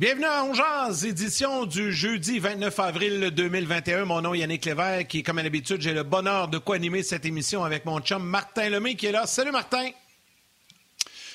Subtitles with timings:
[0.00, 4.06] Bienvenue à Ongeaz, édition du jeudi 29 avril 2021.
[4.06, 7.26] Mon nom est Yannick Lévesque qui, comme à l'habitude, j'ai le bonheur de co-animer cette
[7.26, 9.26] émission avec mon chum Martin Lemay qui est là.
[9.26, 9.90] Salut Martin!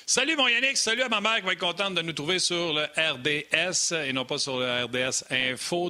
[0.04, 2.72] Salut mon Yannick, salut à ma mère qui va être contente de nous trouver sur
[2.72, 5.88] le RDS et non pas sur le RDS Info.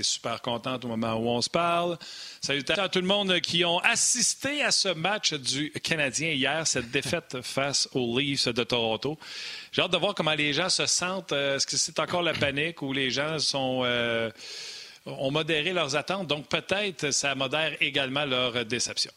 [0.00, 1.98] Super contente au moment où on se parle.
[2.40, 6.90] Salutations à tout le monde qui ont assisté à ce match du Canadien hier, cette
[6.90, 9.18] défaite face aux Leafs de Toronto.
[9.70, 11.32] J'ai hâte de voir comment les gens se sentent.
[11.32, 14.30] Euh, est-ce que c'est encore la panique ou les gens sont, euh,
[15.04, 16.26] ont modéré leurs attentes?
[16.26, 19.12] Donc peut-être ça modère également leur déception.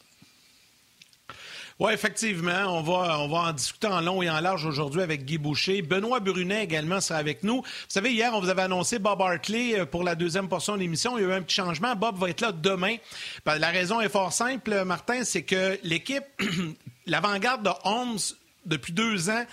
[1.78, 2.78] Oui, effectivement.
[2.78, 5.82] On va, en discuter en long et en large aujourd'hui avec Guy Boucher.
[5.82, 7.56] Benoît Brunet également sera avec nous.
[7.56, 10.80] Vous savez, hier, on vous avait annoncé Bob Hartley euh, pour la deuxième portion de
[10.80, 11.18] l'émission.
[11.18, 11.94] Il y a eu un petit changement.
[11.94, 12.96] Bob va être là demain.
[13.44, 16.24] Ben, la raison est fort simple, Martin, c'est que l'équipe,
[17.06, 18.18] l'avant-garde de Holmes,
[18.64, 19.44] depuis deux ans,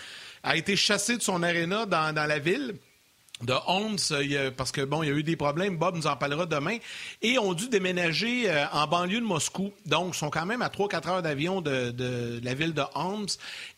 [0.43, 2.75] a été chassée de son aréna dans la ville
[3.45, 3.53] de
[4.11, 5.77] euh, parce que bon, il y a eu des problèmes.
[5.77, 6.77] Bob nous en parlera demain.
[7.21, 9.71] Et ont dû déménager euh, en banlieue de Moscou.
[9.85, 13.27] Donc, sont quand même à 3-4 heures d'avion de, la ville de Holmes.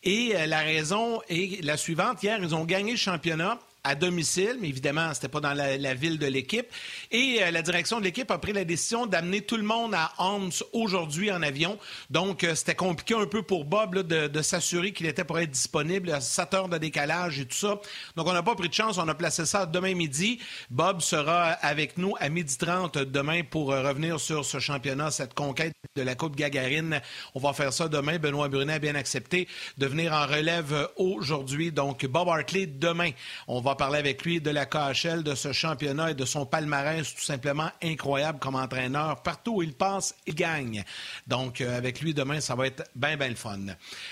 [0.03, 2.21] Et euh, la raison est la suivante.
[2.23, 6.17] Hier, ils ont gagné le championnat à domicile, mais évidemment, c'était pas dans la, ville
[6.17, 6.65] de l'équipe.
[7.11, 10.11] Et euh, la direction de l'équipe a pris la décision d'amener tout le monde à
[10.17, 11.77] Holmes aujourd'hui en avion.
[12.09, 16.11] Donc, euh, c'était compliqué un peu pour Bob de, s'assurer qu'il était pour être disponible
[16.11, 17.79] à 7 heures de décalage et tout ça.
[18.15, 18.97] Donc, on n'a pas pris de chance.
[18.97, 20.39] On a placé ça demain midi.
[20.71, 25.35] Bob sera avec nous à midi 30 demain pour euh, revenir sur ce championnat, cette
[25.35, 27.01] conquête de la Coupe Gagarine.
[27.35, 28.17] On va faire ça demain.
[28.17, 29.47] Benoît Brunet a bien accepté
[29.77, 31.71] de venir en relève aujourd'hui.
[31.71, 33.11] Donc, Bob Hartley demain.
[33.47, 37.13] On va parler avec lui de la KHL, de ce championnat et de son palmarès
[37.13, 39.21] tout simplement incroyable comme entraîneur.
[39.21, 40.83] Partout où il passe, il gagne.
[41.27, 43.59] Donc, euh, avec lui demain, ça va être bien, bien le fun.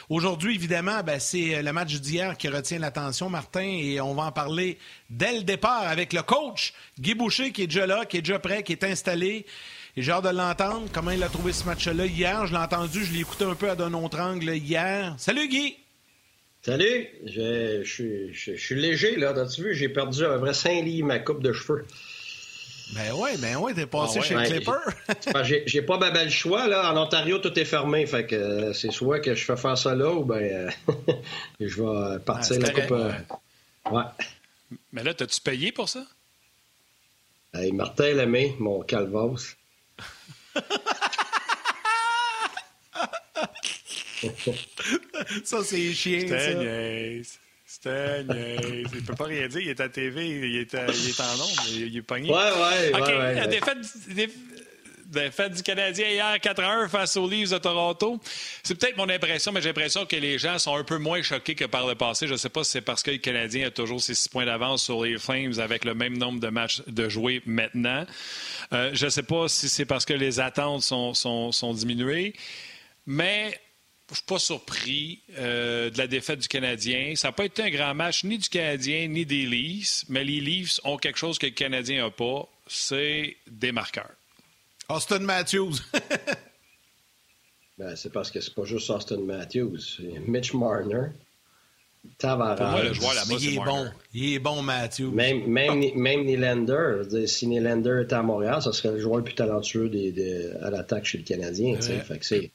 [0.09, 4.31] Aujourd'hui, évidemment, ben, c'est le match d'hier qui retient l'attention, Martin, et on va en
[4.31, 4.77] parler
[5.09, 8.39] dès le départ avec le coach Guy Boucher qui est déjà là, qui est déjà
[8.39, 9.45] prêt, qui est installé.
[9.95, 10.87] Et j'ai hâte de l'entendre.
[10.91, 12.47] Comment il a trouvé ce match-là hier?
[12.47, 15.13] Je l'ai entendu, je l'ai écouté un peu à d'un autre angle hier.
[15.17, 15.82] Salut Guy!
[16.65, 17.83] Salut, je,
[18.33, 19.31] suis léger, là.
[19.31, 21.85] As-tu vu, j'ai perdu un vrai 5 livres ma coupe de cheveux.
[22.95, 25.63] Ben oui, ben oui, t'es passé ah chez ben, Clipper.
[25.65, 26.93] j'ai pas mal le choix, là.
[26.93, 28.05] En Ontario, tout est fermé.
[28.05, 30.93] Fait que euh, c'est soit que je fais faire ça là ou ben euh,
[31.59, 32.91] je vais partir la coupe.
[32.91, 33.11] Euh,
[33.91, 34.03] ouais.
[34.93, 36.05] Mais là, t'as-tu payé pour ça?
[37.53, 39.55] Hey, Martin Lemay, mon calvos.
[45.43, 46.19] ça, c'est chiant.
[46.21, 47.39] C'était niaise.
[47.65, 48.21] C'était.
[48.21, 49.61] Il peut pas rien dire.
[49.61, 50.27] Il est à TV.
[50.27, 51.63] Il est, il est en nombre.
[51.69, 52.29] Il, est pogné.
[52.29, 52.93] Ouais, ouais.
[52.93, 53.07] OK.
[53.07, 53.77] Ouais, ouais, la défaite,
[55.13, 58.19] défaite du Canadien hier 4-1 face aux Leafs de Toronto.
[58.63, 61.55] C'est peut-être mon impression, mais j'ai l'impression que les gens sont un peu moins choqués
[61.55, 62.27] que par le passé.
[62.27, 64.45] Je ne sais pas si c'est parce que le Canadien a toujours ses six points
[64.45, 68.05] d'avance sur les Flames avec le même nombre de matchs de jouer maintenant.
[68.73, 72.33] Euh, je ne sais pas si c'est parce que les attentes sont, sont, sont diminuées.
[73.05, 73.59] Mais
[74.09, 77.13] je suis pas surpris euh, de la défaite du Canadien.
[77.15, 80.39] Ça n'a pas été un grand match ni du Canadien ni des Leafs, mais les
[80.39, 84.11] Leafs ont quelque chose que le Canadien n'a pas, c'est des marqueurs.
[84.89, 85.75] Austin Matthews.
[87.77, 90.01] ben, c'est parce que c'est pas juste Austin Matthews.
[90.27, 91.07] Mitch Marner.
[92.17, 92.55] Tavares.
[92.55, 93.85] Pour moi, le joueur là-bas, il est bon.
[94.13, 95.11] Il est bon, Matthews.
[95.11, 97.27] Même, même, même Nylander.
[97.27, 101.05] Si Nylander était à Montréal, ça serait le joueur le plus talentueux des, à l'attaque
[101.05, 101.75] chez le Canadien.
[101.75, 101.83] Que
[102.21, 102.51] c'est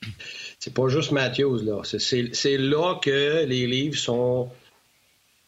[0.59, 1.83] c'est pas juste Matthews, là.
[1.85, 4.51] C'est là que les livres sont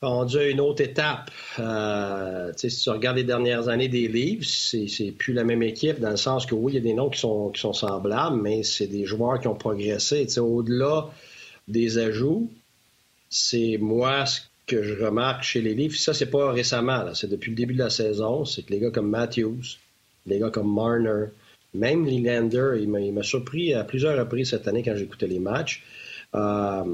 [0.03, 1.31] rendus à une autre étape.
[1.59, 6.11] Euh, si tu regardes les dernières années des livres, c'est plus la même équipe dans
[6.11, 8.63] le sens que oui, il y a des noms qui sont, qui sont semblables, mais
[8.63, 10.27] c'est des joueurs qui ont progressé.
[10.39, 11.11] Au-delà
[11.69, 12.51] des ajouts,
[13.31, 15.97] c'est moi ce que je remarque chez les livres.
[15.97, 18.45] Ça, c'est pas récemment, c'est depuis le début de la saison.
[18.45, 19.79] C'est que les gars comme Matthews,
[20.27, 21.27] les gars comme Marner,
[21.73, 25.85] même Nylander, il m'a surpris à plusieurs reprises cette année quand j'écoutais les matchs.
[26.35, 26.85] Euh,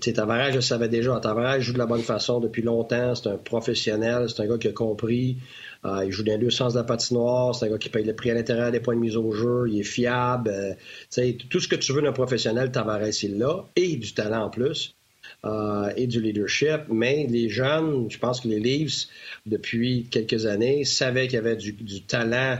[0.00, 1.18] Tavares, je le savais déjà.
[1.20, 3.14] Tavares joue de la bonne façon depuis longtemps.
[3.14, 4.28] C'est un professionnel.
[4.28, 5.38] C'est un gars qui a compris.
[5.84, 7.54] Euh, il joue dans deux sens de la patinoire.
[7.54, 9.66] C'est un gars qui paye le prix à l'intérieur des points de mise au jeu.
[9.68, 10.50] Il est fiable.
[10.50, 13.64] Euh, tout ce que tu veux d'un professionnel, Tavares, il l'a.
[13.74, 14.94] Et du talent en plus.
[15.44, 16.88] Euh, et du leadership.
[16.88, 19.06] Mais les jeunes, je pense que les Leafs,
[19.44, 22.58] depuis quelques années, savaient qu'il y avait du, talent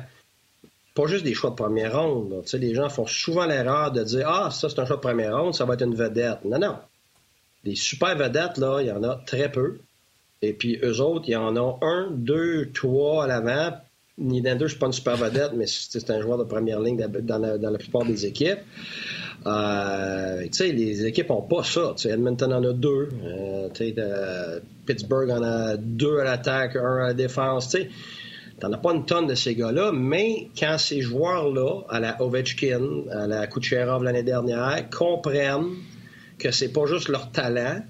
[0.94, 2.42] pas juste des choix de première ronde.
[2.54, 5.54] Les gens font souvent l'erreur de dire Ah, ça, c'est un choix de première ronde,
[5.54, 6.44] ça va être une vedette.
[6.44, 6.76] Non, non.
[7.64, 9.78] Des super vedettes, là, il y en a très peu.
[10.42, 13.76] Et puis, eux autres, il y en a un, deux, trois à l'avant.
[14.18, 16.96] Nylander, je ne suis pas une super vedette, mais c'est un joueur de première ligne
[16.96, 18.60] dans la, plupart des équipes.
[19.46, 21.94] Euh, les équipes n'ont pas ça.
[22.04, 23.08] Edmonton en a deux.
[23.24, 27.68] Euh, Pittsburgh en a deux à l'attaque, un à la défense.
[27.70, 27.86] Tu
[28.62, 33.04] n'en as pas une tonne de ces gars-là, mais quand ces joueurs-là, à la Ovechkin,
[33.12, 35.74] à la Kucherov l'année dernière, comprennent
[36.38, 37.82] que c'est pas juste leur talent,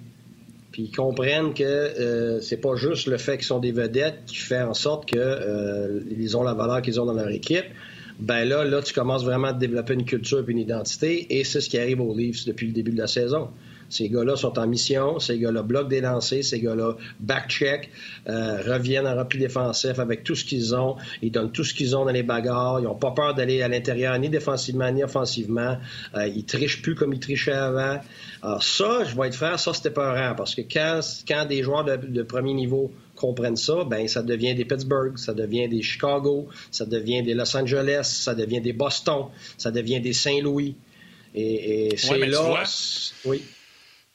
[0.73, 4.37] puis ils comprennent que euh, c'est pas juste le fait qu'ils sont des vedettes qui
[4.37, 7.65] fait en sorte qu'ils euh, ont la valeur qu'ils ont dans leur équipe.
[8.19, 11.61] Ben là, là, tu commences vraiment à développer une culture et une identité, et c'est
[11.61, 13.51] ce qui arrive aux Leafs depuis le début de la saison.
[13.89, 17.91] Ces gars-là sont en mission, ces gars-là bloquent des lancers, ces gars-là back-check,
[18.29, 20.97] euh, reviennent en repli défensif avec tout ce qu'ils ont.
[21.23, 22.81] Ils donnent tout ce qu'ils ont dans les bagarres.
[22.81, 25.79] Ils n'ont pas peur d'aller à l'intérieur, ni défensivement, ni offensivement.
[26.17, 28.01] Euh, ils trichent plus comme ils trichaient avant.
[28.43, 31.85] Alors ça, je vais être franc, ça c'était peurant parce que quand, quand des joueurs
[31.85, 36.87] de, premier niveau comprennent ça, ben ça devient des Pittsburgh, ça devient des Chicago, ça
[36.87, 39.27] devient des Los Angeles, ça devient des Boston,
[39.59, 40.77] ça devient des Saint-Louis.
[41.35, 42.65] Et, et c'est là.
[43.25, 43.43] Oui.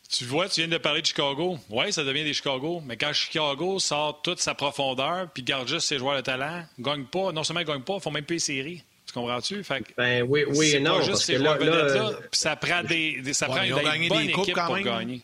[0.09, 1.57] Tu vois, tu viens de parler de Chicago.
[1.69, 2.81] Oui, ça devient des Chicago.
[2.85, 7.05] Mais quand Chicago sort toute sa profondeur puis garde juste ses joueurs de talent, gagne
[7.05, 8.83] pas, non seulement ils gagnent pas, ils font même plus les séries.
[9.07, 9.63] Tu comprends-tu?
[9.63, 10.97] Fait ben oui, oui et non.
[10.97, 14.29] Pas juste ces joueurs là, là, là puis ça prend des, ça prend une bonne
[14.29, 15.21] équipe pour gagner.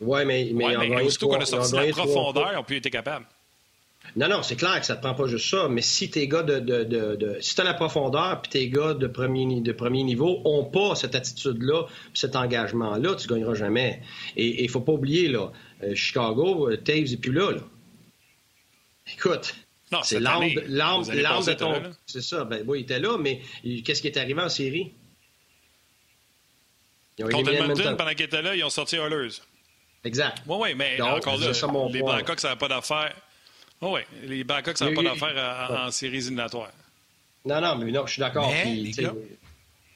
[0.00, 2.88] Oui, mais, mais, ouais, mais aussitôt qu'on a sorti la profondeur, ils ont pu être
[2.90, 3.26] capables.
[4.14, 6.42] Non, non, c'est clair que ça te prend pas juste ça, mais si tes gars
[6.42, 10.04] de, de, de, de si t'as la profondeur puis tes gars de premier, de premier
[10.04, 14.00] niveau ont pas cette attitude-là, cet engagement-là, tu gagneras jamais.
[14.36, 15.50] Et il faut pas oublier, là,
[15.82, 17.62] euh, Chicago, euh, Taves est plus là, là.
[19.12, 19.54] Écoute,
[20.02, 21.74] c'est l'âme de ton...
[22.06, 23.40] C'est ça, ben oui, il était là, mais
[23.84, 24.92] qu'est-ce qui est arrivé en série?
[27.18, 29.40] Contre Edmonton, pendant qu'il était là, ils ont sorti Oilers.
[30.04, 30.42] Exact.
[30.46, 31.50] Oui, oui, mais encore là,
[31.92, 33.14] les Blackhawks, ça n'a pas d'affaire
[33.80, 36.72] Oh oui, les Blackhawks n'ont pas d'affaire en, séries éliminatoires.
[37.44, 38.50] Non, non, mais non, je suis d'accord.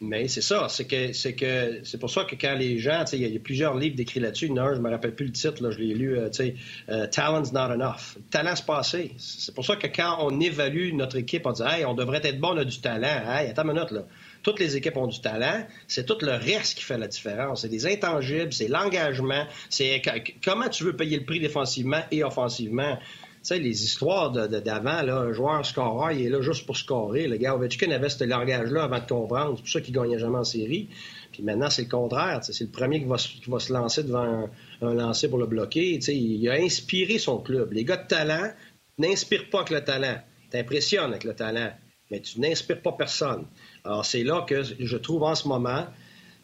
[0.02, 3.18] Mais, c'est ça, c'est que c'est que c'est pour ça que quand les gens, il
[3.20, 4.48] y, a plusieurs livres décrits là-dessus.
[4.48, 6.16] Non, je me rappelle plus le titre, là, je l'ai lu.
[6.16, 6.54] Euh, sais,
[6.88, 8.16] euh, Talent's not enough.
[8.30, 9.12] talent c'est passé.
[9.18, 12.40] C'est pour ça que quand on évalue notre équipe, on dit, hey, on devrait être
[12.40, 13.30] bon, on a du talent.
[13.30, 14.04] Hey, attends une minute là.
[14.42, 15.66] Toutes les équipes ont du talent.
[15.88, 17.62] C'est tout le reste qui fait la différence.
[17.62, 20.02] C'est des intangibles, c'est l'engagement, c'est
[20.44, 22.98] comment tu veux payer le prix défensivement et offensivement?
[23.42, 27.26] Sais, les histoires d'avant, là, un joueur scoreur, il est là juste pour scorer.
[27.26, 29.54] Le gars Ovechkin avait ce langage-là avant de comprendre.
[29.56, 30.90] C'est pour ça qu'il gagnait jamais en série.
[31.32, 32.40] Puis maintenant, c'est le contraire.
[32.42, 34.50] C'est le premier qui va, qui se lancer devant
[34.82, 35.98] un, lancer pour le bloquer.
[36.06, 37.72] il a inspiré son club.
[37.72, 38.50] Les gars de talent
[38.98, 40.18] n'inspirent pas que le talent.
[40.50, 41.72] T'impressionnes avec le talent,
[42.10, 43.46] mais tu n'inspires pas personne.
[43.84, 45.86] Alors, c'est là que je trouve en ce moment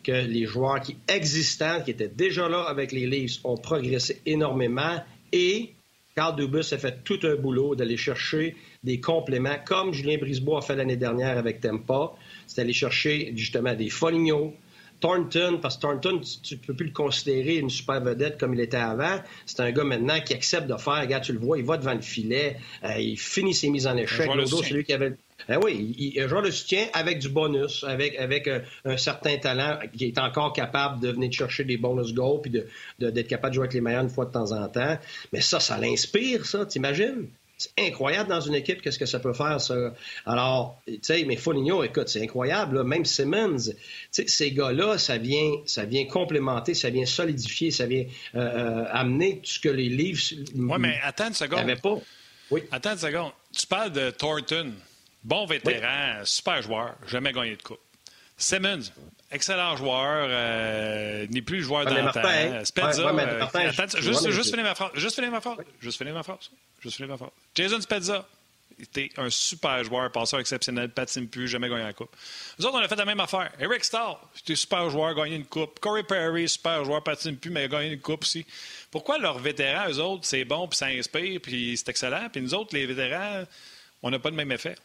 [0.03, 5.03] que les joueurs qui existants, qui étaient déjà là avec les Leafs, ont progressé énormément
[5.33, 5.73] et
[6.17, 10.63] Carl Dubus a fait tout un boulot d'aller chercher des compléments, comme Julien Brisebois a
[10.63, 12.15] fait l'année dernière avec Tempa.
[12.47, 14.55] C'est aller chercher justement des Foligno,
[15.01, 18.61] Thornton, parce que Thornton, tu ne peux plus le considérer une super vedette comme il
[18.61, 19.21] était avant.
[19.45, 21.95] C'est un gars maintenant qui accepte de faire, regarde, tu le vois, il va devant
[21.95, 24.29] le filet, euh, il finit ses mises en échec.
[24.47, 25.15] c'est lui qui avait
[25.49, 28.49] ben oui, il, il, le soutien avec du bonus, avec, avec
[28.85, 32.69] un, certain talent qui est encore capable de venir chercher des bonus goals puis d'être
[32.99, 34.99] de, capable de jouer avec les meilleurs une fois de temps en temps.
[35.33, 37.29] Mais ça, ça l'inspire, ça, t'imagines?
[37.59, 39.75] C'est incroyable dans une équipe, qu'est-ce que ça peut faire, ça.
[40.27, 43.73] Alors, tu sais, mais Foligno, écoute, c'est incroyable, même Simmons, tu
[44.11, 48.85] sais, ces gars-là, ça vient, ça vient complémenter, ça vient solidifier, ça vient euh, euh,
[48.91, 50.21] amener tout ce que les livres.
[50.55, 51.75] Oui, mais attends une seconde.
[51.81, 51.99] pas.
[52.51, 52.63] Oui.
[52.71, 53.33] Attends une seconde.
[53.53, 54.73] Tu parles de Thornton.
[55.25, 57.81] Bon vétéran, super joueur, jamais gagné de coupe.
[58.37, 58.93] Simmons,
[59.31, 62.65] excellent joueur, euh, n'est plus joueur d'antan.
[62.65, 64.91] Spezza, juste, juste finir ma phrase.
[64.95, 65.59] Juste finir ma phrase.
[65.81, 66.51] Juste finir ma phrase.
[66.81, 67.31] Juste finir ma phrase.
[67.55, 68.27] Jason Spezza,
[68.79, 72.15] était un super joueur, passeur exceptionnel, patine plus, jamais gagné la coupe.
[72.59, 73.51] Nous autres, on a fait la même affaire.
[73.59, 75.81] Eric Stahl, c'était super joueur, gagné une coupe.
[75.81, 78.45] Corey Perry, super joueur, patine plus, mais a gagné une coupe aussi.
[78.91, 82.55] Pourquoi leurs vétérans, eux autres, c'est bon, puis ça inspire, puis c'est excellent, puis nous
[82.55, 83.45] autres, les vétérans,
[84.03, 84.77] on n'a pas le même effet?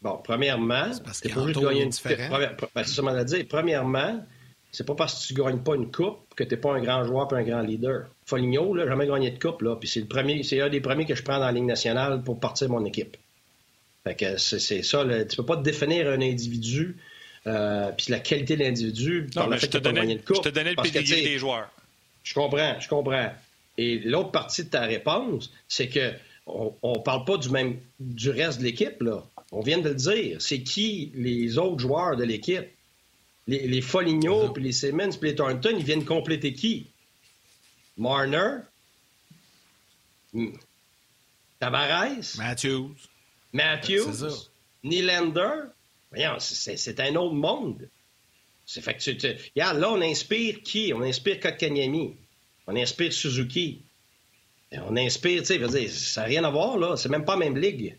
[0.00, 3.44] Bon, premièrement, c'est pour juste gagner une première, ben.
[3.48, 4.24] Premièrement,
[4.70, 7.04] c'est pas parce que tu gagnes pas une coupe que tu n'es pas un grand
[7.04, 8.06] joueur et un grand leader.
[8.24, 11.06] Foligno, là, jamais gagné de coupe, là, puis c'est le premier, c'est un des premiers
[11.06, 13.16] que je prends dans la Ligue nationale pour partir de mon équipe.
[14.04, 16.96] Fait que c'est, ça, là, tu peux pas te définir un individu
[17.46, 20.36] euh, puis la qualité de l'individu par le fait que tu gagné de coupe.
[20.36, 21.70] Je te donnais le pédigré des joueurs.
[22.22, 23.32] Je comprends, je comprends.
[23.78, 26.12] Et l'autre partie de ta réponse, c'est que
[26.46, 29.24] on, on parle pas du même du reste de l'équipe, là.
[29.50, 30.40] On vient de le dire.
[30.40, 32.66] C'est qui les autres joueurs de l'équipe?
[33.46, 36.90] Les, les Foligno, puis les Simmons, puis les Thornton, ils viennent compléter qui?
[37.96, 38.58] Marner?
[40.34, 40.52] Hmm.
[41.58, 42.36] Tavares?
[42.36, 42.94] Matthews.
[43.52, 44.50] Matthews?
[44.84, 45.70] Nylander?
[46.10, 47.88] Voyons, c'est un autre monde.
[48.66, 50.92] C'est fait que tu, regarde, là, on inspire qui?
[50.94, 52.16] On inspire Kotkaniemi.
[52.66, 53.80] On inspire Suzuki.
[54.72, 56.96] On inspire, tu sais, ça n'a rien à voir, là.
[56.96, 57.96] C'est même pas la même ligue.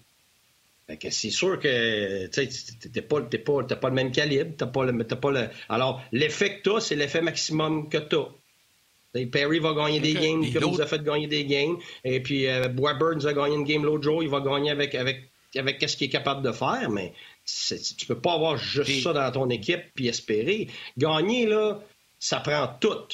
[0.90, 4.56] Fait que c'est sûr que tu n'as pas, pas, pas, le même calibre.
[4.58, 5.48] T'as pas le, pas le...
[5.70, 9.26] Alors, l'effet que tu c'est l'effet maximum que tu as.
[9.28, 11.78] Perry va gagner des games, comme nous a fait gagner des games.
[12.04, 14.24] Et puis, euh, nous a gagné une game l'autre jour.
[14.24, 16.90] Il va gagner avec, avec, avec ce qu'il est capable de faire.
[16.90, 17.14] Mais
[17.46, 20.70] tu peux pas avoir juste ça dans ton équipe puis espérer.
[20.98, 21.80] Gagner, là,
[22.18, 23.06] ça prend tout.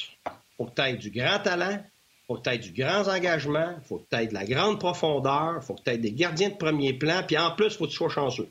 [0.56, 1.84] Faut que tu aies du grand talent,
[2.26, 5.98] faut que du grand engagement, faut que tu de la grande profondeur, faut que tu
[5.98, 8.48] des gardiens de premier plan, puis en plus, faut que tu sois chanceux.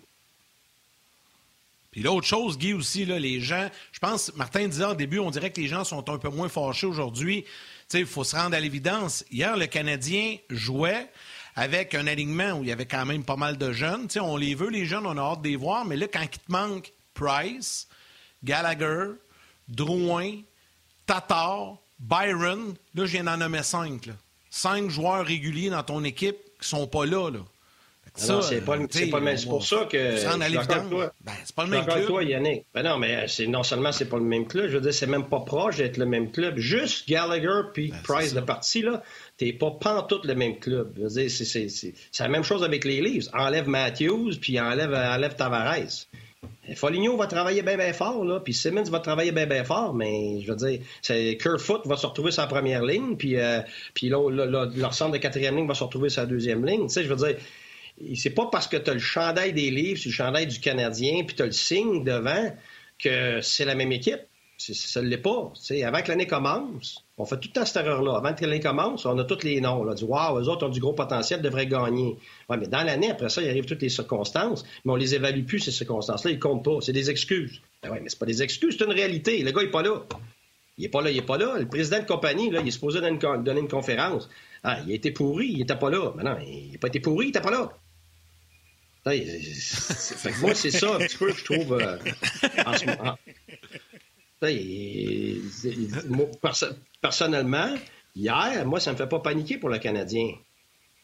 [1.92, 5.30] Puis l'autre chose, Guy, aussi, là, les gens, je pense, Martin disait au début, on
[5.30, 7.46] dirait que les gens sont un peu moins fâchés aujourd'hui.
[7.94, 9.24] Il faut se rendre à l'évidence.
[9.32, 11.10] Hier, le Canadien jouait
[11.56, 14.08] avec un alignement où il y avait quand même pas mal de jeunes.
[14.20, 16.30] on les veut, les jeunes, on a hâte de les voir, mais là, quand il
[16.30, 17.88] te manque Price,
[18.44, 19.12] Gallagher,
[19.70, 20.42] Drouin,
[21.06, 24.10] Tatar, Byron, là, je viens d'en nommer cinq.
[24.50, 27.30] Cinq joueurs réguliers dans ton équipe qui sont pas là.
[27.30, 27.40] là.
[28.14, 29.38] Ça, c'est pas, pas, même.
[29.38, 29.98] C'est pour ça que.
[29.98, 32.06] Ben, c'est pas le même club.
[32.06, 32.66] toi, Yannick.
[32.74, 35.08] Ben non, mais c'est, non seulement c'est pas le même club, je veux dire, c'est
[35.08, 36.58] même pas proche d'être le même club.
[36.58, 39.04] Juste Gallagher puis ben, Price de partie, là,
[39.38, 40.94] t'es pas pantoute le même club.
[40.96, 43.28] Je veux dire, c'est, c'est, c'est, la même chose avec les Leafs.
[43.34, 46.08] Enlève Matthews puis enlève, enlève Tavares.
[46.76, 50.58] Foligno va travailler bien, fort, là, puis Simmons va travailler bien, fort, mais je veux
[50.58, 53.62] dire, c'est Kerfoot va se retrouver sa première ligne, puis, euh,
[53.94, 56.88] puis leur centre de quatrième ligne va se retrouver sa deuxième ligne.
[56.88, 57.38] Tu sais, je veux dire,
[58.16, 61.36] c'est pas parce que tu as le chandail des livres, le chandail du Canadien, puis
[61.36, 62.52] tu as le signe devant
[63.00, 64.22] que c'est la même équipe.
[64.58, 65.52] Ça ne l'est pas.
[65.84, 68.18] avant que l'année commence, on fait tout le temps cette erreur-là.
[68.18, 69.82] Avant que l'année commence, on a tous les noms.
[69.82, 72.18] On dit Waouh, eux autres ont du gros potentiel, devraient gagner.
[72.50, 75.46] Ouais, mais dans l'année, après ça, il arrive toutes les circonstances, mais on les évalue
[75.46, 76.32] plus, ces circonstances-là.
[76.32, 76.78] Ils comptent pas.
[76.82, 77.62] C'est des excuses.
[77.82, 79.42] Ben ouais, mais c'est pas des excuses, c'est une réalité.
[79.44, 80.04] Le gars n'est pas là.
[80.78, 81.58] Il n'est pas là, il n'est pas là.
[81.58, 84.30] Le président de compagnie, là, il est supposé donner une, donner une conférence.
[84.64, 86.12] Ah, il a été pourri, il n'était pas là.
[86.18, 87.72] Mais non, il n'a pas été pourri, il n'était pas là
[89.06, 91.98] moi, c'est ça un petit peu, je trouve, euh,
[92.66, 92.86] en ce
[97.02, 97.74] personnellement,
[98.16, 100.28] hier, moi, ça ne me fait pas paniquer pour le Canadien.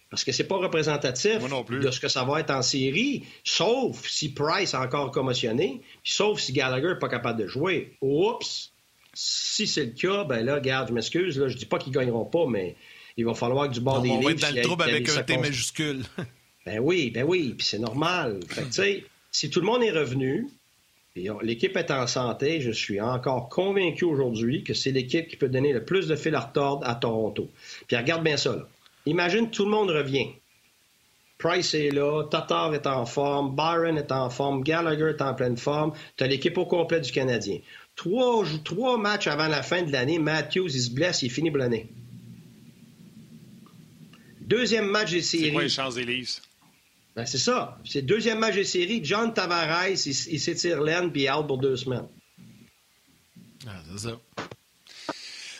[0.09, 4.33] Parce que c'est pas représentatif de ce que ça va être en série, sauf si
[4.33, 7.95] Price est encore commotionné, sauf si Gallagher n'est pas capable de jouer.
[8.01, 8.73] Oups!
[9.13, 12.25] Si c'est le cas, ben là, regarde, je m'excuse, là, je dis pas qu'ils gagneront
[12.25, 12.75] pas, mais
[13.15, 15.23] il va falloir que du bord des On va être dans le trouble avec un
[15.23, 16.03] T majuscule.
[16.63, 18.39] Ben oui, ben oui, puis c'est normal.
[18.47, 20.47] Fait tu sais, si tout le monde est revenu,
[21.15, 25.73] l'équipe est en santé, je suis encore convaincu aujourd'hui que c'est l'équipe qui peut donner
[25.73, 27.49] le plus de fil à retordre à Toronto.
[27.87, 28.67] Puis regarde bien ça, là.
[29.05, 30.27] Imagine tout le monde revient.
[31.39, 35.57] Price est là, Tatar est en forme, Byron est en forme, Gallagher est en pleine
[35.57, 35.91] forme.
[36.15, 37.57] Tu as l'équipe au complet du Canadien.
[37.95, 41.57] Trois, trois matchs avant la fin de l'année, Matthews, il se blesse, il finit pour
[41.57, 41.87] l'année.
[44.39, 45.45] Deuxième match des séries.
[45.45, 46.23] C'est quoi les chances des
[47.15, 47.77] ben, c'est ça.
[47.85, 49.01] C'est le deuxième match de série.
[49.03, 52.07] John Tavares, il, s'étire l'aine puis il est out pour deux semaines.
[53.67, 54.19] Ah, c'est ça.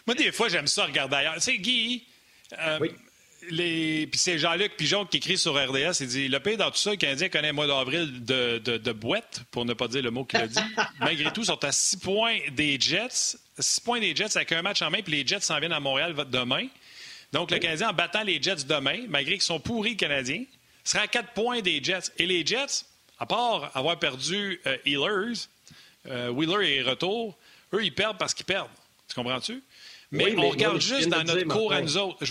[0.08, 1.36] Moi, des fois, j'aime ça regarder ailleurs.
[1.36, 2.03] Tu sais, Guy,
[2.58, 2.91] euh, oui.
[3.50, 4.08] les...
[4.08, 6.91] puis c'est Jean-Luc Pigeon qui écrit sur RDS, il dit Le pays dans tout ça,
[6.91, 10.10] le Canadien connaît un mois d'avril de, de, de, boîte, pour ne pas dire le
[10.10, 10.60] mot qu'il a dit.
[11.00, 13.38] Malgré tout, ils sont à six points des Jets.
[13.60, 15.79] Six points des Jets avec un match en main, puis les Jets s'en viennent à
[15.79, 16.67] Montréal demain.
[17.34, 20.43] Donc, le Canadien, en battant les Jets demain, malgré qu'ils sont pourris, Canadiens,
[20.83, 22.11] sera à 4 points des Jets.
[22.17, 22.85] Et les Jets,
[23.19, 25.47] à part avoir perdu euh, Healers,
[26.07, 27.38] euh, Wheeler est retour,
[27.73, 28.69] eux, ils perdent parce qu'ils perdent.
[29.07, 29.61] Tu comprends-tu?
[30.11, 32.23] Mais, on regarde juste dans notre cours à nous autres.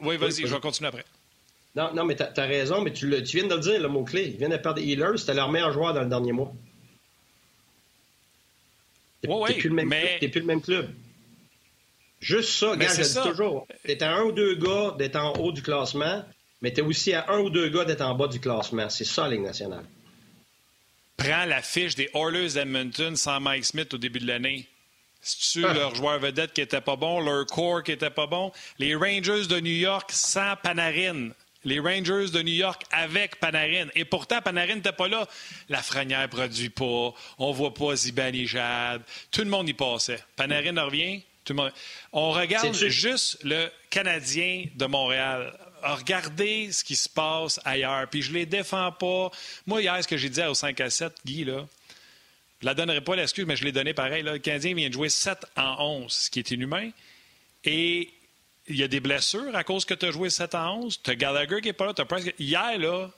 [0.00, 1.04] Oui, vas-y, je vais continuer après.
[1.74, 4.28] Non, non, mais tu as, raison, mais tu, tu, viens de le dire, le mot-clé.
[4.28, 6.52] Ils viennent de perdre Healers, c'était leur meilleur joueur dans le dernier mois.
[9.22, 10.18] Tu n'es plus, mais...
[10.18, 10.90] plus, le même club.
[12.20, 13.66] Juste ça, gars, je le dis toujours.
[13.84, 16.24] T'es à un ou deux gars d'être en haut du classement,
[16.62, 18.88] mais tu es aussi à un ou deux gars d'être en bas du classement.
[18.88, 19.84] C'est ça, la Ligue nationale.
[21.16, 24.68] Prends la fiche des Oilers d'Edmonton sans Mike Smith au début de l'année.
[25.20, 25.72] C'est-tu ah.
[25.72, 28.52] leur joueur vedette qui était pas bon, leur corps qui était pas bon?
[28.78, 31.30] Les Rangers de New York sans Panarin.
[31.64, 33.88] Les Rangers de New York avec Panarin.
[33.96, 35.26] Et pourtant, Panarin n'était pas là.
[35.68, 37.12] La Frenière produit pas.
[37.38, 39.02] On voit pas Zibanejad.
[39.32, 40.22] Tout le monde y passait.
[40.36, 41.22] Panarin revient.
[41.44, 41.72] Tout le monde...
[42.12, 45.52] On regarde juste le Canadien de Montréal
[45.94, 48.08] regardez ce qui se passe ailleurs.
[48.08, 49.30] Puis je les défends pas.
[49.66, 51.66] Moi, hier, ce que j'ai dit au 5 à 7, Guy, là,
[52.60, 54.22] je la donnerai pas l'excuse, mais je l'ai donné pareil.
[54.22, 54.32] Là.
[54.32, 56.90] Le Canadien vient de jouer 7 en 11, ce qui est inhumain.
[57.64, 58.10] Et
[58.68, 61.00] il y a des blessures à cause que tu as joué 7 en 11.
[61.02, 61.92] Tu as Gallagher qui n'est pas là.
[61.96, 62.34] As presque...
[62.38, 63.10] Hier, là,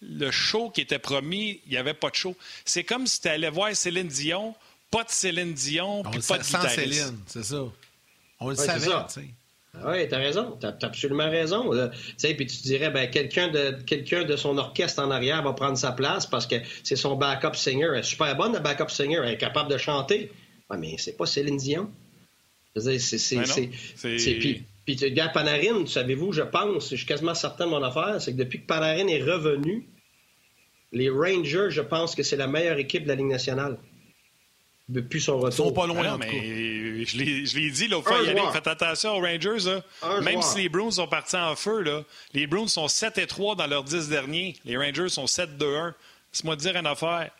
[0.00, 2.36] le show qui était promis, il n'y avait pas de show.
[2.64, 4.54] C'est comme si tu allais voir Céline Dion
[4.90, 7.64] pas de Céline Dion, puis pas de Sans Céline, c'est ça.
[8.40, 9.28] On le savait, tu sais.
[9.74, 10.56] Oui, tu as raison.
[10.60, 11.70] Tu as, absolument raison.
[12.18, 15.92] Puis tu dirais, ben, quelqu'un de, quelqu'un de son orchestre en arrière va prendre sa
[15.92, 17.88] place parce que c'est son backup singer.
[17.92, 19.20] Elle est super bonne, la backup singer.
[19.24, 20.32] Elle est capable de chanter.
[20.70, 21.90] Ouais, mais c'est pas Céline Dion.
[22.76, 22.98] C'est.
[24.38, 28.32] Puis, puis, gars, Panarin, savez-vous, je pense, je suis quasiment certain de mon affaire, c'est
[28.32, 29.86] que depuis que Panarin est revenu,
[30.92, 33.78] les Rangers, je pense que c'est la meilleure équipe de la Ligue nationale
[34.88, 35.66] depuis son retour.
[35.66, 39.80] Ils sont pas loin, ah mais je l'ai dit l'autre fois, faites attention aux Rangers.
[40.22, 42.02] Même si les Bruins sont partis en feu, là,
[42.34, 44.56] les Bruins sont 7 et 3 dans leurs 10 derniers.
[44.64, 45.94] Les Rangers sont 7-2-1.
[46.32, 47.30] Laisse-moi te dire une affaire.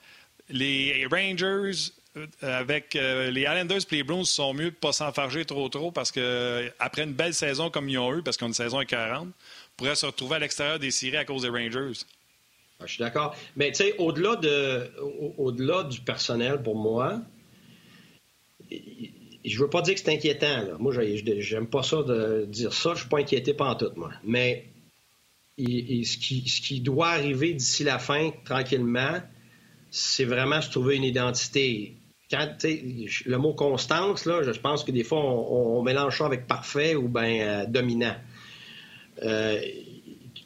[0.50, 4.92] Les Rangers, euh, avec euh, les Islanders et les Bruins, sont mieux de ne pas
[4.92, 8.46] s'enfarger trop trop parce que après une belle saison comme ils ont eu, parce qu'on
[8.46, 9.28] a une saison à 40,
[9.76, 12.00] pourraient se retrouver à l'extérieur des séries à cause des Rangers.
[12.80, 13.34] Ah, je suis d'accord.
[13.56, 14.90] Mais tu sais, au-delà de,
[15.36, 17.20] au-delà du personnel, pour moi,
[18.70, 20.78] je veux pas dire que c'est inquiétant.
[20.78, 20.92] Moi,
[21.38, 22.94] j'aime pas ça de dire ça.
[22.94, 24.10] Je suis pas inquiété par tout, moi.
[24.24, 24.66] Mais
[25.58, 29.20] ce, qui, doit arriver d'ici la fin, tranquillement,
[29.90, 31.96] c'est vraiment se trouver une identité.
[32.30, 36.94] Quand, le mot constance, là, je pense que des fois, on, mélange ça avec parfait
[36.94, 38.16] ou bien euh, dominant.
[39.22, 39.60] Euh,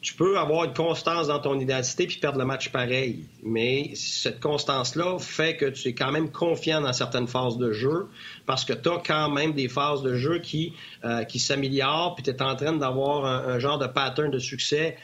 [0.03, 3.23] tu peux avoir une constance dans ton identité puis perdre le match pareil.
[3.41, 8.09] Mais cette constance-là fait que tu es quand même confiant dans certaines phases de jeu
[8.45, 10.73] parce que tu as quand même des phases de jeu qui,
[11.05, 14.97] euh, qui s'améliorent puis tu es en train d'avoir un, genre de pattern de succès.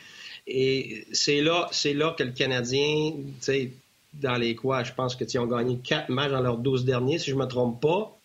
[0.46, 3.72] Et c'est là, c'est là que le Canadien, tu sais,
[4.14, 7.30] dans les quoi, je pense que ont gagné quatre matchs dans leurs 12 derniers, si
[7.30, 8.19] je me trompe pas.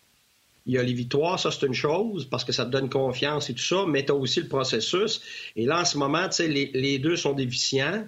[0.66, 3.50] Il y a les victoires, ça c'est une chose, parce que ça te donne confiance
[3.50, 5.20] et tout ça, mais tu as aussi le processus.
[5.56, 8.04] Et là, en ce moment, les, les deux sont déficients,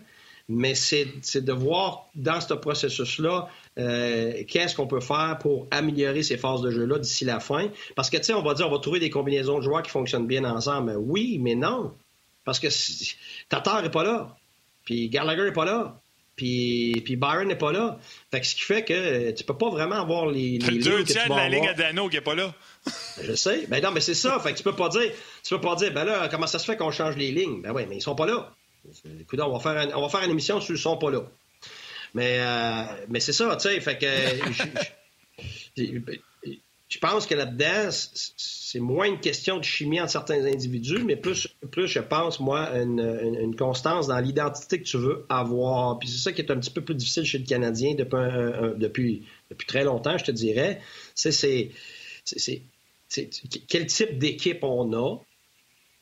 [0.49, 3.49] mais c'est de voir dans ce processus-là
[3.79, 7.69] euh, qu'est-ce qu'on peut faire pour améliorer ces phases de jeu-là d'ici la fin.
[7.97, 9.91] Parce que, tu sais, on va dire, on va trouver des combinaisons de joueurs qui
[9.91, 10.97] fonctionnent bien ensemble.
[10.99, 11.93] Oui, mais non.
[12.45, 12.69] Parce que
[13.49, 14.37] Tatar n'est pas là.
[14.85, 16.01] Puis Gallagher n'est pas là.
[16.37, 17.99] Puis, puis Byron n'est pas là.
[18.31, 20.59] Fait que ce qui fait que euh, tu peux pas vraiment avoir les.
[20.59, 22.55] les deux tiers de la ligue à Dano qui n'est pas là.
[23.23, 23.67] je sais.
[23.69, 24.39] Ben non, mais c'est ça.
[24.41, 25.11] Fait que tu peux pas dire.
[25.43, 27.63] Tu peux pas dire, ben là, comment ça se fait qu'on change les lignes?
[27.63, 28.53] Ben oui, mais ils sont pas là.
[29.21, 31.23] Écoute, on va faire, on va faire une émission sur ils sont pas là.
[32.15, 33.81] Mais, euh, mais c'est ça, tu sais.
[33.81, 34.07] Fait que.
[36.89, 41.49] Je pense que là-dedans, c'est moins une question de chimie entre certains individus, mais plus,
[41.73, 45.99] plus je pense, moi, une, constance dans l'identité que tu veux avoir.
[45.99, 49.27] Puis c'est ça qui est un petit peu plus difficile chez le Canadien depuis, depuis,
[49.51, 50.81] depuis très longtemps, je te dirais.
[51.15, 51.73] C'est
[53.69, 55.19] quel type d'équipe on a?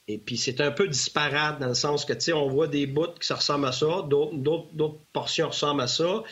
[0.06, 2.86] Et puis c'est un peu disparate dans le sens que, tu sais, on voit des
[2.86, 6.22] bouts qui ressemblent à ça, d'autres portions ressemblent à ça.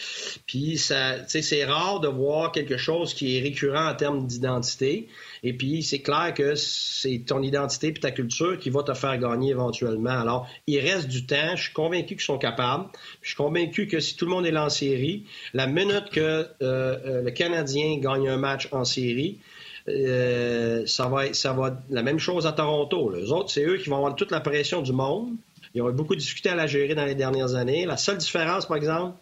[0.46, 4.26] Puis ça, tu sais, c'est rare de voir quelque chose qui est récurrent en termes
[4.26, 5.08] d'identité.
[5.42, 9.16] Et puis c'est clair que c'est ton identité et ta culture qui va te faire
[9.16, 10.10] gagner éventuellement.
[10.10, 11.56] Alors, il reste du temps.
[11.56, 12.90] Je suis convaincu qu'ils sont capables.
[13.22, 16.20] Je suis convaincu que si tout le monde est là en série, la minute que
[16.20, 19.38] euh, euh, le Canadien gagne un match en série,
[19.88, 21.56] euh, ça, va, ça
[21.90, 23.10] la même chose à Toronto.
[23.10, 25.36] Les autres, c'est eux qui vont avoir toute la pression du monde.
[25.74, 27.86] Ils ont beaucoup discuté à la gérer dans les dernières années.
[27.86, 29.16] La seule différence, par exemple,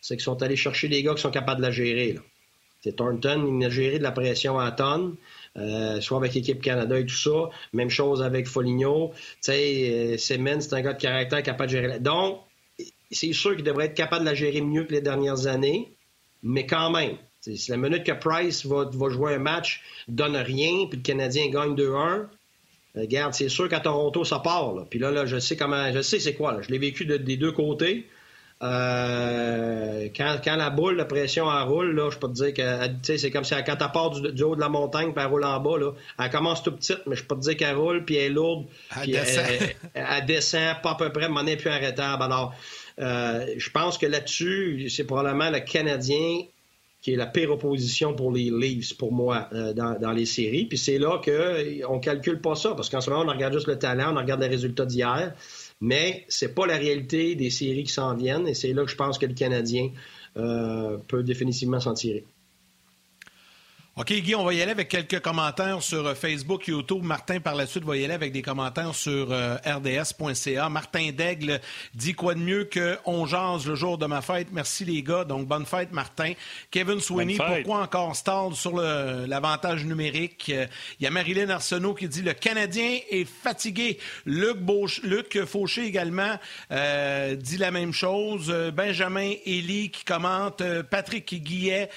[0.00, 2.18] c'est qu'ils sont allés chercher des gars qui sont capables de la gérer.
[2.80, 5.14] C'est Thornton, il a géré de la pression à tonne.
[5.56, 7.50] Euh, soit avec l'équipe Canada et tout ça.
[7.72, 9.12] Même chose avec Foligno.
[9.14, 12.00] Tu sais, euh, Simmons, c'est un gars de caractère capable de gérer.
[12.00, 12.40] Donc,
[13.10, 15.92] c'est sûr qu'il devrait être capable de la gérer mieux que les dernières années,
[16.42, 20.98] mais quand même, si la minute que Price va, jouer un match, donne rien, puis
[20.98, 22.26] le Canadien gagne 2-1,
[22.94, 24.86] regarde, c'est sûr qu'à Toronto, ça part.
[24.88, 26.60] Puis là, là, je sais comment, je sais c'est quoi.
[26.62, 28.06] Je l'ai vécu des deux côtés.
[28.62, 33.30] Euh, quand, la boule, la pression, elle roule, là, je peux te dire que c'est
[33.32, 35.78] comme si quand elle part du, haut de la montagne, puis elle roule en bas.
[35.78, 38.34] Là, elle commence tout petite, mais je peux te dire qu'elle roule, puis elle est
[38.34, 38.66] lourde.
[38.94, 39.44] Elle puis descend.
[39.94, 42.22] Elle, descend pas à peu près, mais n'est plus arrêtable.
[42.22, 42.54] Alors,
[43.00, 46.42] euh, je pense que là-dessus, c'est probablement le Canadien
[47.02, 50.66] qui est la pire opposition pour les Leafs, pour moi, euh, dans, les séries.
[50.66, 53.66] Puis c'est là qu'on ne calcule pas ça, parce qu'en ce moment, on regarde juste
[53.66, 55.34] le talent, on regarde les résultats d'hier,
[55.80, 58.96] mais c'est pas la réalité des séries qui s'en viennent, et c'est là que je
[58.96, 59.90] pense que le Canadien
[60.36, 62.24] euh, peut définitivement s'en tirer.
[63.94, 67.02] OK, Guy, on va y aller avec quelques commentaires sur euh, Facebook, YouTube.
[67.02, 70.70] Martin, par la suite, va y aller avec des commentaires sur euh, rds.ca.
[70.70, 71.60] Martin Daigle
[71.94, 74.48] dit quoi de mieux que on jase le jour de ma fête?
[74.50, 75.24] Merci, les gars.
[75.24, 76.32] Donc, bonne fête, Martin.
[76.70, 80.50] Kevin Sweeney, pourquoi encore stall sur l'avantage numérique?
[80.54, 80.66] Euh,
[80.98, 83.98] il y a Marilyn Arsenault qui dit le Canadien est fatigué.
[84.24, 84.56] Luc,
[85.02, 86.38] Luc Fauché également
[86.70, 88.50] dit la même chose.
[88.72, 90.62] Benjamin Elie qui commente.
[90.90, 91.90] Patrick Guillet,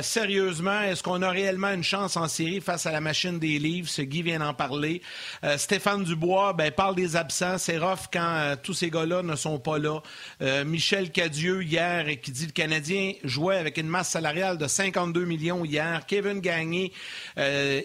[0.00, 3.58] sérieusement, est-ce qu'on on a réellement une chance en série face à la machine des
[3.58, 3.88] livres.
[3.88, 5.02] Ce Guy vient d'en parler.
[5.44, 7.58] Euh, Stéphane Dubois ben, parle des absents.
[7.58, 10.00] C'est rough quand euh, tous ces gars-là ne sont pas là.
[10.40, 15.24] Euh, Michel Cadieux, hier, qui dit le Canadien jouait avec une masse salariale de 52
[15.24, 16.06] millions hier.
[16.06, 16.92] Kevin Gagné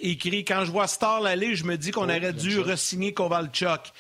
[0.02, 3.92] écrit Quand je vois Star aller, je me dis qu'on oh, aurait dû re-signer Kovalchuk.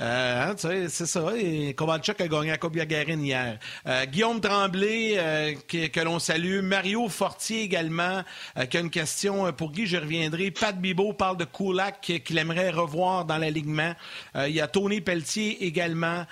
[0.00, 1.32] Euh, hein, c'est ça.
[1.36, 3.58] Et Kovalchuk a gagné la Coupe hier.
[3.86, 6.60] Euh, Guillaume Tremblay, euh, que, l'on salue.
[6.62, 8.22] Mario Fortier également,
[8.70, 10.50] qui a une question pour Guy, je reviendrai.
[10.50, 13.94] Pat Bibot parle de Kulak qu'il aimerait revoir dans l'alignement.
[14.36, 16.24] Il y a Tony Pelletier également,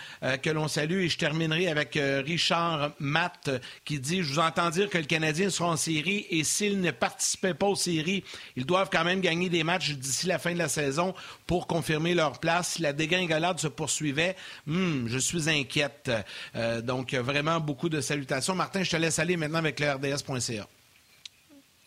[0.43, 1.03] que l'on salue.
[1.03, 3.51] Et je terminerai avec Richard Matt,
[3.85, 6.91] qui dit, je vous entends dire que le Canadien sera en série et s'il ne
[6.91, 8.25] participait pas aux séries,
[8.57, 11.15] ils doivent quand même gagner des matchs d'ici la fin de la saison
[11.47, 12.79] pour confirmer leur place.
[12.79, 16.11] La dégringolade se poursuivait, hmm, je suis inquiète.
[16.57, 18.55] Euh, donc, vraiment beaucoup de salutations.
[18.55, 20.67] Martin, je te laisse aller maintenant avec le RDS.ca.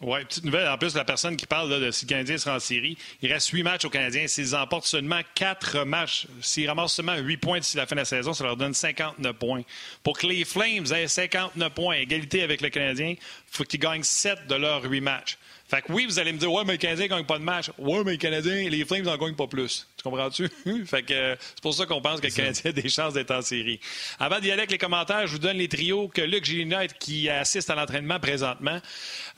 [0.04, 0.68] Oui, petite nouvelle.
[0.68, 3.50] En plus, la personne qui parle de si le Canadien sera en série, il reste
[3.50, 4.26] huit matchs aux Canadiens.
[4.28, 8.06] S'ils emportent seulement quatre matchs, s'ils ramassent seulement huit points d'ici la fin de la
[8.06, 9.62] saison, ça leur donne 59 points.
[10.02, 13.18] Pour que les Flames aient 59 points, égalité avec le Canadien, il
[13.52, 15.38] faut qu'ils gagnent sept de leurs huit matchs.
[15.72, 17.46] Fait que oui, vous allez me dire, ouais, mais les Canadiens ne gagnent pas de
[17.46, 17.72] match.
[17.78, 19.88] Ouais, mais les Canadiens, les Flames n'en gagnent pas plus.
[19.96, 20.50] Tu comprends-tu?
[20.86, 23.32] fait que euh, c'est pour ça qu'on pense que le Canadien a des chances d'être
[23.32, 23.80] en série.
[24.20, 27.30] Avant d'y aller avec les commentaires, je vous donne les trios que Luc Gillinotte, qui
[27.30, 28.82] assiste à l'entraînement présentement,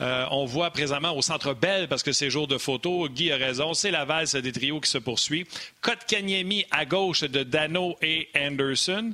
[0.02, 3.08] euh, on voit présentement au Centre Bell, parce que c'est jour de photo.
[3.10, 5.46] Guy a raison, c'est la valse des trios qui se poursuit.
[5.82, 9.14] Kotkaniemi à gauche de Dano et Anderson.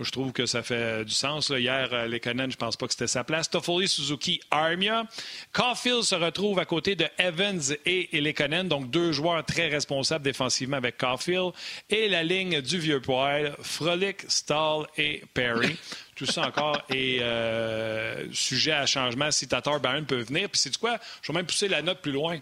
[0.00, 1.50] Je trouve que ça fait du sens.
[1.50, 3.50] Hier, euh, les Cannon, je pense pas que c'était sa place.
[3.50, 5.04] Toffoli, Suzuki, Armia.
[5.52, 10.78] Caulfield se retrouve à côté de Evans et Lekonen, donc deux joueurs très responsables défensivement
[10.78, 11.52] avec Caulfield.
[11.90, 15.76] Et la ligne du vieux poil, Frolic, Stahl et Perry.
[16.14, 20.48] Tout ça encore est euh, sujet à changement si Tatar Barron peut venir.
[20.48, 20.98] Puis c'est quoi?
[21.20, 22.38] Je vais même pousser la note plus loin.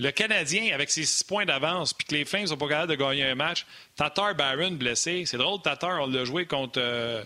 [0.00, 2.96] Le Canadien, avec ses six points d'avance, puis que les Flames sont pas capables de
[2.96, 3.66] gagner un match,
[4.00, 5.24] Tatar Barron blessé.
[5.26, 6.80] C'est drôle, Tatar, on l'a joué contre.
[6.80, 7.22] Euh,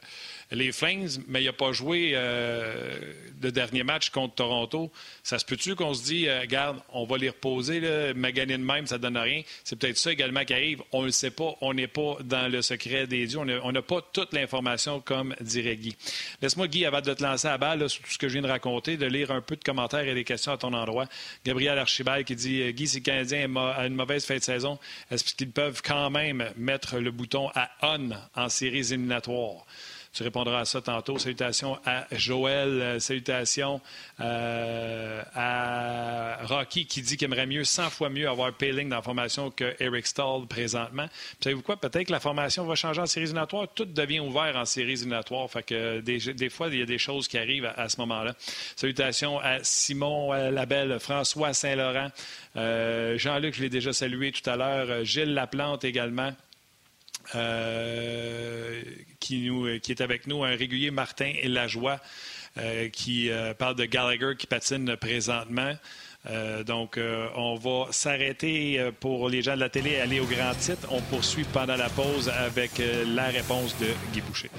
[0.50, 2.98] les Flames, mais il n'a pas joué euh,
[3.42, 4.90] le dernier match contre Toronto.
[5.22, 8.86] Ça se peut-tu qu'on se dit, regarde, on va les reposer, là, maganer de même,
[8.86, 9.42] ça ne donne rien.
[9.64, 10.82] C'est peut-être ça également qui arrive.
[10.92, 11.54] On ne le sait pas.
[11.60, 13.38] On n'est pas dans le secret des dieux.
[13.38, 15.96] On n'a pas toute l'information, comme dirait Guy.
[16.42, 18.48] Laisse-moi, Guy, avant de te lancer à balle sur tout ce que je viens de
[18.48, 21.06] raconter, de lire un peu de commentaires et des questions à ton endroit.
[21.44, 24.78] Gabriel Archibald qui dit Guy, si le Canadien a une mauvaise fin de saison,
[25.10, 29.64] est-ce qu'ils peuvent quand même mettre le bouton à on en séries éliminatoires?
[30.14, 31.18] Tu répondras à ça tantôt.
[31.18, 32.68] Salutations à Joël.
[32.68, 33.80] Euh, salutations
[34.20, 39.02] euh, à Rocky qui dit qu'il aimerait mieux, 100 fois mieux, avoir Payling dans la
[39.02, 41.06] formation que Eric Stahl présentement.
[41.40, 41.76] savez-vous quoi?
[41.76, 43.66] Peut-être que la formation va changer en séries éliminatoires.
[43.74, 45.50] Tout devient ouvert en séries éliminatoires.
[45.50, 48.36] Fait que des, fois, il y a des choses qui arrivent à, ce moment-là.
[48.76, 52.10] Salutations à Simon Labelle, François Saint-Laurent,
[52.56, 56.32] euh, Jean-Luc, je l'ai déjà salué tout à l'heure, Gilles Laplante également.
[57.34, 58.82] Euh,
[59.20, 61.98] qui, nous, qui est avec nous, un régulier Martin et Lajoie,
[62.58, 65.72] euh, qui euh, parle de Gallagher qui patine présentement.
[66.66, 66.98] donc,
[67.36, 70.88] on va s'arrêter pour les gens de la télé et aller au grand titre.
[70.90, 72.80] On poursuit pendant la pause avec
[73.14, 74.50] la réponse de Guy Boucher.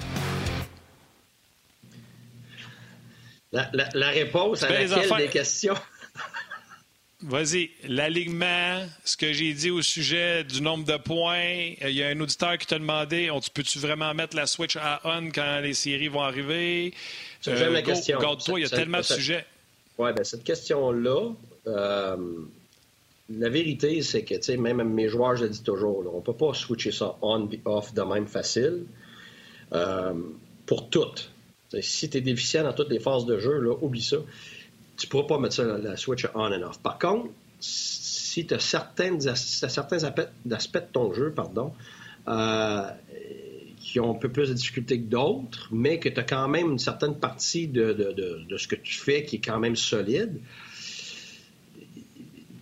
[3.52, 5.74] La, réponse à laquelle des questions?
[7.28, 11.74] Vas-y, l'alignement, ce que j'ai dit au sujet du nombre de points.
[11.82, 15.00] Il y a un auditeur qui t'a demandé on, peux-tu vraiment mettre la switch à
[15.02, 16.94] on quand les séries vont arriver?
[17.40, 18.20] C'est euh, la question.
[18.20, 19.44] Garde-toi, il y a tellement de sujets.
[19.98, 21.32] Oui, bien, cette question-là,
[21.66, 22.16] euh,
[23.28, 26.22] la vérité, c'est que, tu sais, même mes joueurs, je le dis toujours, on ne
[26.22, 28.84] peut pas switcher ça on et off de même facile
[29.72, 30.12] euh,
[30.64, 31.32] pour toutes.
[31.80, 34.18] si tu es déficient dans toutes les phases de jeu, là, oublie ça
[34.96, 36.78] tu ne pourras pas mettre ça la switch on and off.
[36.80, 37.28] Par contre,
[37.60, 41.72] si tu as, certains aspects de ton jeu, pardon,
[42.28, 42.90] euh,
[43.78, 46.72] qui ont un peu plus de difficultés que d'autres, mais que tu as quand même
[46.72, 50.40] une certaine partie de, ce que tu fais qui est quand même solide,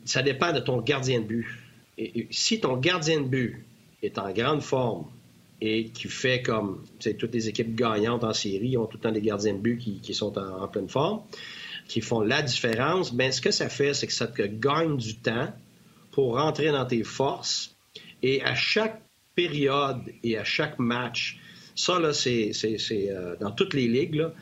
[0.05, 1.47] ça dépend de ton gardien de but.
[2.31, 3.65] Si ton gardien de but
[4.03, 5.07] est en grande forme
[5.61, 6.85] et qui fait comme
[7.19, 10.15] toutes les équipes gagnantes en série ont tout le temps des gardiens de but qui,
[10.15, 11.23] sont en, pleine forme,
[11.89, 15.17] qui font la différence, ben, ce que ça fait, c'est que ça te gagne du
[15.17, 15.53] temps
[16.13, 17.77] pour rentrer dans tes forces.
[18.23, 19.03] Et à chaque
[19.35, 21.39] période et à chaque match,
[21.75, 22.53] ça, là, c'est
[23.11, 24.33] euh, dans toutes les ligues, là,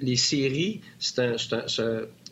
[0.00, 1.36] les séries, c'est un,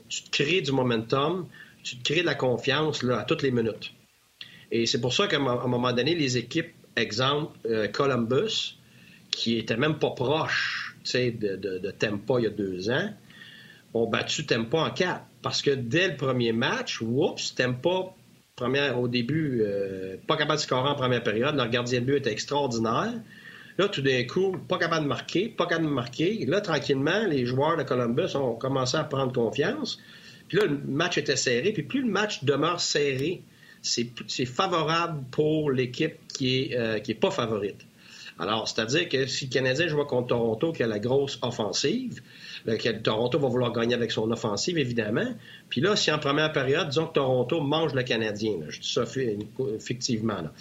[0.08, 1.48] tu te crées du momentum,
[1.82, 3.92] tu te crées de la confiance là, à toutes les minutes.
[4.70, 8.76] Et c'est pour ça qu'à un moment donné, les équipes, exemple, euh, Columbus,
[9.30, 13.10] qui était même pas proche de, de, de Tampa il y a deux ans,
[13.94, 15.24] ont battu Tampa en quatre.
[15.42, 18.14] Parce que dès le premier match, oups, Tampa,
[18.56, 21.54] première, au début, euh, pas capable de scorer en première période.
[21.56, 23.14] Leur gardien de but était extraordinaire.
[23.78, 26.46] Là, tout d'un coup, pas capable de marquer, pas capable de marquer.
[26.46, 29.98] Là, tranquillement, les joueurs de Columbus ont commencé à prendre confiance.
[30.48, 31.72] Puis là, le match était serré.
[31.72, 33.42] Puis plus le match demeure serré,
[33.82, 37.84] c'est favorable pour l'équipe qui est, euh, pas favorite.
[38.38, 42.20] Alors, c'est-à-dire que si le Canadien joue contre Toronto, qui a la grosse offensive,
[42.64, 45.34] le, Toronto va vouloir gagner avec son offensive, évidemment.
[45.68, 49.04] Puis là, si en première période, disons que Toronto mange le Canadien, je dis ça
[49.78, 50.52] fictivement, là.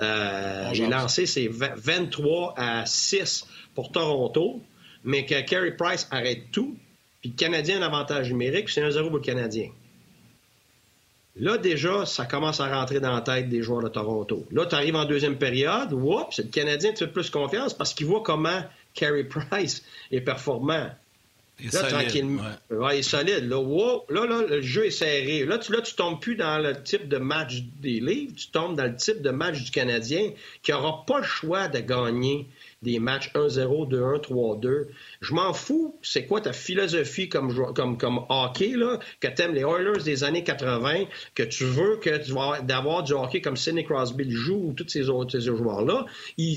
[0.00, 4.60] Euh, les lancers, c'est 23 à 6 pour Toronto,
[5.04, 6.76] mais que Carey Price arrête tout,
[7.20, 9.70] puis le Canadien a un avantage numérique, c'est 1-0 pour le Canadien.
[11.36, 14.46] Là, déjà, ça commence à rentrer dans la tête des joueurs de Toronto.
[14.52, 18.06] Là, tu arrives en deuxième période, oups, le Canadien te fait plus confiance parce qu'il
[18.06, 18.62] voit comment
[18.94, 20.90] Carey Price est performant.
[21.58, 22.42] Il est là, solide, tranquillement.
[22.70, 22.96] Ouais.
[22.96, 23.48] il est solide.
[23.48, 23.62] Là,
[24.10, 25.44] là, là, le jeu est serré.
[25.44, 28.76] Là, tu, là, tu tombes plus dans le type de match des livres, tu tombes
[28.76, 32.46] dans le type de match du Canadien qui n'aura pas le choix de gagner
[32.82, 34.86] des matchs 1-0, 2-1, 3-2.
[35.20, 39.54] Je m'en fous, c'est quoi ta philosophie comme, comme, comme hockey, là, que tu aimes
[39.54, 43.56] les Oilers des années 80, que tu veux que tu vas d'avoir du hockey comme
[43.56, 46.06] Sidney Crosby joue ou tous ces autres, ces joueurs-là.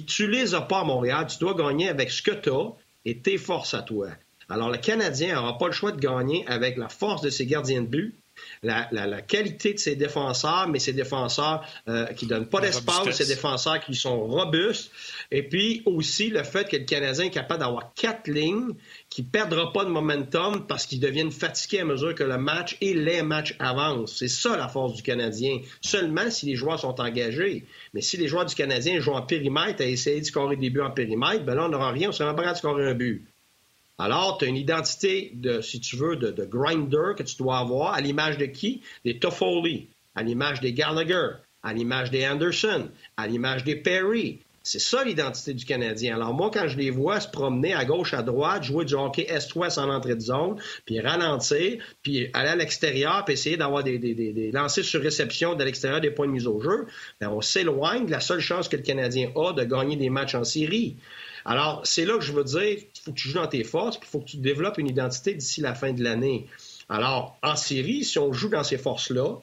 [0.08, 2.74] Tu les as pas à Montréal, tu dois gagner avec ce que tu as
[3.06, 4.10] et tes forces à toi.
[4.50, 7.82] Alors, le Canadien n'aura pas le choix de gagner avec la force de ses gardiens
[7.82, 8.16] de but,
[8.64, 13.28] la, qualité de ses défenseurs, mais ses défenseurs euh, qui ne donnent pas d'espace, ses
[13.28, 14.92] défenseurs qui sont robustes,
[15.32, 18.74] et puis aussi le fait que le Canadien est capable d'avoir quatre lignes
[19.10, 22.78] qui ne perdra pas de momentum parce qu'ils deviennent fatigués à mesure que le match
[22.82, 24.18] et les matchs avancent.
[24.18, 25.60] C'est ça la force du Canadien.
[25.82, 27.66] Seulement si les joueurs sont engagés.
[27.94, 30.82] Mais si les joueurs du Canadien jouent en périmètre à essayer de scorer des buts
[30.82, 33.26] en périmètre, ben là, on n'aura rien, on sera pas capable de scorer un but.
[33.98, 37.94] Alors, tu as une identité, de, si tu veux, de, grinder que tu dois avoir,
[37.94, 38.82] à l'image de qui?
[39.06, 41.30] Des Toffoli, à l'image des Gallagher,
[41.64, 44.40] à l'image des Anderson, à l'image des Perry.
[44.64, 46.16] C'est ça l'identité du Canadien.
[46.16, 49.28] Alors moi, quand je les vois se promener à gauche, à droite, jouer du hockey
[49.30, 54.00] est-ouest en entrée de zone, puis ralentir, puis aller à l'extérieur, puis essayer d'avoir des,
[54.00, 56.88] des, lancers sur réception de l'extérieur des points de mise au jeu,
[57.22, 60.34] bien, on s'éloigne de la seule chance que le Canadien a de gagner des matchs
[60.34, 60.98] en série.
[61.46, 63.98] Alors, c'est là que je veux dire, il faut que tu joues dans tes forces,
[63.98, 66.48] puis il faut que tu développes une identité d'ici la fin de l'année.
[66.90, 69.38] Alors, en série, si on joue dans ces forces-là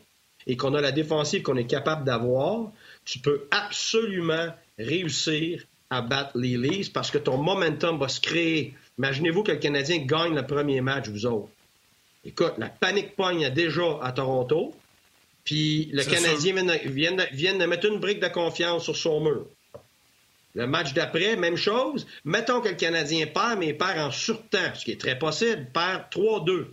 [0.47, 2.73] et qu'on a la défensive qu'on est capable d'avoir,
[3.05, 8.75] tu peux absolument réussir à battre les Leafs parce que ton momentum va se créer.
[8.99, 11.51] Imaginez-vous que le Canadien gagne le premier match, vous autres.
[12.25, 14.75] Écoute, la panique pogne déjà à Toronto,
[15.45, 16.55] puis le Canadien
[16.87, 19.47] vient de, vient de mettre une brique de confiance sur son mur.
[20.55, 22.07] Le match d'après, même chose.
[22.25, 25.67] Mettons que le Canadien perd, mais il perd en surtemps, ce qui est très possible,
[25.73, 26.67] perd 3-2.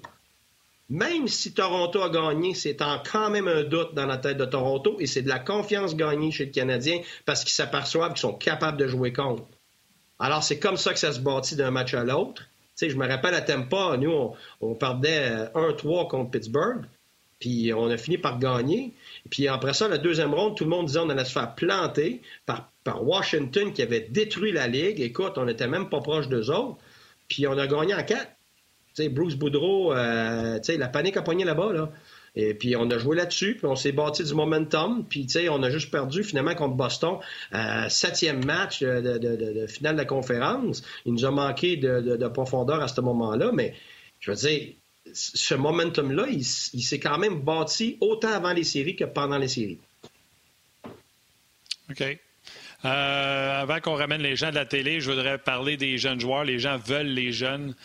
[0.89, 4.97] Même si Toronto a gagné, c'est quand même un doute dans la tête de Toronto
[4.99, 8.77] et c'est de la confiance gagnée chez le Canadien parce qu'ils s'aperçoivent qu'ils sont capables
[8.77, 9.43] de jouer contre.
[10.17, 12.43] Alors, c'est comme ça que ça se bâtit d'un match à l'autre.
[12.81, 16.85] je me rappelle à Tampa, nous, on, on perdait 1-3 contre Pittsburgh,
[17.39, 18.93] puis on a fini par gagner.
[19.29, 22.21] Puis après ça, la deuxième ronde, tout le monde disait qu'on allait se faire planter
[22.45, 24.99] par, par Washington qui avait détruit la Ligue.
[24.99, 26.77] Écoute, on n'était même pas proche d'eux autres.
[27.27, 28.31] Puis on a gagné en quatre.
[29.11, 31.71] Bruce Boudreau, euh, la panique a poigné là-bas.
[31.71, 31.89] Là.
[32.35, 35.69] Et puis on a joué là-dessus, puis on s'est bâti du momentum, puis on a
[35.69, 37.17] juste perdu finalement contre Boston.
[37.53, 40.83] Euh, septième match de, de, finale de la conférence.
[41.05, 43.73] Il nous a manqué de, profondeur à ce moment-là, mais
[44.19, 44.73] je veux dire,
[45.13, 49.79] ce momentum-là, il, s'est quand même bâti autant avant les séries que pendant les séries.
[51.89, 52.03] OK.
[52.85, 56.43] Euh, avant qu'on ramène les gens de la télé, je voudrais parler des jeunes joueurs.
[56.43, 57.75] Les gens veulent les jeunes.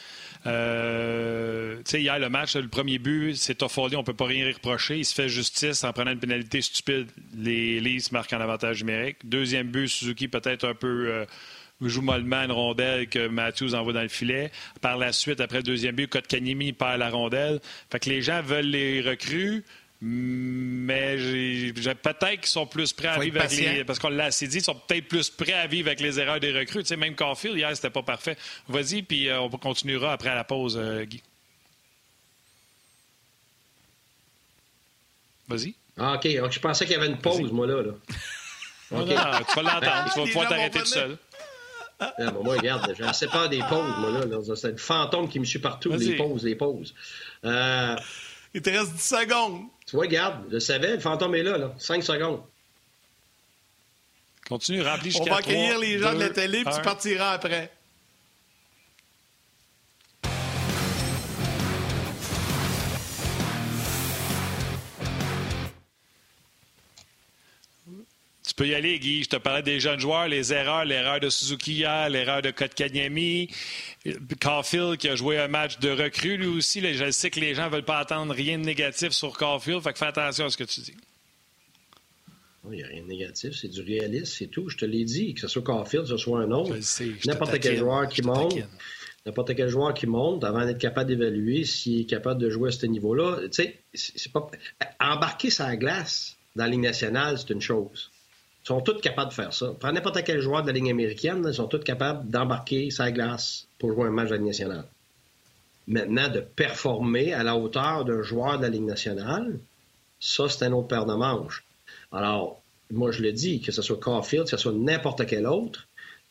[0.46, 4.26] Euh, tu sais, hier, le match, le premier but, c'est Toffoli, on ne peut pas
[4.26, 4.98] rien reprocher.
[4.98, 7.08] Il se fait justice en prenant une pénalité stupide.
[7.34, 9.16] Les Leafs marquent en avantage numérique.
[9.24, 11.24] Deuxième but, Suzuki peut-être un peu euh,
[11.88, 14.50] joue mollement une rondelle que Matthews envoie dans le filet.
[14.80, 17.60] Par la suite, après le deuxième but, Kotkaniemi perd la rondelle.
[17.90, 19.64] Fait que les gens veulent les recrues,
[20.00, 21.16] mais
[21.72, 23.84] peut-être qu'ils sont plus prêts à vivre avec les...
[23.84, 26.40] Parce qu'on l'a assez dit, ils sont peut-être plus prêts à vivre avec les erreurs
[26.40, 26.82] des recrues.
[26.82, 28.36] Tu sais, même Caulfield, hier, c'était pas parfait.
[28.68, 31.22] Vas-y, puis euh, on continuera après la pause, euh, Guy.
[35.48, 35.74] Vas-y.
[35.96, 36.24] Ah, OK.
[36.24, 37.82] Je pensais qu'il y avait une pause, moi, là.
[37.82, 37.92] là.
[38.90, 39.14] Okay.
[39.14, 40.10] Non, tu vas l'entendre.
[40.12, 41.16] tu vas pouvoir t'arrêter tout seul.
[42.00, 44.56] Ah, moi, regarde, j'ai assez peur des pauses, moi, là.
[44.56, 46.94] C'est le fantôme qui me suit partout, les pauses, les pauses.
[47.44, 47.96] Euh...
[48.52, 49.62] Il te reste 10 secondes.
[49.86, 51.74] Tu vois, regarde, je savais, le fantôme est là, là.
[51.78, 52.40] 5 secondes.
[54.48, 57.70] Continue, remplis jusqu'à On va accueillir les gens de la télé, puis tu partiras après.
[68.56, 69.24] Tu peux y aller, Guy.
[69.24, 73.48] Je te parlais des jeunes joueurs, les erreurs, l'erreur de Suzuki hier, l'erreur de Kotkaniemi,
[74.40, 76.80] Caulfield qui a joué un match de recrue lui aussi.
[76.94, 79.92] je sais que les gens ne veulent pas attendre rien de négatif sur Caulfield, fait
[79.92, 80.94] que fais attention à ce que tu dis.
[82.70, 84.68] Il n'y a rien de négatif, c'est du réalisme, c'est tout.
[84.68, 86.76] Je te l'ai dit, que ce soit Caulfield, que ce soit un autre.
[87.26, 88.54] N'importe quel joueur qui monte,
[89.26, 92.72] n'importe quel joueur qui monte, avant d'être capable d'évaluer s'il est capable de jouer à
[92.72, 94.48] ce niveau-là, tu sais, c'est pas...
[95.00, 98.12] Embarquer sa glace dans la Ligue nationale, c'est une chose.
[98.64, 99.74] Ils sont tous capables de faire ça.
[99.78, 103.66] Prends n'importe quel joueur de la ligne américaine, ils sont tous capables d'embarquer sa glace
[103.78, 104.84] pour jouer un match de la Ligue nationale.
[105.86, 109.58] Maintenant, de performer à la hauteur d'un joueur de la Ligue nationale,
[110.18, 111.62] ça, c'est un autre paire de manches.
[112.10, 115.86] Alors, moi, je le dis, que ce soit Caulfield, que ce soit n'importe quel autre,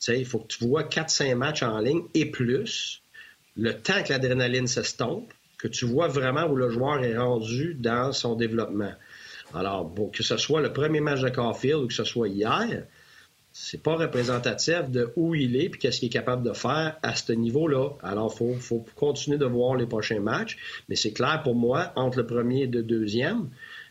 [0.08, 3.02] il faut que tu vois 4-5 matchs en ligne et plus,
[3.56, 8.12] le temps que l'adrénaline s'estompe, que tu vois vraiment où le joueur est rendu dans
[8.12, 8.94] son développement.
[9.54, 12.86] Alors, bon, que ce soit le premier match de Caulfield ou que ce soit hier,
[13.52, 17.16] c'est pas représentatif de où il est et qu'est-ce qu'il est capable de faire à
[17.16, 17.92] ce niveau-là.
[18.02, 20.58] Alors, il faut, continuer de voir les prochains matchs.
[20.90, 23.50] Mais c'est clair pour moi, entre le premier et le deuxième,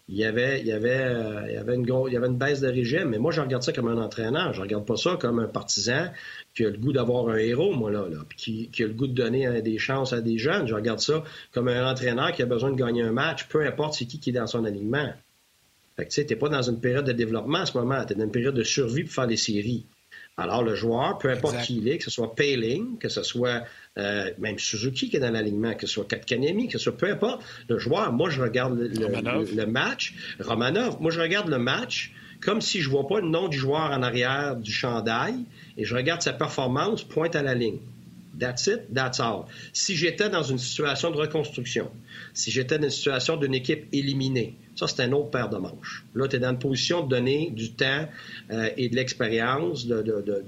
[0.08, 2.36] il y avait, il y avait, euh, il y avait, une, il y avait une
[2.36, 3.10] baisse de régime.
[3.10, 4.52] Mais moi, je regarde ça comme un entraîneur.
[4.52, 6.08] Je regarde pas ça comme un partisan
[6.56, 9.06] qui a le goût d'avoir un héros, moi, là, là puis qui, a le goût
[9.06, 10.66] de donner des chances à des jeunes.
[10.66, 11.22] Je regarde ça
[11.52, 14.30] comme un entraîneur qui a besoin de gagner un match, peu importe c'est qui qui
[14.30, 15.12] est dans son alignement.
[15.96, 18.16] Fait que tu n'es pas dans une période de développement à ce moment, tu es
[18.16, 19.86] dans une période de survie pour faire les séries.
[20.38, 23.64] Alors, le joueur, peu importe qui il est, que ce soit Payling, que ce soit
[23.98, 27.10] euh, même Suzuki qui est dans l'alignement, que ce soit Katkanemi, que ce soit peu
[27.10, 30.14] importe, le joueur, moi, je regarde le, match.
[30.40, 33.90] Romanov, moi, je regarde le match comme si je vois pas le nom du joueur
[33.90, 35.34] en arrière du chandail
[35.76, 37.78] et je regarde sa performance pointe à la ligne.
[38.38, 39.44] That's it, that's all.
[39.74, 41.90] Si j'étais dans une situation de reconstruction,
[42.32, 46.04] si j'étais dans une situation d'une équipe éliminée, ça, c'est un autre paire de manches.
[46.14, 48.08] Là, tu es dans une position de donner du temps
[48.50, 49.86] euh, et de l'expérience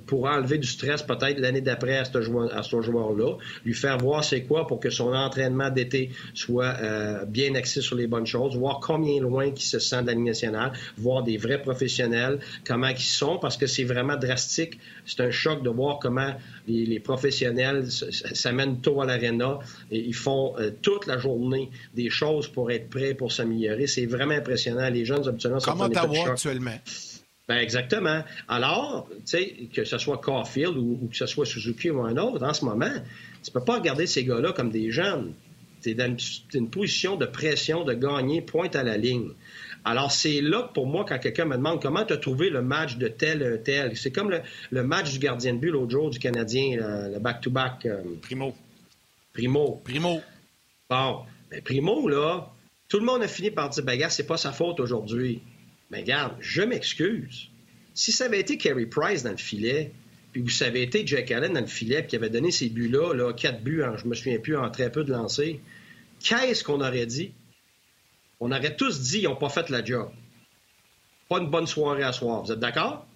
[0.07, 4.67] pour enlever du stress peut-être l'année d'après à ce joueur-là, lui faire voir c'est quoi
[4.67, 9.21] pour que son entraînement d'été soit euh, bien axé sur les bonnes choses, voir combien
[9.21, 13.39] loin qu'il se sent de la Ligue nationale, voir des vrais professionnels, comment ils sont,
[13.39, 14.79] parce que c'est vraiment drastique.
[15.05, 16.33] C'est un choc de voir comment
[16.67, 19.59] les, professionnels s'amènent tôt à l'aréna
[19.91, 23.87] et ils font euh, toute la journée des choses pour être prêts pour s'améliorer.
[23.87, 24.89] C'est vraiment impressionnant.
[24.89, 26.79] Les jeunes, habituellement, sont Comment t'avoir actuellement?
[27.47, 28.25] Ben exactement.
[28.49, 32.43] Alors, tu sais, que ce soit Caulfield ou, que ce soit Suzuki ou un autre,
[32.43, 32.93] en ce moment,
[33.43, 35.35] tu peux pas regarder ces gars-là comme des jeunes.
[35.83, 36.17] Tu es dans
[36.55, 39.29] une, position de pression de gagner pointe à la ligne.
[39.85, 42.63] Alors, c'est là que pour moi, quand quelqu'un me demande comment tu as trouvé le
[42.63, 44.35] match de tel, tel, c'est comme
[44.71, 46.77] le, match du gardien de but l'autre jour du Canadien,
[47.11, 47.87] le back-to-back.
[47.87, 48.55] Euh, Primo.
[49.35, 49.83] Primo.
[49.85, 50.23] Primo.
[50.89, 52.51] Bon, ben, Primo, là,
[52.89, 55.43] tout le monde a fini par dire, ben, gars, c'est pas sa faute aujourd'hui.
[55.91, 57.49] Mais ben, regarde, je m'excuse.
[57.93, 59.93] Si ça avait été Kerry Price dans le filet,
[60.33, 63.13] puis ça avait été Jack Allen dans le filet, puis qui avait donné ces buts-là,
[63.15, 65.57] là, quatre buts, je me souviens plus, en très peu de lancers,
[66.21, 67.33] qu'est-ce qu'on aurait dit?
[68.45, 70.11] On aurait tous dit, ils n'ont pas fait la job.
[71.31, 72.43] Pas une bonne soirée à soir.
[72.43, 73.07] Vous êtes d'accord?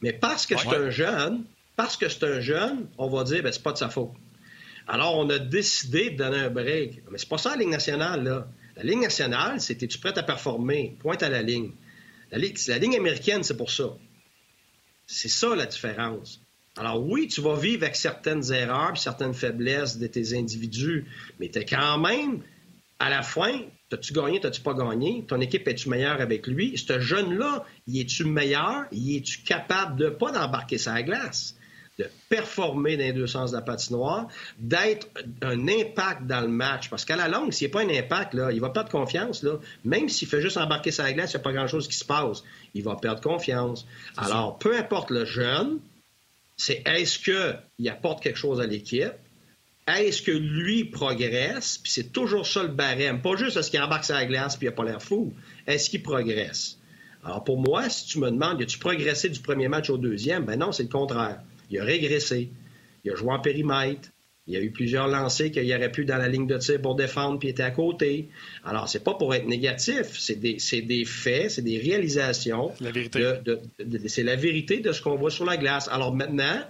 [0.00, 1.44] Mais parce que c'est un jeune,
[1.76, 4.12] parce que c'est un jeune, on va dire, ben, c'est pas de sa faute.
[4.88, 7.02] Alors, on a décidé de donner un break.
[7.10, 8.48] Mais c'est pas ça la Ligue nationale, là.
[8.74, 10.96] La Ligue nationale, c'était tu prêt à performer?
[11.00, 11.72] Pointe à la ligne.
[12.30, 13.90] La, ligne, la ligne américaine, c'est pour ça.
[15.06, 16.40] C'est ça la différence.
[16.78, 21.04] Alors oui, tu vas vivre avec certaines erreurs, certaines faiblesses de tes individus,
[21.38, 22.40] mais tu es quand même,
[23.02, 23.60] à la fin,
[23.92, 25.22] T'as-tu gagné, t'as-tu pas gagné?
[25.28, 26.78] Ton équipe est-tu meilleure avec lui?
[26.78, 28.86] Ce jeune-là, y es-tu meilleur?
[28.90, 31.56] Y es-tu capable de pas d'embarquer sa glace?
[31.98, 35.08] de performer dans les deux sens de la patinoire, d'être
[35.42, 36.88] un impact dans le match?
[36.88, 39.42] Parce qu'à la longue, s'il n'y a pas un impact, là, il va perdre confiance.
[39.42, 39.58] Là.
[39.84, 42.42] Même s'il fait juste embarquer sa glace, il n'y a pas grand-chose qui se passe.
[42.72, 43.86] Il va perdre confiance.
[44.16, 45.80] Alors, peu importe le jeune,
[46.56, 49.12] c'est est-ce qu'il apporte quelque chose à l'équipe?
[49.86, 51.78] Est-ce que lui progresse?
[51.78, 53.20] Puis c'est toujours ça le barème.
[53.20, 55.32] Pas juste est-ce qu'il embarque sa glace puis il n'a pas l'air fou.
[55.66, 56.78] Est-ce qu'il progresse?
[57.24, 60.44] Alors pour moi, si tu me demandes, as-tu progressé du premier match au deuxième?
[60.44, 61.40] Ben non, c'est le contraire.
[61.70, 62.50] Il a régressé.
[63.04, 64.08] Il a joué en périmètre.
[64.48, 66.96] Il y a eu plusieurs lancers qu'il aurait pu dans la ligne de tir pour
[66.96, 68.28] défendre puis était à côté.
[68.64, 72.72] Alors, c'est pas pour être négatif, c'est des, des, faits, c'est des réalisations.
[72.80, 73.24] La vérité.
[74.08, 75.88] c'est la vérité de ce qu'on voit sur la glace.
[75.92, 76.60] Alors maintenant,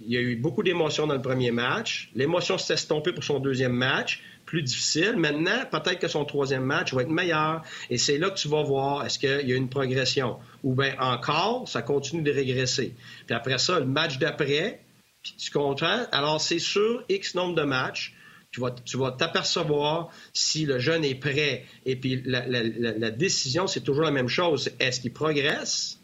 [0.00, 2.10] il y a eu beaucoup d'émotions dans le premier match.
[2.14, 5.16] L'émotion s'est estompée pour son deuxième match, plus difficile.
[5.16, 7.62] Maintenant, peut-être que son troisième match va être meilleur.
[7.90, 10.38] Et c'est là que tu vas voir est-ce qu'il y a une progression?
[10.64, 12.94] Ou bien encore, ça continue de régresser.
[13.26, 14.80] Puis après ça, le match d'après,
[15.22, 16.06] tu comprends?
[16.12, 18.14] Alors, c'est sur X nombre de matchs.
[18.50, 21.66] Tu vas, tu vas t'apercevoir si le jeune est prêt.
[21.84, 24.70] Et puis, la, décision, c'est toujours la même chose.
[24.80, 25.98] Est-ce qu'il progresse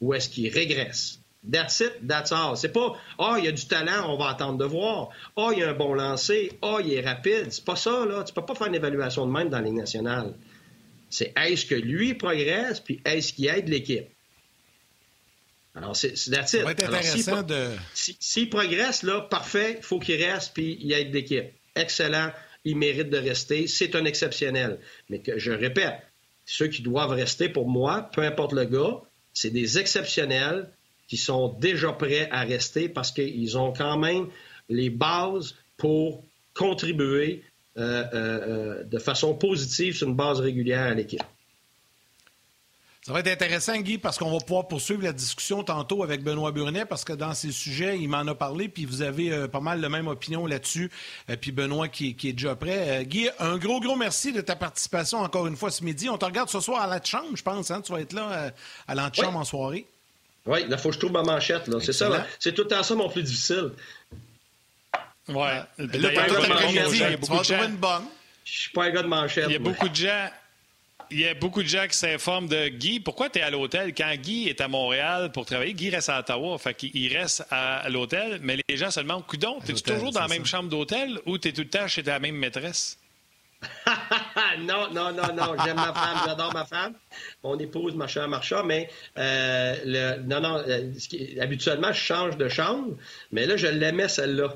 [0.00, 1.20] ou est-ce qu'il régresse?
[1.50, 2.56] That's it, that's all.
[2.56, 5.10] C'est pas, ah, oh, il y a du talent, on va attendre de voir.
[5.36, 6.52] Ah, oh, il y a un bon lancer.
[6.62, 7.52] Ah, oh, il est rapide.
[7.52, 8.24] C'est pas ça, là.
[8.24, 10.34] Tu peux pas faire une évaluation de même dans la Ligue nationale.
[11.10, 14.08] C'est est-ce que lui progresse, puis est-ce qu'il aide l'équipe?
[15.74, 17.68] Alors, c'est that's Ça va être intéressant de.
[17.94, 21.52] S'il progresse, là, parfait, il faut qu'il reste, puis il aide d'équipe.
[21.74, 22.30] Excellent,
[22.64, 23.66] il mérite de rester.
[23.66, 24.78] C'est un exceptionnel.
[25.10, 26.00] Mais que je répète,
[26.46, 29.00] ceux qui doivent rester pour moi, peu importe le gars,
[29.32, 30.70] c'est des exceptionnels
[31.08, 34.28] qui sont déjà prêts à rester parce qu'ils ont quand même
[34.68, 36.24] les bases pour
[36.54, 37.42] contribuer
[37.76, 41.22] euh, euh, euh, de façon positive sur une base régulière à l'équipe.
[43.06, 46.52] Ça va être intéressant, Guy, parce qu'on va pouvoir poursuivre la discussion tantôt avec Benoît
[46.52, 49.60] Burnet, parce que dans ces sujets, il m'en a parlé, puis vous avez euh, pas
[49.60, 50.90] mal la même opinion là-dessus,
[51.28, 53.02] euh, puis Benoît qui, est déjà prêt.
[53.02, 56.08] Euh, Guy, un gros, gros merci de ta participation encore une fois ce midi.
[56.08, 57.82] On te regarde ce soir à la chambre, je pense, hein?
[57.82, 58.54] tu vas être là
[58.88, 59.86] à l'antichambre en soirée.
[60.46, 61.70] Oui, il faut que je trouve ma manchette.
[61.80, 63.70] C'est ça, c'est tout le temps ça mon plus difficile.
[65.28, 65.34] Oui.
[65.36, 66.26] Là, tu vas
[67.42, 68.04] trouver une bonne.
[68.44, 69.46] Je suis pas un gars de manchette.
[69.48, 70.28] Il y a beaucoup de gens
[71.10, 73.00] il y a beaucoup de gens qui s'informent de Guy.
[73.00, 73.94] Pourquoi tu es à l'hôtel?
[73.94, 76.58] Quand Guy est à Montréal pour travailler, Guy reste à Ottawa.
[76.58, 80.28] Fait qu'il reste à l'hôtel, mais les gens se demandent, coudon, es-tu toujours dans la
[80.28, 82.98] même chambre d'hôtel ou tu es tout le temps chez ta même maîtresse?
[84.58, 85.56] non, non, non, non.
[85.64, 86.94] J'aime ma femme, j'adore ma femme.
[87.42, 88.88] Mon épouse, ma chère Marcha, mais
[89.18, 90.62] euh, le, non, non.
[90.66, 90.92] Euh,
[91.40, 92.96] habituellement, je change de chambre,
[93.32, 94.54] mais là, je l'aimais celle-là.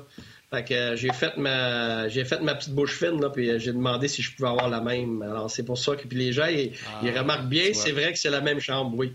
[0.51, 3.59] Fait que euh, j'ai fait ma j'ai fait ma petite bouche fine là, puis euh,
[3.59, 5.21] j'ai demandé si je pouvais avoir la même.
[5.21, 8.17] Alors c'est pour ça que puis les gens ils, ah, remarquent bien, c'est vrai que
[8.17, 9.13] c'est la même chambre, oui.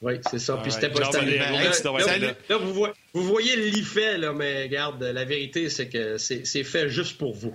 [0.00, 0.56] Oui, c'est ça.
[0.56, 5.00] Puis c'était pas là, là, vous, voyez, vous voyez le lit fait, là, mais regarde,
[5.02, 7.54] la vérité, c'est que c'est fait juste pour vous.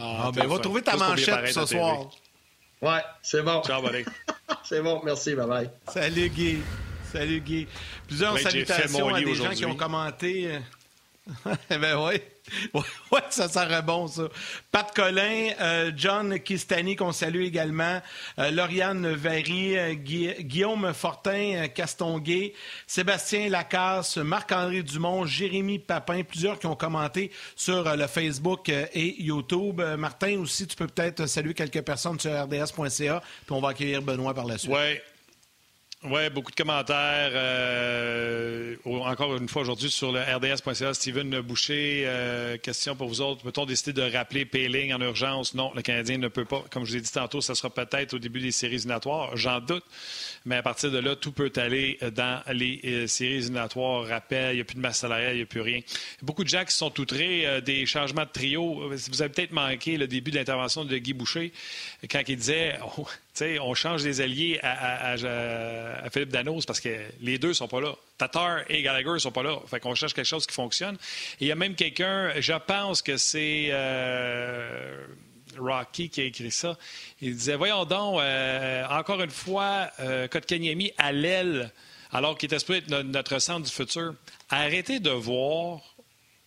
[0.00, 2.10] Ah, ah ben, va trouver ta manchette ce soir.
[2.82, 3.62] Ouais, c'est bon.
[3.62, 3.82] Ciao,
[4.64, 5.70] c'est bon, merci, bye bye.
[5.92, 6.58] Salut, Guy.
[7.12, 7.66] Salut, Guy.
[8.06, 10.58] Plusieurs salutations à des gens qui ont commenté.
[11.68, 12.20] Ben oui.
[13.12, 14.28] Ouais, ça serait bon, ça.
[14.70, 18.00] Pat Collin, euh, John Kistani, qu'on salue également,
[18.38, 22.54] euh, Lauriane Vary, euh, Guillaume Fortin, Castonguay,
[22.86, 29.80] Sébastien Lacasse, Marc-André Dumont, Jérémy Papin, plusieurs qui ont commenté sur le Facebook et YouTube.
[29.98, 34.34] Martin, aussi, tu peux peut-être saluer quelques personnes sur rds.ca, puis on va accueillir Benoît
[34.34, 34.72] par la suite.
[36.02, 37.30] Oui, beaucoup de commentaires.
[37.34, 40.94] Euh, encore une fois aujourd'hui sur le rds.ca.
[40.94, 43.42] Steven Boucher, euh, question pour vous autres.
[43.42, 45.52] Peut-on décider de rappeler Payling en urgence?
[45.52, 46.64] Non, le Canadien ne peut pas.
[46.70, 49.36] Comme je vous ai dit tantôt, ça sera peut-être au début des séries éliminatoires.
[49.36, 49.84] J'en doute.
[50.46, 54.06] Mais à partir de là, tout peut aller dans les euh, séries éliminatoires.
[54.06, 55.80] Rappel, il n'y a plus de masse salariale, il n'y a plus rien.
[56.22, 58.88] beaucoup de gens qui sont outrés des changements de trio.
[58.88, 61.52] Vous avez peut-être manqué le début de l'intervention de Guy Boucher
[62.10, 63.06] quand il disait oh,
[63.60, 65.16] on change des alliés à,
[66.12, 66.88] Philippe Danos parce que
[67.20, 67.94] les deux sont pas là.
[68.18, 69.58] Tatar et Gallagher sont pas là.
[69.66, 70.96] Fait qu'on cherche quelque chose qui fonctionne.
[71.40, 75.06] Il y a même quelqu'un, je pense que c'est euh,
[75.58, 76.76] Rocky qui a écrit ça.
[77.20, 80.28] Il disait Voyons donc, euh, encore une fois, euh,
[80.98, 81.70] à l'aile,
[82.12, 84.14] alors qu'il était supposé être notre centre du futur.
[84.48, 85.80] Arrêtez de voir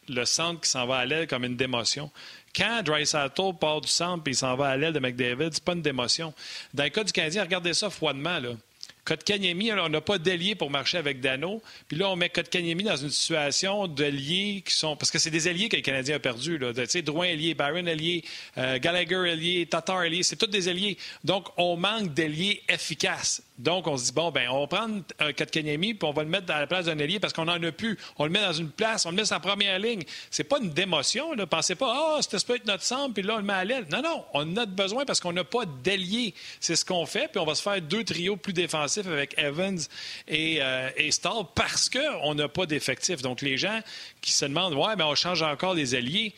[0.09, 2.11] le centre qui s'en va à l'aile comme une démotion.
[2.55, 5.73] Quand Dreisaitl part du centre et il s'en va à l'aile de McDavid, c'est pas
[5.73, 6.33] une démotion.
[6.73, 8.39] Dans le cas du Canadien, regardez ça froidement.
[8.39, 8.51] Là.
[9.05, 11.61] Kotkaniemi, on n'a pas d'alliés pour marcher avec Dano.
[11.87, 14.95] Puis là, on met Kotkaniemi dans une situation d'alliés qui sont.
[14.95, 16.57] Parce que c'est des alliés que le Canadien a perdus.
[16.57, 18.23] Tu sais, Drouin allié, Byron allié,
[18.57, 20.23] euh, Gallagher allié, Tatar allié.
[20.23, 20.97] C'est tous des alliés.
[21.23, 23.43] Donc, on manque d'alliés efficaces.
[23.57, 26.29] Donc, on se dit, bon, ben, on va prendre un Kotkaniemi puis on va le
[26.29, 27.97] mettre dans la place d'un allié parce qu'on n'en a plus.
[28.17, 30.01] On le met dans une place, on le met sur la première ligne.
[30.31, 31.35] C'est pas une démotion.
[31.35, 33.53] Ne Pensez pas, ah, oh, c'était peut être notre centre, puis là, on le met
[33.53, 33.85] à l'aile.
[33.91, 36.33] Non, non, on a besoin parce qu'on n'a pas d'alliés.
[36.59, 39.79] C'est ce qu'on fait, puis on va se faire deux trios plus défensifs avec Evans
[40.27, 41.09] et, euh, et
[41.55, 43.21] parce qu'on n'a pas d'effectifs.
[43.21, 43.79] Donc, les gens
[44.21, 46.33] qui se demandent, ouais, mais on change encore les alliés,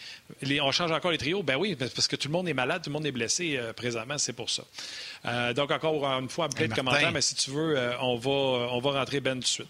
[0.61, 1.43] on change encore les trios.
[1.43, 3.73] Ben oui, parce que tout le monde est malade, tout le monde est blessé euh,
[3.73, 4.63] présentement, c'est pour ça.
[5.25, 8.29] Euh, donc, encore une fois, plein de commentaires, mais si tu veux, euh, on, va,
[8.73, 9.69] on va rentrer Ben tout de suite.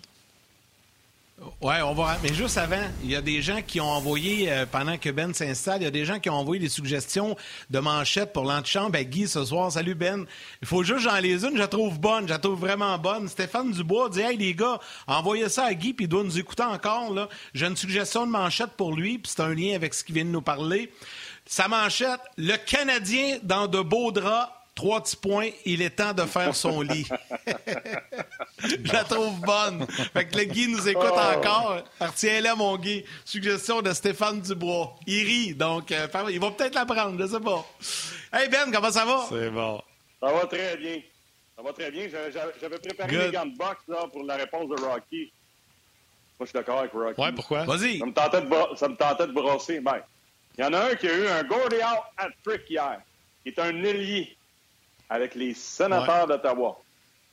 [1.62, 2.18] Oui, on va.
[2.24, 5.32] Mais juste avant, il y a des gens qui ont envoyé, euh, pendant que Ben
[5.32, 7.36] s'installe, il y a des gens qui ont envoyé des suggestions
[7.70, 9.72] de manchettes pour l'antichambre à Guy ce soir.
[9.72, 10.26] Salut Ben.
[10.64, 13.28] Il faut juste j'en les une, je la trouve bonne, je la trouve vraiment bonne.
[13.28, 16.64] Stéphane Dubois dit Hey les gars, envoyez ça à Guy, puis il doit nous écouter
[16.64, 17.14] encore.
[17.14, 17.30] Là.
[17.54, 20.26] J'ai une suggestion de manchette pour lui, puis c'est un lien avec ce qu'il vient
[20.26, 20.92] de nous parler.
[21.46, 26.24] Sa manchette, le Canadien dans de beaux draps Trois petits points, il est temps de
[26.24, 27.08] faire son lit.
[28.60, 29.88] Je la trouve bonne.
[29.88, 31.38] Fait que le Guy nous écoute oh.
[31.38, 31.82] encore.
[32.02, 33.06] Retiens-la, mon Guy.
[33.24, 34.96] Suggestion de Stéphane Dubois.
[35.08, 37.66] Il rit, donc euh, il va peut-être la prendre, je sais pas.
[38.34, 39.26] Hey Ben, comment ça va?
[39.30, 39.82] C'est bon.
[40.20, 41.00] Ça va très bien.
[41.56, 42.10] Ça va très bien.
[42.60, 45.32] J'avais préparé les gants de boxe là, pour la réponse de Rocky.
[46.38, 47.22] Moi, je suis d'accord avec Rocky.
[47.22, 47.64] Ouais, pourquoi?
[47.64, 48.00] Vas-y.
[48.00, 49.80] Ça me tentait de, ça me tentait de brosser.
[49.80, 50.02] Ben,
[50.58, 53.00] il y en a un qui a eu un Gordy out at trick hier.
[53.46, 54.36] Il est un ailier
[55.10, 56.80] avec les sénateurs d'Ottawa.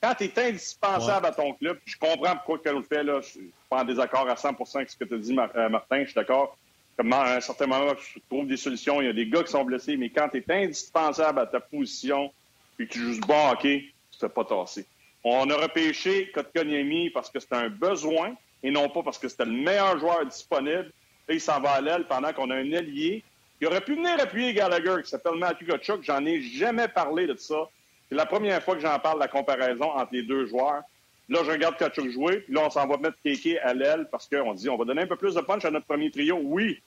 [0.03, 3.29] Quand tu es indispensable à ton club, je comprends pourquoi tu le fait, là, je
[3.29, 6.07] suis pas en désaccord à 100% avec ce que tu as dit, euh, Martin, je
[6.07, 6.57] suis d'accord.
[6.97, 9.53] Comme à un certain moment, je trouve des solutions, il y a des gars qui
[9.53, 12.33] sont blessés, mais quand tu es indispensable à ta position,
[12.77, 14.87] puis que tu joues bon hockey, tu te fais pas tasser.
[15.25, 19.45] On a repêché Kotkaniemi parce que c'était un besoin et non pas parce que c'était
[19.45, 20.93] le meilleur joueur disponible.
[21.29, 23.23] Et il s'en va à l'aile pendant qu'on a un allié
[23.63, 26.03] il aurait pu venir appuyer Gallagher, qui s'appelle Matthew Kachuk.
[26.03, 27.69] J'en ai jamais parlé de ça.
[28.09, 30.83] C'est la première fois que j'en parle, la comparaison entre les deux joueurs.
[31.29, 34.29] Là, je regarde Kachuk jouer, puis là, on s'en va mettre Kéké à l'aile parce
[34.29, 36.41] qu'on dit on va donner un peu plus de punch à notre premier trio.
[36.43, 36.83] Oui.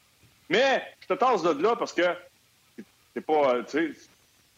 [0.50, 2.02] Mais je te tasse de là parce que
[3.14, 3.92] c'est pas, tu sais,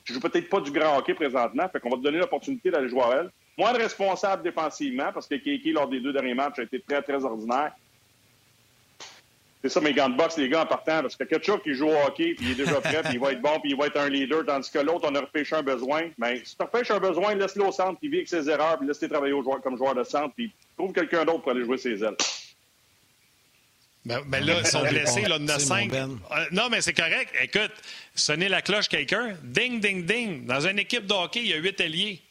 [0.03, 2.89] je joue peut-être pas du grand hockey présentement, fait qu'on va te donner l'opportunité d'aller
[2.89, 3.30] jouer à elle.
[3.59, 7.03] Moi, le responsable défensivement, parce que Kéké, lors des deux derniers matchs, a été très,
[7.03, 7.74] très ordinaire.
[9.64, 11.88] C'est ça mes gants de boxe, les gars, en partant, parce que Ketchup, qui joue
[11.88, 13.88] au hockey, puis il est déjà prêt, puis il va être bon, puis il va
[13.88, 16.10] être un leader, tandis que l'autre, on a repêché un besoin.
[16.18, 18.88] Mais si tu repêches un besoin, laisse-le au centre, puis vit avec ses erreurs, puis
[18.88, 21.78] laisse-le travailler au joueur, comme joueur de centre, puis trouve quelqu'un d'autre pour aller jouer
[21.78, 22.16] ses ailes.
[24.05, 25.91] Ben, ben là, ils sont blessés, là, on a cinq.
[25.91, 26.18] Ben.
[26.32, 27.34] Euh, non, mais c'est correct.
[27.41, 27.74] Écoute,
[28.16, 29.36] sonnez la cloche quelqu'un.
[29.43, 30.45] Ding, ding, ding.
[30.45, 32.22] Dans une équipe de hockey, il y a huit alliés.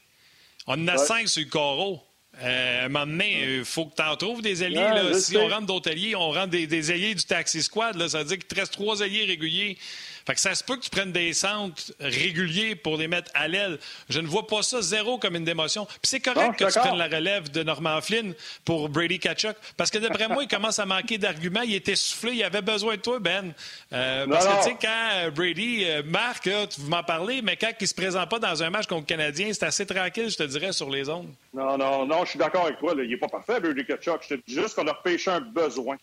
[0.66, 2.02] On en a cinq sur le carreau.
[2.42, 5.14] Euh, à un moment donné, il faut que tu en trouves des alliés.
[5.14, 7.96] Si on rentre d'autres alliés, on rentre des, des, alliés du taxi squad.
[7.96, 9.78] Là, ça veut dire qu'il te reste trois alliés réguliers.
[10.26, 13.46] Fait que ça se peut que tu prennes des centres réguliers pour les mettre à
[13.46, 13.78] l'aile.
[14.08, 15.86] Je ne vois pas ça zéro comme une démotion.
[15.86, 19.56] Puis c'est correct que tu prennes la relève de Norman Flynn pour Brady Kachuk.
[19.76, 21.62] Parce que d'après moi, il commence à manquer d'arguments.
[21.62, 22.32] Il était soufflé.
[22.32, 23.52] Il avait besoin de toi, Ben.
[23.92, 27.70] Euh, parce que, tu sais, quand euh, Brady euh, marque, tu m'en parler, mais quand
[27.78, 30.36] il ne se présente pas dans un match contre le Canadien, c'est assez tranquille, je
[30.36, 31.28] te dirais, sur les ondes.
[31.54, 32.94] Non, non, non, je suis d'accord avec toi.
[32.98, 34.22] Il n'est pas parfait, Brady Kachuk.
[34.28, 35.96] Je te dis juste qu'on a repêché un besoin.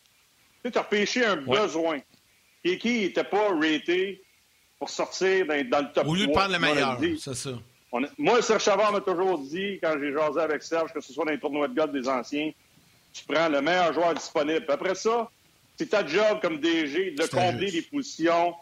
[0.63, 1.99] Tu sais, as repêché un besoin.
[2.63, 4.23] Kiki n'était pas raté
[4.79, 7.51] pour sortir dans, le top Au lieu de prendre le meilleur, c'est ça.
[8.17, 11.31] moi, Serge Chavard m'a toujours dit, quand j'ai jasé avec Serge, que ce soit dans
[11.31, 12.51] les tournois de golf des anciens,
[13.13, 14.65] tu prends le meilleur joueur disponible.
[14.69, 15.29] Après ça,
[15.77, 18.55] c'est ta job comme DG de combler les positions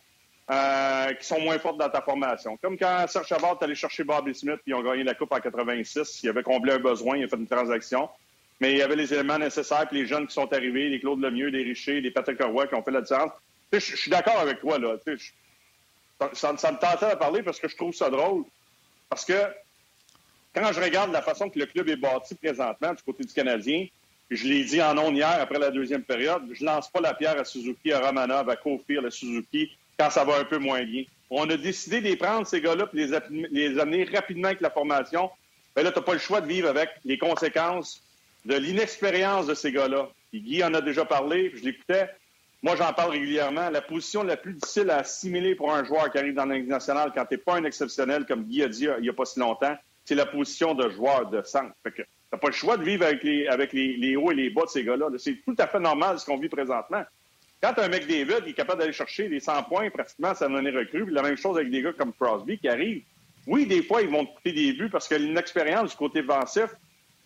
[0.50, 2.58] euh, qui sont moins fortes dans ta formation.
[2.62, 5.32] Comme quand Serge Chavard est allé chercher Bobby Smith puis ils ont gagné la Coupe
[5.32, 6.22] en 86.
[6.24, 8.10] Il avait comblé un besoin, il a fait une transaction.
[8.60, 11.20] Mais il y avait les éléments nécessaires, puis les jeunes qui sont arrivés, les Claude
[11.20, 13.32] Lemieux, les Richer, les Patrick Roy qui ont fait la différence.
[13.72, 14.96] Je suis d'accord avec toi, là.
[16.34, 18.44] Ça, me tentait de parler parce que je trouve ça drôle.
[19.10, 19.34] Parce que
[20.54, 23.88] quand je regarde la façon que le club est bâti présentement du côté du Canadien,
[24.30, 27.40] je l'ai dit en ondes hier après la deuxième période, je lance pas la pierre
[27.40, 31.04] à Suzuki, à Romanov, à Kofir, à Suzuki, quand ça va un peu moins bien.
[31.30, 34.70] On a décidé de les prendre, ces gars-là, et les, les amener rapidement avec la
[34.70, 35.30] formation.
[35.76, 38.04] Mais là, tu n'as pas le choix de vivre avec les conséquences
[38.46, 40.10] de l'inexpérience de ces gars-là.
[40.34, 42.10] Guy en a déjà parlé, je l'écoutais.
[42.64, 43.70] Moi, j'en parle régulièrement.
[43.70, 47.12] La position la plus difficile à assimiler pour un joueur qui arrive dans la nationale
[47.14, 49.40] quand tu n'es pas un exceptionnel, comme Guy a dit il n'y a pas si
[49.40, 51.74] longtemps, c'est la position de joueur de centre.
[51.84, 54.64] Tu n'as pas le choix de vivre avec les, avec les, hauts et les bas
[54.64, 55.08] de ces gars-là.
[55.18, 57.04] c'est tout à fait normal ce qu'on vit présentement.
[57.62, 60.68] Quand un mec David qui est capable d'aller chercher les 100 points, pratiquement, ça donne
[60.68, 61.06] recru.
[61.06, 63.04] Puis la même chose avec des gars comme Crosby qui arrivent.
[63.48, 65.92] Oui, des fois, ils vont te coûter des buts parce qu'il y a une expérience
[65.92, 66.68] du côté offensif.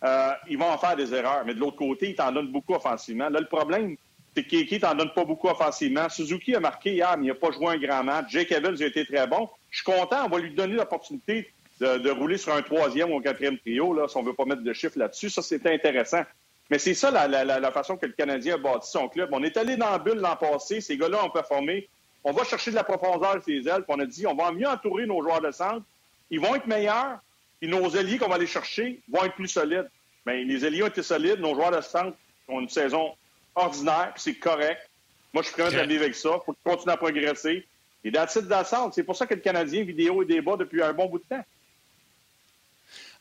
[0.04, 1.42] Euh, ils vont en faire des erreurs.
[1.46, 3.30] Mais de l'autre côté, ils t'en donnent beaucoup offensivement.
[3.30, 4.00] Là, le problème, que
[4.42, 6.08] Kiki t'en donne pas beaucoup offensivement?
[6.08, 8.26] Suzuki a marqué hier, mais il n'a pas joué un grand match.
[8.28, 9.48] Jake Evans a été très bon.
[9.70, 10.24] Je suis content.
[10.24, 14.08] On va lui donner l'opportunité de, rouler sur un troisième ou un quatrième trio, là,
[14.08, 15.30] si on ne veut pas mettre de chiffres là-dessus.
[15.30, 16.22] Ça, c'est intéressant.
[16.70, 19.28] Mais c'est ça la, façon que le Canadien a bâti son club.
[19.32, 20.80] On est allé dans la bulle l'an passé.
[20.80, 21.88] Ces gars-là ont performé.
[22.24, 23.84] On va chercher de la profondeur ses ailes.
[23.88, 25.84] on a dit, on va mieux entourer nos joueurs de centre.
[26.30, 27.18] Ils vont être meilleurs.
[27.62, 29.88] Et nos alliés qu'on va aller chercher vont être plus solides.
[30.26, 31.38] Bien, les alliés ont été solides.
[31.38, 32.16] Nos joueurs de centre
[32.48, 33.12] ont une saison
[33.56, 34.88] ordinaire, c'est correct.
[35.32, 36.30] Moi, je suis prêt à vivre avec ça.
[36.32, 37.66] Il faut continuer à progresser.
[38.04, 40.92] Et le titre C'est pour ça que le Canadien hauts et des bas depuis un
[40.92, 41.44] bon bout de temps.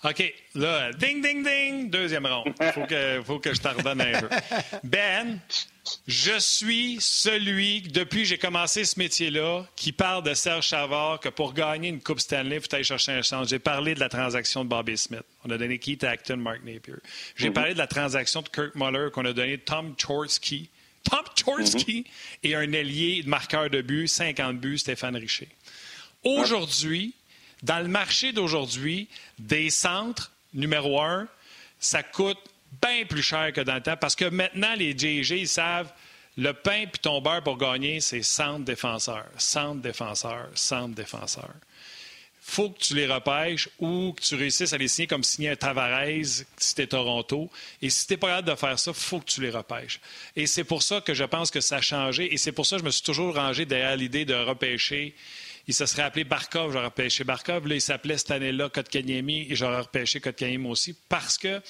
[0.07, 2.53] OK, là, ding, ding, ding, deuxième ronde.
[2.61, 4.29] Il faut que, faut que je t'ordonne un peu.
[4.83, 5.39] Ben,
[6.07, 11.29] je suis celui, depuis que j'ai commencé ce métier-là, qui parle de Serge Chavard que
[11.29, 13.49] pour gagner une Coupe Stanley, il faut aller chercher un centre.
[13.49, 15.23] J'ai parlé de la transaction de Bobby Smith.
[15.43, 16.93] On a donné Keith Acton, Mark Napier.
[17.35, 17.53] J'ai mm-hmm.
[17.53, 20.69] parlé de la transaction de Kirk Muller qu'on a donné Tom Chorsky.
[21.03, 22.05] Tom Chorsky mm-hmm.
[22.43, 25.49] et un ailier marqueur de but, 50 buts, Stéphane Richer.
[26.23, 27.14] Aujourd'hui,
[27.65, 29.07] dans le marché d'aujourd'hui,
[29.39, 31.27] des centres, numéro un,
[31.79, 32.37] ça coûte
[32.81, 35.91] bien plus cher que dans le temps parce que maintenant, les JG, ils savent
[36.37, 41.49] le pain puis ton beurre pour gagner, c'est centre défenseur, centre défenseur, centre défenseur.
[42.39, 45.55] faut que tu les repêches ou que tu réussisses à les signer comme signer un
[45.55, 47.49] Tavares si tu Toronto.
[47.81, 49.99] Et si tu n'es pas capable de faire ça, faut que tu les repêches.
[50.35, 52.31] Et c'est pour ça que je pense que ça a changé.
[52.31, 55.15] Et c'est pour ça que je me suis toujours rangé derrière l'idée de repêcher
[55.67, 57.67] il se serait appelé Barkov, j'aurais repêché Barkov.
[57.67, 61.61] Là, il s'appelait cette année-là Kotkaniemi et j'aurais repêché Kotkaniemi aussi parce que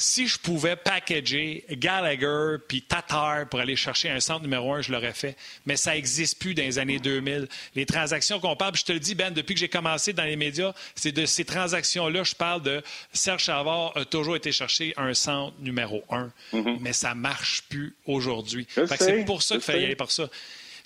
[0.00, 4.90] si je pouvais packager Gallagher puis Tatar pour aller chercher un centre numéro un, je
[4.90, 5.36] l'aurais fait.
[5.66, 7.48] Mais ça n'existe plus dans les années 2000.
[7.74, 10.36] Les transactions qu'on parle, je te le dis, Ben, depuis que j'ai commencé dans les
[10.36, 15.12] médias, c'est de ces transactions-là, je parle de Serge Chavard a toujours été chercher un
[15.12, 16.32] centre numéro un.
[16.54, 16.78] Mm-hmm.
[16.80, 18.66] Mais ça ne marche plus aujourd'hui.
[18.74, 20.30] C'est pour ça qu'il fallait y aller par ça.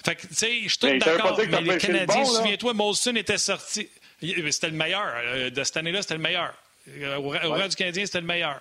[0.05, 3.89] Fait que, tu sais, je suis tout d'accord, mais les Canadiens, souviens-toi, Molson était sorti.
[4.21, 5.13] C'était le meilleur.
[5.17, 6.55] Euh, de cette année-là, c'était le meilleur.
[6.89, 8.61] Euh, au rang du Canadien, c'était le meilleur.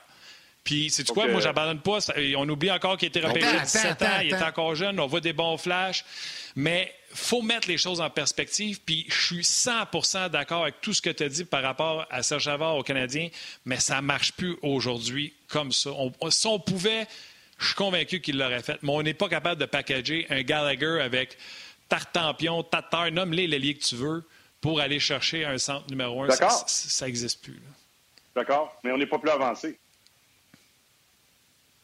[0.63, 1.27] Puis, c'est quoi?
[1.27, 1.99] Moi, j'abandonne pas.
[2.37, 4.19] On oublie encore qu'il était repêché à 17 ans.
[4.23, 4.99] il est encore jeune.
[4.99, 6.05] On voit des bons flashs.
[6.55, 8.79] Mais faut mettre les choses en perspective.
[8.85, 12.23] Puis, je suis 100% d'accord avec tout ce que tu as dit par rapport à
[12.23, 13.27] Serge Javard au Canadien.
[13.65, 15.89] Mais ça ne marche plus aujourd'hui comme ça.
[16.29, 17.07] si on pouvait
[17.63, 18.77] je suis convaincu qu'il l'aurait fait.
[18.83, 21.37] Mais on n'est pas capable de packager un Gallagher avec
[21.89, 24.23] Tartampion, Tatar, nomme-les l'ailier que tu veux
[24.61, 26.27] pour aller chercher un centre numéro un.
[26.27, 26.63] D'accord.
[26.67, 27.61] Ça n'existe plus.
[28.35, 29.77] D'accord, mais on n'est pas plus avancé.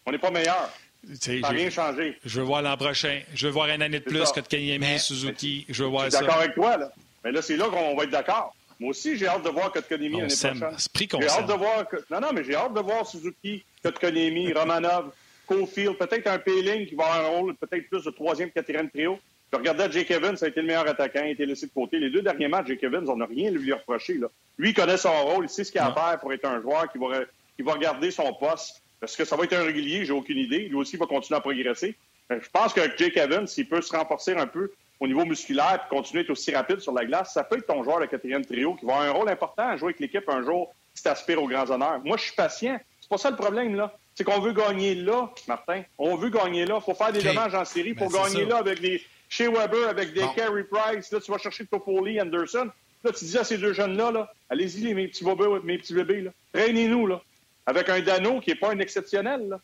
[0.05, 0.69] On n'est pas meilleur.
[1.13, 2.17] Ça n'a rien changé.
[2.25, 3.21] Je veux voir l'an prochain.
[3.33, 5.65] Je veux voir une année de plus que de Kanyemi, Suzuki.
[5.69, 6.09] je veux voir ça.
[6.09, 6.77] Je suis d'accord avec toi.
[6.77, 6.91] Là.
[7.23, 8.55] Mais là, c'est là qu'on va être d'accord.
[8.79, 11.19] Moi aussi, j'ai hâte de voir Kotkaniemi l'année prochaine.
[11.21, 11.85] J'ai hâte de voir.
[12.09, 15.11] Non, non, mais j'ai hâte de voir Suzuki, Kotkaniemi, Romanov.
[15.49, 19.17] Cofield, peut-être un Péling qui va avoir un rôle peut-être plus de troisième, quatrième trio.
[19.51, 21.71] Je regardais Jake Evans, ça a été le meilleur attaquant, il a été laissé de
[21.71, 21.97] côté.
[21.97, 24.13] Les deux derniers matchs, Jake Evans, on n'a rien à lui reprocher.
[24.13, 24.27] Là.
[24.59, 26.61] Lui, il connaît son rôle, il sait ce qu'il a à faire pour être un
[26.61, 27.21] joueur qui va,
[27.55, 28.83] qui va garder son poste.
[29.01, 30.05] Est-ce que ça va être un régulier?
[30.05, 30.67] J'ai aucune idée.
[30.67, 31.95] Lui aussi va continuer à progresser.
[32.31, 35.83] Euh, je pense que Jake Evans, s'il peut se renforcer un peu au niveau musculaire
[35.83, 38.05] et continuer à être aussi rapide sur la glace, ça peut être ton joueur de
[38.05, 41.01] quatrième trio qui va avoir un rôle important à jouer avec l'équipe un jour si
[41.01, 42.01] tu aspires aux grands honneurs.
[42.03, 42.77] Moi, je suis patient.
[43.01, 45.83] C'est pas ça le problème, là c'est qu'on veut gagner là, Martin.
[45.97, 46.79] On veut gagner là.
[46.81, 49.87] Il faut faire des dommages en série pour ben, gagner là avec des chez Weber,
[49.87, 51.09] avec des Carey Price.
[51.13, 52.69] Là, tu vas chercher Toffoli, Anderson.
[53.01, 55.93] Là, tu dis à ces deux jeunes-là, -là, allez y mes petits bébés, mes petits
[55.93, 56.19] bébés.
[56.53, 56.67] Là.
[56.73, 57.21] nous là.
[57.65, 59.57] Avec un Dano qui n'est pas un exceptionnel.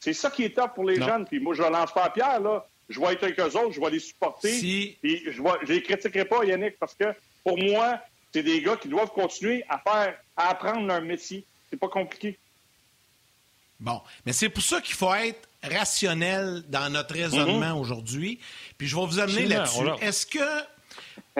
[0.00, 1.24] C'est ça qui est top pour les jeunes.
[1.24, 2.40] Puis moi, je lance pas à Pierre.
[2.40, 2.66] Là.
[2.90, 4.52] Je vais être avec eux autres, je vais les supporter.
[4.52, 4.98] Si...
[5.00, 7.06] Puis je ne les critiquerai pas, Yannick, parce que
[7.42, 8.00] pour moi,
[8.34, 11.46] c'est des gars qui doivent continuer à faire, à apprendre leur métier.
[11.70, 12.38] C'est pas compliqué.
[13.80, 17.80] Bon, mais c'est pour ça qu'il faut être rationnel dans notre raisonnement mhm.
[17.80, 18.38] aujourd'hui.
[18.78, 19.86] Puis je vais vous amener là-dessus.
[20.00, 20.64] Est-ce que.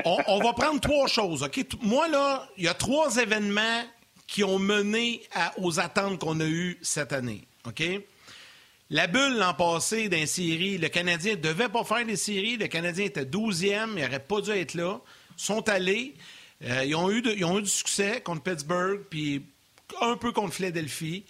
[0.05, 1.65] On, va prendre trois choses, OK?
[1.83, 3.85] Moi, là, il y a trois événements
[4.27, 5.23] qui ont mené
[5.59, 7.83] aux attentes qu'on a eues cette année, OK?
[8.91, 12.57] La bulle l'an passé d'un série, le Canadien ne devait pas faire des séries.
[12.57, 15.01] Le Canadien était 12e, il n'aurait pas dû être là.
[15.39, 16.15] Ils sont allés.
[16.65, 19.43] Euh, ils, ont eu ils ont eu du succès contre Pittsburgh, puis
[20.01, 21.25] un peu contre Philadelphie.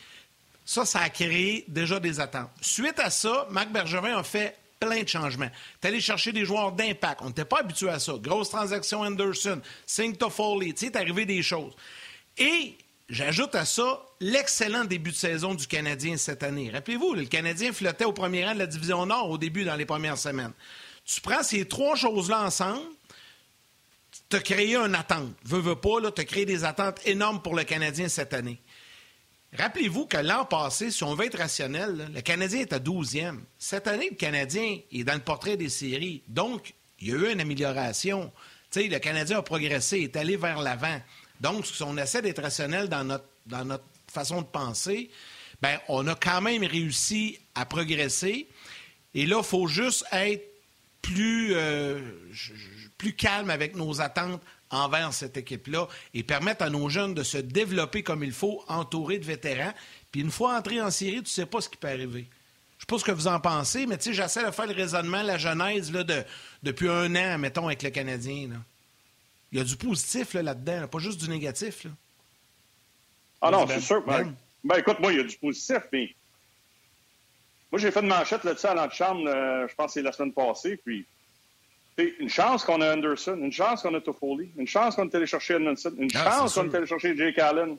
[0.64, 2.50] Ça, ça a créé déjà des attentes.
[2.60, 5.50] Suite à ça, Marc Bergevin a fait plein de changements.
[5.80, 7.20] Tu allé chercher des joueurs d'impact.
[7.22, 8.14] On n'était pas habitué à ça.
[8.20, 10.72] Grosse transaction Anderson, Sing to Foley.
[10.72, 11.74] Tu sais, arrivé des choses.
[12.38, 12.76] Et
[13.08, 16.70] j'ajoute à ça l'excellent début de saison du Canadien cette année.
[16.70, 19.86] Rappelez-vous, le Canadien flottait au premier rang de la division Nord au début dans les
[19.86, 20.52] premières semaines.
[21.04, 22.80] Tu prends ces trois choses-là ensemble,
[24.30, 25.34] tu as créé une attente.
[25.44, 28.58] Veux, veux pas, tu as créé des attentes énormes pour le Canadien cette année.
[29.56, 33.38] Rappelez-vous que l'an passé, si on veut être rationnel, le Canadien est à 12e.
[33.56, 36.22] Cette année, le Canadien est dans le portrait des séries.
[36.26, 38.32] Donc, il y a eu une amélioration.
[38.74, 41.00] le Canadien a progressé, est allé vers l'avant.
[41.40, 45.10] Donc, si on essaie d'être rationnel dans notre, façon de penser,
[45.60, 48.48] ben, on a quand même réussi à progresser.
[49.12, 50.50] Et là, il faut juste être
[51.18, 52.00] euh,
[52.96, 54.40] plus calme avec nos attentes
[54.74, 59.18] envers cette équipe-là et permettre à nos jeunes de se développer comme il faut, entourés
[59.18, 59.72] de vétérans.
[60.12, 62.26] Puis une fois entré en série, tu ne sais pas ce qui peut arriver.
[62.78, 64.74] Je sais pas ce que vous en pensez, mais tu sais, j'essaie de faire le
[64.74, 66.22] raisonnement, la genèse là, de,
[66.62, 68.50] depuis un an, mettons, avec le Canadien.
[69.52, 71.86] Il y a du positif là-dedans, pas juste du négatif.
[73.40, 74.04] Ah non, c'est sûr.
[74.04, 76.14] Ben, ben, écoute, moi, il y a du positif, mais
[77.70, 80.32] moi, j'ai fait une manchette là-dessus à l'antichambre, euh, je pense que c'est la semaine
[80.32, 81.06] passée, puis
[81.96, 85.54] une chance qu'on a Anderson, une chance qu'on a Toffoli, une chance qu'on allé chercher
[85.54, 87.76] Edmondson, une ah, chance qu'on allé chercher Jake Allen.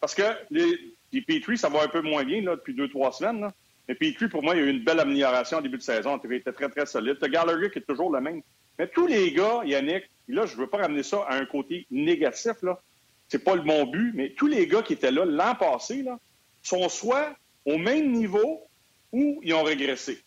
[0.00, 3.12] Parce que les, les Petrie, ça va un peu moins bien là, depuis deux, trois
[3.12, 3.40] semaines.
[3.40, 3.52] Là.
[3.88, 6.20] Mais Petrie, pour moi, il y a eu une belle amélioration au début de saison.
[6.22, 7.16] Il était très, très solide.
[7.20, 8.42] T'as Gallagher qui est toujours le même.
[8.78, 11.86] Mais tous les gars, Yannick, là, je ne veux pas ramener ça à un côté
[11.90, 12.80] négatif, là.
[13.28, 16.18] C'est pas le bon but, mais tous les gars qui étaient là l'an passé, là,
[16.62, 18.62] sont soit au même niveau
[19.10, 20.22] ou ils ont régressé.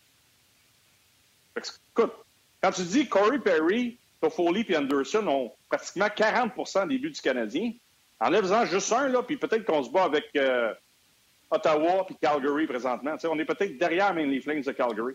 [1.56, 2.12] écoute,
[2.62, 7.72] quand tu dis Corey Perry, Toffoli et Anderson ont pratiquement 40% des buts du Canadien,
[8.20, 10.74] en faisant juste un, là, puis peut-être qu'on se bat avec euh,
[11.50, 13.16] Ottawa puis Calgary présentement.
[13.24, 15.14] on est peut-être derrière même les Flames de Calgary.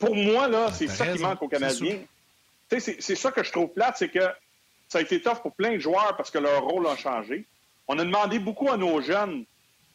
[0.00, 2.00] pour moi, là, c'est ça qui manque aux Canadiens.
[2.70, 4.26] C'est ça que je trouve plate, c'est que
[4.88, 7.46] ça a été tough pour plein de joueurs parce que leur rôle a changé.
[7.86, 9.44] On a demandé beaucoup à nos jeunes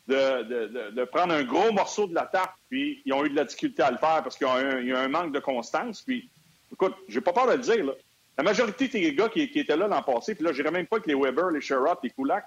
[0.08, 3.84] de, prendre un gros morceau de la tarte, puis ils ont eu de la difficulté
[3.84, 6.02] à le faire parce qu'il y a un, manque de constance.
[6.02, 6.30] Puis,
[6.74, 7.94] écoute, j'ai pas peur de le dire, là.
[8.38, 11.00] La majorité des gars qui, étaient là l'an passé, puis là, je dirais même pas
[11.00, 12.46] que les Weber, les Sherrod, les Kulak,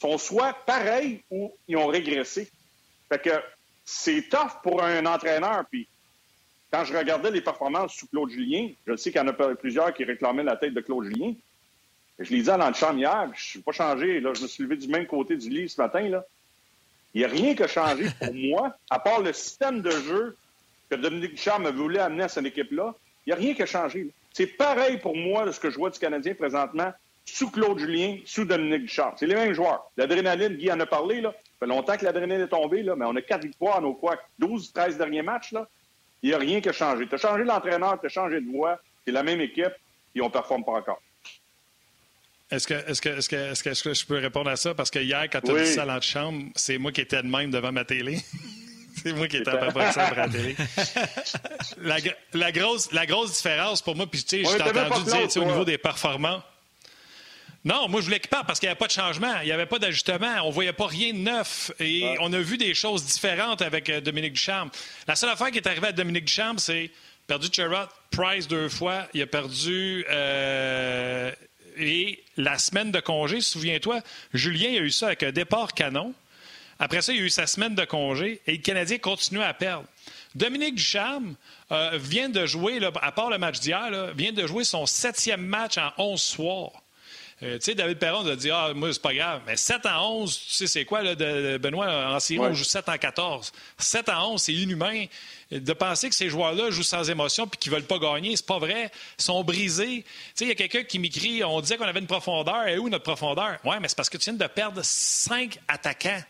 [0.00, 2.50] sont soit pareils ou ils ont régressé.
[3.10, 3.30] Fait que
[3.84, 5.64] c'est tough pour un entraîneur.
[5.70, 5.88] Puis
[6.70, 9.92] quand je regardais les performances sous Claude Julien, je sais qu'il y en a plusieurs
[9.92, 11.34] qui réclamaient la tête de Claude Julien.
[12.18, 14.20] Je l'ai dit à l'antichambre hier, je suis pas changé.
[14.20, 16.08] Là, je me suis levé du même côté du lit ce matin.
[16.08, 16.24] Là.
[17.14, 20.36] Il n'y a rien qui a changé pour moi, à part le système de jeu
[20.90, 22.94] que Dominique Ducharme voulu amener à cette équipe-là.
[23.26, 24.08] Il n'y a rien qui a changé.
[24.32, 26.92] C'est pareil pour moi de ce que je vois du Canadien présentement
[27.24, 29.14] sous Claude Julien, sous Dominique Ducharme.
[29.16, 29.90] C'est les mêmes joueurs.
[29.96, 31.32] L'adrénaline, Guy en a parlé, là.
[31.32, 34.16] Ça fait longtemps que l'adrénaline est tombée, là, mais on a quatre victoires nos quoi,
[34.38, 35.52] 12, 13 derniers matchs.
[35.52, 35.68] Là.
[36.22, 37.06] Il n'y a rien qui a changé.
[37.08, 39.72] Tu as changé l'entraîneur, tu as changé de voix, c'est la même équipe,
[40.14, 41.02] et on ne performe pas encore.
[42.50, 44.74] Est-ce que, est que, est que, est que, je peux répondre à ça?
[44.74, 47.26] Parce que hier, quand tu as dit ça à l'antichambre, c'est moi qui étais de
[47.26, 48.18] même devant ma télé.
[49.06, 50.56] c'est moi qui étais à ça devant la télé.
[52.32, 55.44] la, grosse, la grosse différence pour moi, puis tu sais, je t'ai entendu dire au
[55.44, 56.42] niveau des performances.
[57.64, 59.40] Non, moi, je voulais qu'il parte parce qu'il n'y avait pas de changement.
[59.42, 60.36] Il n'y avait pas d'ajustement.
[60.44, 61.72] On ne voyait pas rien de neuf.
[61.80, 64.70] Et on a vu des choses différentes avec euh, Dominique Ducharme.
[65.08, 66.92] La seule affaire qui est arrivée à Dominique Ducharme, c'est
[67.26, 69.08] perdu Cherrod, Price deux fois.
[69.14, 70.04] Il a perdu.
[70.08, 71.32] Euh,
[71.76, 74.00] et la semaine de congé, souviens-toi,
[74.32, 76.14] Julien a eu ça avec un départ canon.
[76.78, 79.86] Après ça, il a eu sa semaine de congé et le Canadien continue à perdre.
[80.34, 81.34] Dominique Ducharme
[81.72, 85.78] euh, vient de jouer, à part le match d'hier, vient de jouer son septième match
[85.78, 86.72] en 11 soirs.
[87.42, 89.42] Euh, tu sais, David Perron a dit Ah, moi, c'est pas grave.
[89.46, 92.64] Mais 7 en 11, tu sais, c'est quoi, là, de, Benoît, en série, on joue
[92.64, 93.52] 7 en 14.
[93.76, 95.04] 7 en 11, c'est inhumain.
[95.50, 98.58] De penser que ces joueurs-là jouent sans émotion puis qu'ils veulent pas gagner, c'est pas
[98.58, 98.90] vrai.
[99.18, 100.02] Ils sont brisés.
[100.02, 102.66] Tu sais, il y a quelqu'un qui m'écrit On disait qu'on avait une profondeur.
[102.68, 106.22] Et où notre profondeur Ouais, mais c'est parce que tu viens de perdre 5 attaquants.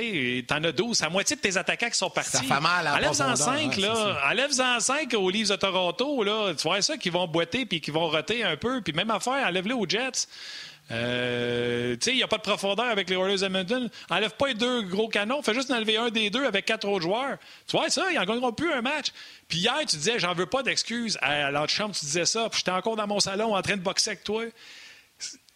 [0.00, 0.96] Tu en as 12.
[0.96, 2.30] C'est la moitié de tes attaquants qui sont partis.
[2.30, 4.18] Ça fait mal à Enlève-en 5, là.
[4.30, 6.54] Enlève-en 5 aux Leafs de Toronto, là.
[6.54, 8.80] Tu vois ça qu'ils vont boiter puis qu'ils vont roter un peu.
[8.80, 10.26] Puis même affaire, enlève-les aux Jets.
[10.90, 13.88] Euh, il n'y a pas de profondeur avec les Oilers Edmonton.
[14.10, 17.02] Enlève pas les deux gros canons, fais juste enlever un des deux avec quatre autres
[17.02, 17.38] joueurs.
[17.66, 19.06] Tu vois ça, ils n'en gagneront plus un match.
[19.48, 21.18] Puis hier, tu disais, j'en veux pas d'excuses.
[21.22, 24.10] À l'antichambre, tu disais ça, puis j'étais encore dans mon salon en train de boxer
[24.10, 24.44] avec toi.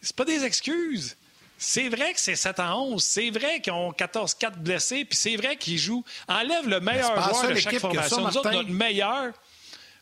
[0.01, 1.17] C'est pas des excuses.
[1.59, 3.03] C'est vrai que c'est 7 en 11.
[3.03, 5.05] C'est vrai qu'ils ont 14-4 blessés.
[5.05, 6.05] Puis c'est vrai qu'ils jouent.
[6.29, 8.21] Enlève le meilleur joueur de chaque formation.
[8.21, 9.33] nous autres, notre meilleur.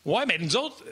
[0.03, 0.83] Oui, mais nous autres,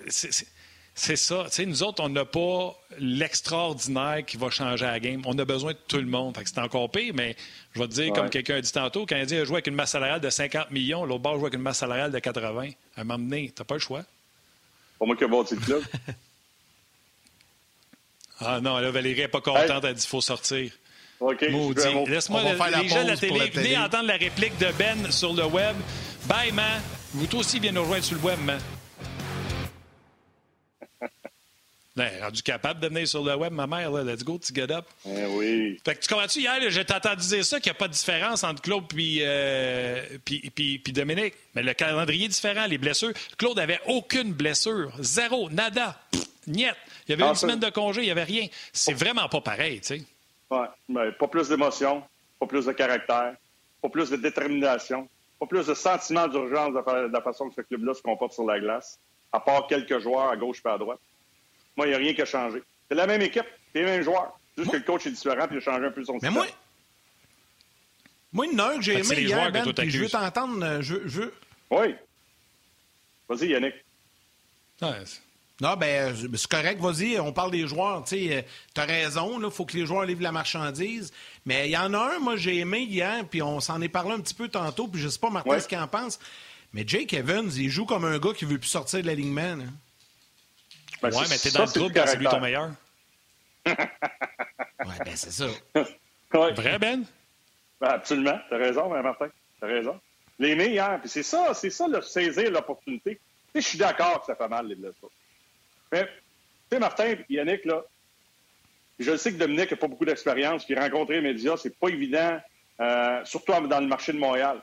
[0.95, 1.45] c'est ça.
[1.65, 5.21] nous autres, on n'a pas l'extraordinaire qui va changer la game.
[5.25, 6.37] On a besoin de tout le monde.
[6.43, 7.35] c'est encore pire, mais
[7.73, 9.75] je vais te dire, comme quelqu'un a dit tantôt, le Canadien a joué avec une
[9.75, 12.69] masse salariale de 50 millions, l'autre bord joue avec une masse salariale de 80.
[12.95, 14.03] À un moment donné, tu n'as pas le choix.
[14.97, 15.83] Pour moi qui ai bâti le club.
[18.45, 20.71] Ah non, là, Valérie n'est pas contente, elle dit qu'il faut sortir.
[21.19, 21.41] OK.
[22.07, 23.49] Laisse-moi les gens de la télé.
[23.53, 25.75] Venez entendre la réplique de Ben sur le web.
[26.25, 26.81] Bye, man.
[27.13, 28.59] Vous aussi, viens nous rejoindre sur le web, man.
[31.95, 34.03] Ben, rendu capable de venir sur le web, ma mère, là.
[34.03, 34.85] Let's go, tu get up.
[35.05, 35.79] Eh oui.
[35.85, 38.43] Fait que tu comprends-tu, hier, j'ai entendu dire ça, qu'il n'y a pas de différence
[38.43, 41.35] entre Claude puis, euh, puis, puis, puis, Dominique.
[41.53, 43.13] Mais le calendrier est différent, les blessures.
[43.37, 44.91] Claude avait aucune blessure.
[45.01, 46.01] Zéro, nada,
[46.47, 46.65] niet.
[47.07, 48.47] Il y avait une semaine de congé, il n'y avait rien.
[48.71, 50.01] C'est vraiment pas pareil, tu sais.
[50.49, 52.03] Oui, mais pas plus d'émotion,
[52.39, 53.35] pas plus de caractère,
[53.81, 55.07] pas plus de détermination,
[55.39, 58.59] pas plus de sentiment d'urgence de la façon que ce club-là se comporte sur la
[58.59, 58.99] glace,
[59.31, 60.99] à part quelques joueurs à gauche et à droite.
[61.75, 62.61] Moi, il n'y a rien qui a changé.
[62.87, 64.37] C'est la même équipe, c'est les mêmes joueurs.
[64.57, 66.45] Juste que le coach est différent et il a changé un peu son mais Moi...
[68.31, 70.63] Moi, une heure que j'ai aimé hier, ben, je veux t'entendre.
[70.63, 71.21] Euh, je, je...
[71.69, 71.95] Oui.
[73.29, 73.75] Vas-y, Yannick.
[74.81, 75.03] Ouais,
[75.61, 78.03] Non, ben, c'est correct, vas-y, on parle des joueurs.
[78.05, 78.31] Tu
[78.75, 81.13] as raison, il faut que les joueurs livrent la marchandise.
[81.45, 84.13] Mais il y en a un, moi, j'ai aimé hier, puis on s'en est parlé
[84.13, 86.19] un petit peu tantôt, puis je sais pas, Martin, ce qu'il en pense.
[86.73, 89.41] Mais Jake Evans, il joue comme un gars qui veut plus sortir de l'alignement.
[89.41, 89.73] Hein.
[91.01, 92.71] Ben, ouais, mais t'es dans le trouble quand c'est lui ton meilleur.
[93.65, 93.75] ouais,
[95.05, 95.47] ben c'est ça.
[96.31, 97.05] Vrai, Ben?
[97.79, 98.39] ben absolument.
[98.49, 99.27] T'as raison, Martin.
[99.59, 99.99] T'as raison.
[100.39, 103.19] Les meilleurs, puis c'est ça, c'est ça, le saisir l'opportunité.
[103.53, 105.11] Je suis d'accord que ça fait mal, les blessures.
[105.93, 106.09] Mais, tu
[106.71, 107.85] sais, Martin, Yannick, là,
[108.99, 112.39] je sais que Dominique n'a pas beaucoup d'expérience, puis rencontrer les médias, c'est pas évident,
[112.79, 114.59] euh, surtout dans le marché de Montréal.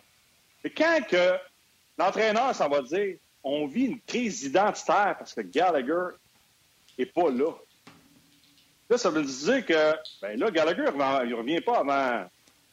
[0.65, 1.37] Mais quand que
[1.97, 6.17] l'entraîneur s'en va dire on vit une crise identitaire parce que Gallagher
[6.99, 7.53] n'est pas là.
[8.91, 12.27] Là, ça veut dire que, ben là, Gallagher, il ne revient pas avant le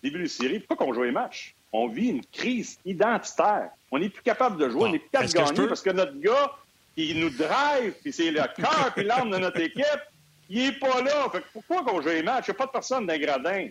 [0.04, 0.60] début de la série.
[0.60, 1.56] Pourquoi qu'on joue les matchs?
[1.72, 3.70] On vit une crise identitaire.
[3.92, 6.20] On n'est plus capable de jouer, on n'est plus capable de gagner parce que notre
[6.20, 6.52] gars,
[6.98, 10.02] qui nous drive, puis c'est le cœur et l'âme de notre équipe,
[10.50, 11.30] il n'est pas là.
[11.32, 12.46] Fait que pourquoi qu'on joue les matchs?
[12.48, 13.70] Il n'y a pas de personne d'un gradin.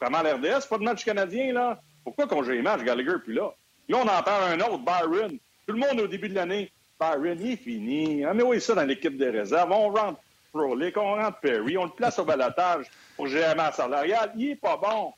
[0.00, 1.80] Vraiment, l'RDS, pas de match canadien, là.
[2.02, 2.82] Pourquoi qu'on joue les matchs?
[2.82, 3.54] Gallagher, puis là.
[3.88, 5.38] Là, on en parle un autre, Byron.
[5.66, 8.26] Tout le monde, au début de l'année, Byron, il est fini.
[8.26, 9.70] On met ça dans l'équipe des réserves.
[9.70, 10.20] On rentre
[10.50, 14.32] Frolic, on rentre Perry, on le place au balatage pour gérer ma salariale.
[14.36, 15.12] Il est pas bon.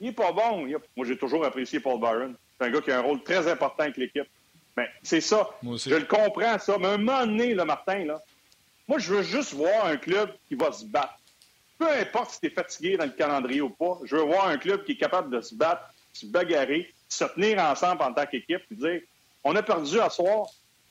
[0.00, 0.66] Il est pas bon.
[0.96, 2.34] Moi, j'ai toujours apprécié Paul Byron.
[2.58, 4.28] C'est un gars qui a un rôle très important avec l'équipe.
[4.76, 5.48] Mais c'est ça.
[5.62, 6.76] Je le comprends, ça.
[6.78, 8.20] Mais un moment donné, le Martin, là,
[8.88, 11.18] moi, je veux juste voir un club qui va se battre.
[11.78, 14.58] Peu importe si tu es fatigué dans le calendrier ou pas, je veux voir un
[14.58, 18.62] club qui est capable de se battre, se bagarrer, se tenir ensemble en tant qu'équipe,
[18.70, 19.00] et dire
[19.44, 20.46] on a perdu à soir,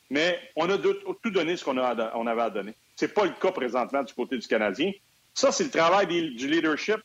[0.09, 2.73] mais on a tout donné ce qu'on avait à donner.
[2.95, 4.91] Ce n'est pas le cas présentement du côté du Canadien.
[5.33, 6.97] Ça, c'est le travail du leadership,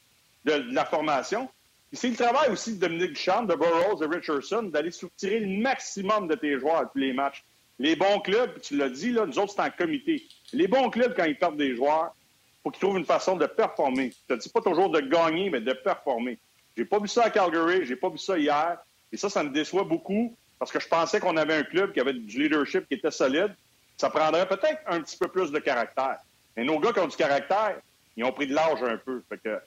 [0.45, 1.49] de, la formation.
[1.93, 6.29] C'est le travail aussi de Dominique Duchamp, de Burroughs, de Richardson, d'aller soutirer le maximum
[6.29, 7.45] de tes joueurs à tous les matchs.
[7.81, 10.23] Les bons clubs, tu l'as dit, là, nous autres, c'est en comité.
[10.53, 13.47] Les bons clubs, quand ils perdent des joueurs, il faut qu'ils trouvent une façon de
[13.47, 14.13] performer.
[14.29, 16.39] Je ne dis pas toujours de gagner, mais de performer.
[16.77, 18.79] J'ai pas vu ça à Calgary, j'ai pas vu ça hier.
[19.13, 22.01] Et ça, ça me déçoit beaucoup parce que je pensais qu'on avait un club qui
[22.01, 23.55] avait du leadership qui était solide.
[23.97, 26.19] Ça prendrait peut-être un petit peu plus de caractère.
[26.57, 27.81] Mais nos gars qui ont du caractère,
[28.17, 29.23] ils ont pris de l'âge un peu.
[29.29, 29.59] Fait que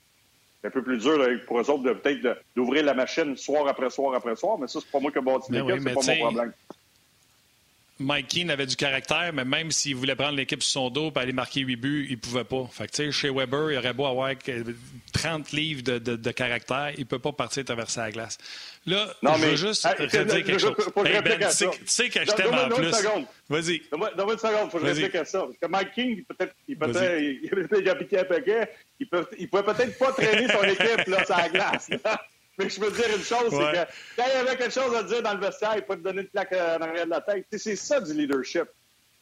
[0.64, 3.90] c'est un peu plus dur pour eux autres de peut-être d'ouvrir la machine soir après
[3.90, 6.16] soir après soir, mais ça, c'est pas moi qui ai bâti ben l'équipe, c'est pas
[6.16, 6.54] mon problème.
[8.00, 11.20] Mike Keane avait du caractère, mais même s'il voulait prendre l'équipe sur son dos et
[11.20, 12.66] aller marquer 8 buts, il ne pouvait pas.
[12.72, 14.34] Fait que, chez Weber, il aurait beau avoir
[15.12, 18.38] 30 livres de, de, de caractère, il ne peut pas partir traverser la glace.
[18.86, 20.76] Là, non, je veux juste hey, redire quelque chose.
[21.06, 22.92] Hey, ben, tu, sais, que je t'aime en plus.
[23.50, 23.82] Vas-y.
[23.90, 25.40] Donne-moi une seconde, il faut que je réplique à ça.
[25.40, 26.92] Parce que Mike King, peut-être, il, peut
[27.80, 28.70] il, a piqué un paquet,
[29.00, 31.90] il, peut, il pouvait peut-être pas traîner son équipe là, sur la glace.
[32.58, 35.04] Mais je veux dire une chose, c'est que quand il y avait quelque chose à
[35.04, 37.22] dire dans le vestiaire, il peut te donner une plaque euh, en arrière de la
[37.22, 37.48] tête.
[37.52, 38.66] C'est ça du leadership.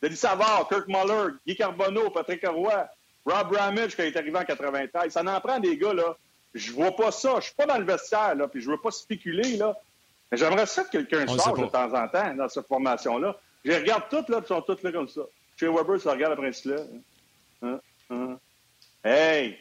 [0.01, 2.89] Denis Savard, Kirk Muller, Guy Carbonneau, Patrick Roy,
[3.26, 5.12] Rob Ramage quand il est arrivé en 93.
[5.12, 6.18] Ça en prend des gars, là.
[6.54, 7.36] Je vois pas ça.
[7.38, 9.76] Je suis pas dans le vestiaire, là, puis je veux pas spéculer, là.
[10.32, 13.38] Mais j'aimerais ça que quelqu'un sorte de temps en temps dans cette formation-là.
[13.64, 15.22] Je les regarde toutes, là, puis ils sont toutes là comme ça.
[15.58, 16.82] Chez Weber, ça regarde après cela.
[17.62, 17.80] Hein?
[18.10, 18.39] Hein?
[19.04, 19.58] Hey!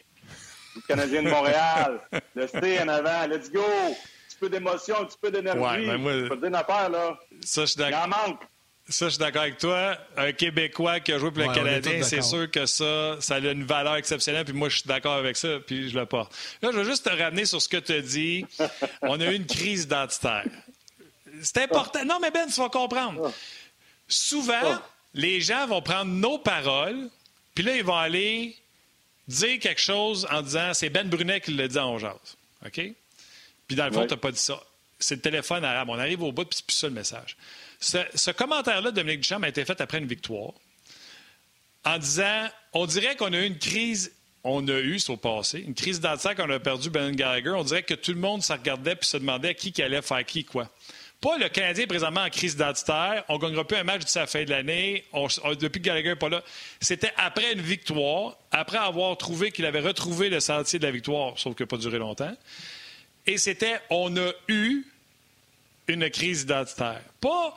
[0.76, 2.00] le Canadien de Montréal,
[2.34, 3.60] le C en avant, let's go!
[3.60, 5.60] Un petit peu d'émotion, un petit peu d'énergie.
[5.60, 7.18] Ouais, ben moi, dire une affaire, là.
[7.42, 8.06] Ça, je suis d'accord.
[8.06, 8.42] Il en manque.
[8.90, 9.96] Ça, je suis d'accord avec toi.
[10.16, 13.62] Un Québécois qui a joué pour le Canadien, c'est sûr que ça, ça a une
[13.64, 14.44] valeur exceptionnelle.
[14.44, 16.36] Puis moi, je suis d'accord avec ça, puis je le porte.
[16.60, 18.44] Là, je veux juste te ramener sur ce que tu as dit.
[19.02, 20.44] On a eu une crise identitaire.
[21.40, 22.04] C'est important.
[22.04, 23.32] Non, mais Ben, tu vas comprendre.
[24.08, 24.80] Souvent,
[25.14, 27.08] les gens vont prendre nos paroles,
[27.54, 28.56] puis là, ils vont aller
[29.28, 32.36] dire quelque chose en disant c'est Ben Brunet qui l'a dit en jase.
[32.66, 32.80] OK?
[33.68, 34.60] Puis dans le fond, tu n'as pas dit ça.
[34.98, 35.88] C'est le téléphone arabe.
[35.90, 37.36] On arrive au bout, puis c'est plus ça le message.
[37.80, 40.52] Ce, commentaire-là de Dominique Duchamp a été fait après une victoire
[41.84, 44.12] en disant on dirait qu'on a eu une crise
[44.42, 47.50] on a eu, au passé, une crise d'identité quand on a perdu Ben Gallagher.
[47.50, 50.44] On dirait que tout le monde se regardait et se demandait qui, allait faire qui,
[50.44, 50.70] quoi.
[51.20, 53.24] Pas le Canadien présentement en crise identitaire.
[53.28, 55.04] On ne gagnera plus un match d'ici la fin de l'année.
[55.60, 56.42] depuis que Gallagher n'est pas là.
[56.80, 61.38] C'était après une victoire, après avoir trouvé qu'il avait retrouvé le sentier de la victoire,
[61.38, 62.34] sauf que pas duré longtemps.
[63.26, 64.86] Et c'était on a eu
[65.88, 67.02] une crise identitaire.
[67.20, 67.54] Pas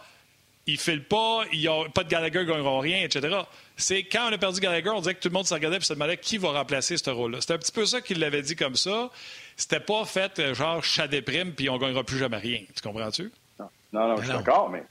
[0.66, 3.42] il file pas, il y a pas de Gallagher ne gagnera rien, etc.
[3.76, 5.82] C'est quand on a perdu Gallagher, on disait que tout le monde se regardait et
[5.82, 7.42] se demandait qui va remplacer ce rôle-là.
[7.42, 9.10] C'était un petit peu ça qu'il l'avait dit comme ça.
[9.58, 12.62] C'était pas fait euh, genre chat déprime puis on gagnera plus jamais rien.
[12.76, 13.32] Tu comprends-tu?
[13.60, 14.84] Non, non, je suis d'accord, mais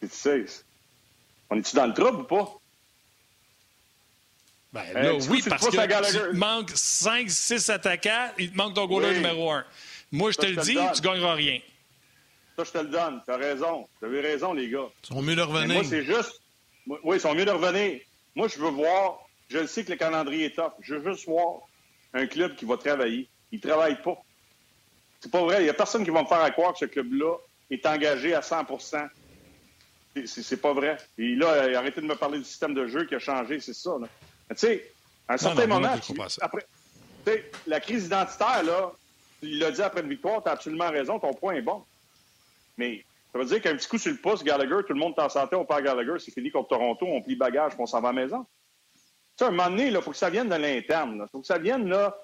[0.00, 0.44] tu sais,
[1.48, 2.58] on est-tu dans le trouble ou pas?
[4.72, 9.14] Ben euh, oui, parce que tu manques 5, 6 attaquants, il te manque ton goaler
[9.14, 9.64] numéro 1.
[10.12, 11.60] Moi, je te le dis, tu gagneras rien.
[12.64, 13.20] Ça, je te le donne.
[13.24, 13.88] Tu as raison.
[13.98, 14.88] Tu avais raison, les gars.
[15.04, 15.74] Ils sont mieux de revenir.
[15.74, 16.40] moi, c'est juste.
[16.86, 18.00] Oui, ils sont mieux de revenir.
[18.34, 21.60] Moi, je veux voir, je sais que le calendrier est top, je veux juste voir
[22.14, 23.28] un club qui va travailler.
[23.50, 24.16] Il ne travaille pas.
[25.20, 25.60] C'est pas vrai.
[25.60, 27.36] Il n'y a personne qui va me faire croire que ce club-là
[27.70, 29.08] est engagé à 100%
[30.26, 30.96] C'est pas vrai.
[31.18, 33.92] Et là, arrêtez de me parler du système de jeu qui a changé, c'est ça.
[34.50, 34.92] Tu sais,
[35.28, 35.94] à un certain moment,
[36.40, 36.66] après,
[37.66, 38.92] la crise identitaire, là,
[39.42, 41.84] il l'a dit après une victoire, tu as absolument raison, ton point est bon.
[42.76, 45.22] Mais ça veut dire qu'un petit coup sur le pouce, Gallagher, tout le monde est
[45.22, 48.10] en santé, on perd Gallagher, c'est fini contre Toronto, on plie bagage, on s'en va
[48.10, 48.46] à la maison.
[48.94, 49.00] Tu
[49.38, 51.24] sais, à un moment donné, il faut que ça vienne de l'interne.
[51.26, 52.14] Il faut que ça vienne, là,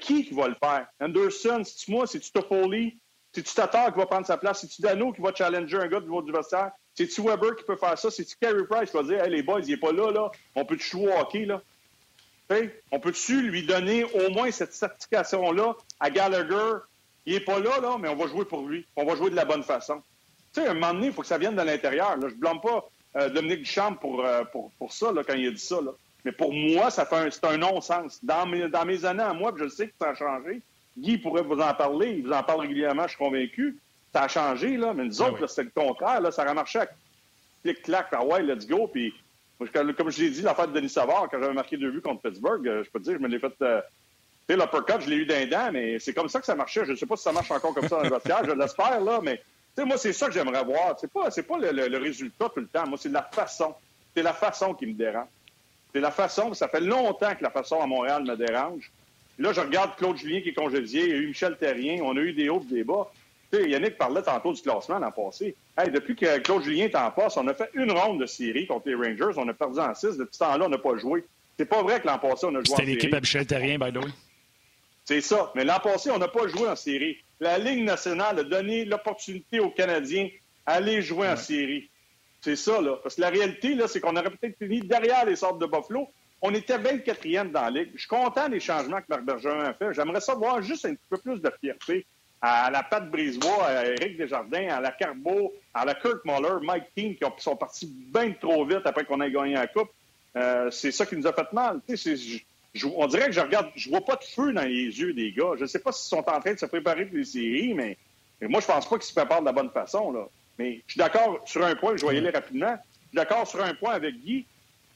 [0.00, 0.86] qui qui va le faire?
[1.00, 2.98] Anderson, c'est-tu moi, c'est-tu Toffoli?
[3.32, 4.60] C'est-tu Tatar qui va prendre sa place?
[4.60, 6.70] C'est-tu Dano qui va challenger un gars du niveau du vestiaire?
[6.94, 8.10] C'est-tu Weber qui peut faire ça?
[8.10, 10.30] C'est-tu Carey Price qui va dire, hey, les boys, il n'est pas là, là.
[10.54, 11.60] On peut-tu jouer au hockey, là?
[12.92, 16.78] on peut-tu lui donner au moins cette certification-là à Gallagher?
[17.26, 18.86] Il n'est pas là, là, mais on va jouer pour lui.
[18.96, 20.02] On va jouer de la bonne façon.
[20.52, 22.16] Tu sais, à un moment donné, il faut que ça vienne de l'intérieur.
[22.20, 22.84] Je ne blâme pas
[23.16, 25.80] euh, Dominique Duchamp pour, euh, pour, pour, ça, là, quand il a dit ça.
[25.80, 25.92] Là.
[26.24, 28.22] Mais pour moi, ça fait c'est un non-sens.
[28.22, 30.62] Dans mes, dans mes années à moi, je sais que ça a changé.
[30.96, 32.16] Guy pourrait vous en parler.
[32.18, 33.78] Il vous en parle régulièrement, je suis convaincu.
[34.12, 34.92] Ça a changé, là.
[34.94, 36.20] Mais nous ah autres, c'était le contraire.
[36.20, 36.90] Là, ça a marché avec
[37.62, 38.86] clic-clac, ah ouais, let's go.
[38.86, 39.12] Puis
[39.72, 42.66] comme je l'ai dit, l'affaire de Denis Savard, quand j'avais marqué deux buts contre Pittsburgh,
[42.66, 43.52] euh, je peux te dire, je me l'ai fait.
[43.62, 43.80] Euh,
[44.48, 46.84] sais, l'uppercut, je l'ai eu d'un dent, mais c'est comme ça que ça marchait.
[46.84, 49.00] Je ne sais pas si ça marche encore comme ça dans le vestiaire, je l'espère,
[49.00, 50.96] là, mais tu sais, moi, c'est ça que j'aimerais voir.
[51.00, 52.86] C'est pas, pas le, résultat tout le temps.
[52.86, 53.74] Moi, c'est la façon.
[54.14, 55.26] C'est la façon qui me dérange.
[55.92, 58.90] C'est la façon, ça fait longtemps que la façon à Montréal me dérange.
[59.38, 62.16] Là, je regarde Claude Julien qui est congédié, il y a eu Michel Terrien, on
[62.16, 63.10] a eu des hauts et des bas.
[63.52, 65.54] Yannick parlait tantôt du classement l'an passé.
[65.92, 68.88] depuis que Claude Julien est en poste, on a fait une ronde de série contre
[68.88, 69.36] les Rangers.
[69.36, 70.16] On a perdu en six.
[70.16, 71.24] Depuis ce temps-là, on n'a pas joué.
[71.56, 72.76] C'est pas vrai que l'an passé, on a joué.
[72.76, 74.10] C'était l'équipe à Michel Terrien, by the way.
[75.04, 75.52] C'est ça.
[75.54, 77.18] Mais l'an passé, on n'a pas joué en série.
[77.40, 80.28] La Ligue nationale a donné l'opportunité aux Canadiens
[80.66, 81.90] d'aller jouer en série.
[82.40, 82.96] C'est ça, là.
[83.02, 86.08] Parce que la réalité, là, c'est qu'on aurait peut-être fini derrière les sortes de Buffalo.
[86.40, 87.90] On était 24e dans la Ligue.
[87.94, 89.94] Je suis content des changements que Marc Bergeron a fait.
[89.94, 92.06] J'aimerais savoir juste un petit peu plus de fierté
[92.40, 96.84] à la Pat Brisebois, à Eric Desjardins, à la Carbo, à la Kurt Muller, Mike
[96.94, 99.88] King, qui sont partis bien trop vite après qu'on ait gagné la Coupe.
[100.36, 101.80] Euh, c'est ça qui nous a fait mal.
[102.82, 105.52] On dirait que je regarde, je vois pas de feu dans les yeux des gars.
[105.56, 107.96] Je ne sais pas s'ils sont en train de se préparer pour les séries, mais,
[108.42, 110.12] moi, je pense pas qu'ils se préparent de la bonne façon.
[110.12, 110.26] Là.
[110.58, 112.76] Mais je suis d'accord sur un point, je vais y aller rapidement.
[112.76, 114.44] Je suis d'accord sur un point avec Guy.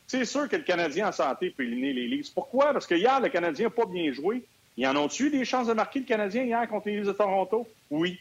[0.06, 2.32] C'est sûr que le Canadien en santé peut éliminer les Leafs.
[2.34, 2.72] Pourquoi?
[2.72, 4.42] Parce que hier, le Canadien n'a pas bien joué.
[4.76, 7.12] Ils en ont-tu eu des chances de marquer le Canadien hier contre les Leafs de
[7.12, 7.68] Toronto?
[7.90, 8.18] Oui.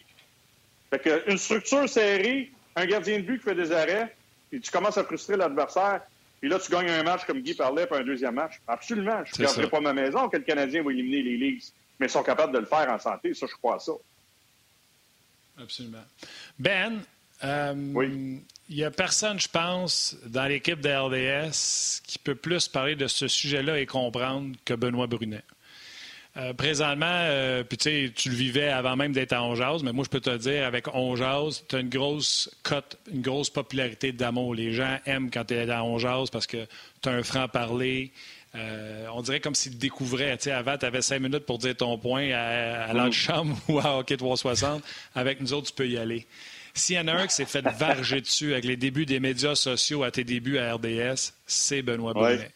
[0.89, 4.13] Fait que une structure serrée, un gardien de but qui fait des arrêts,
[4.49, 6.01] puis tu commences à frustrer l'adversaire,
[6.39, 8.61] puis là, tu gagnes un match comme Guy parlait, puis un deuxième match.
[8.67, 9.23] Absolument.
[9.25, 12.11] Je ne garderai pas ma maison que le Canadien va éliminer les Leafs, mais ils
[12.11, 13.33] sont capables de le faire en santé.
[13.33, 13.93] Ça, je crois à ça.
[15.59, 16.03] Absolument.
[16.59, 17.01] Ben,
[17.43, 17.73] euh,
[18.69, 23.07] il n'y a personne, je pense, dans l'équipe de LDS qui peut plus parler de
[23.07, 25.43] ce sujet-là et comprendre que Benoît Brunet.
[26.37, 29.91] Euh, présentement, euh, puis tu sais, tu le vivais avant même d'être à Onjaz, mais
[29.91, 34.11] moi, je peux te dire, avec Onjaz, tu as une grosse cote, une grosse popularité
[34.11, 34.53] d'amour.
[34.53, 36.67] Les gens aiment quand tu es à Onjaz parce que
[37.01, 38.11] tu as un franc-parler.
[38.53, 40.37] Euh, on dirait comme s'ils te découvraient.
[40.39, 43.97] sais, avant, tu avais cinq minutes pour dire ton point à, à l'antichambre ou à
[43.97, 44.83] Hockey 360.
[45.15, 46.27] Avec nous autres, tu peux y aller.
[46.75, 49.55] S'il y en a un qui s'est fait varger dessus avec les débuts des médias
[49.55, 52.51] sociaux à tes débuts à RDS, c'est Benoît Brunet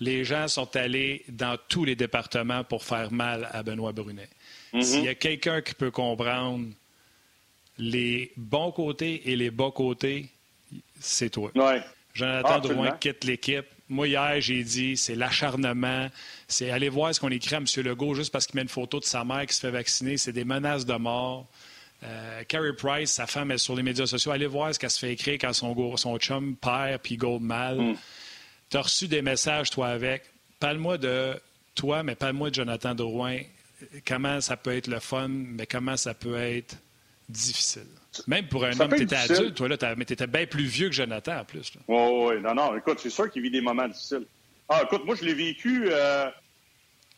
[0.00, 4.28] les gens sont allés dans tous les départements pour faire mal à Benoît Brunet.
[4.72, 4.82] Mm-hmm.
[4.82, 6.66] S'il y a quelqu'un qui peut comprendre
[7.78, 10.28] les bons côtés et les bas côtés,
[10.98, 11.50] c'est toi.
[12.14, 13.66] Jonathan ah, Drouin quitte l'équipe.
[13.88, 16.08] Moi, hier, j'ai dit, c'est l'acharnement.
[16.48, 17.66] C'est aller voir ce qu'on écrit à M.
[17.84, 20.16] Legault juste parce qu'il met une photo de sa mère qui se fait vacciner.
[20.16, 21.46] C'est des menaces de mort.
[22.02, 24.32] Euh, Carrie Price, sa femme, est sur les médias sociaux.
[24.32, 27.78] Allez voir ce qu'elle se fait écrire quand son, son chum perd puis gold mal.
[27.78, 27.96] Mm.
[28.70, 30.24] Tu as reçu des messages, toi, avec.
[30.58, 31.34] Parle-moi de
[31.74, 33.38] toi, mais parle-moi de Jonathan Drouin.
[34.06, 36.76] Comment ça peut être le fun, mais comment ça peut être
[37.28, 37.86] difficile?
[38.26, 40.88] Même pour un homme, tu étais adulte, toi, là, mais tu étais bien plus vieux
[40.88, 41.72] que Jonathan, en plus.
[41.86, 44.26] Oui, oui, non, non, écoute, c'est sûr qu'il vit des moments difficiles.
[44.68, 46.28] Ah, écoute, moi, je l'ai vécu, euh,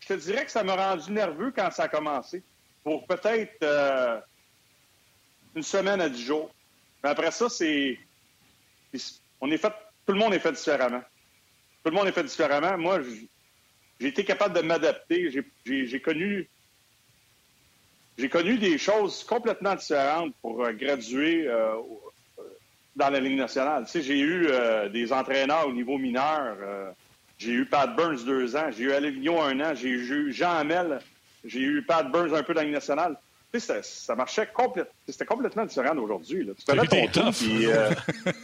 [0.00, 2.42] je te dirais que ça m'a rendu nerveux quand ça a commencé.
[2.82, 4.18] Pour peut-être euh,
[5.54, 6.50] une semaine à dix jours.
[7.02, 7.98] Mais après ça, c'est.
[9.40, 9.72] On est fait.
[10.06, 11.02] Tout le monde est fait différemment.
[11.82, 12.76] Tout le monde est fait différemment.
[12.76, 13.00] Moi,
[14.00, 15.30] j'ai été capable de m'adapter.
[15.64, 16.00] J'ai
[18.28, 21.74] connu des choses complètement différentes pour euh, graduer euh,
[22.96, 23.84] dans la Ligue nationale.
[23.84, 26.56] Tu sais, j'ai eu euh, des entraîneurs au niveau mineur.
[27.38, 28.70] j'ai eu Pat Burns deux ans.
[28.76, 29.74] J'ai eu Alain un an.
[29.74, 31.00] J'ai eu Jean Hamel.
[31.44, 33.16] J'ai eu Pat Burns un peu dans la Ligue nationale.
[33.54, 34.92] Ça, ça, marchait complètement.
[35.08, 36.46] C'était complètement différent d'aujourd'hui.
[36.58, 37.66] Tu ton tour, puis.
[37.66, 37.90] Euh,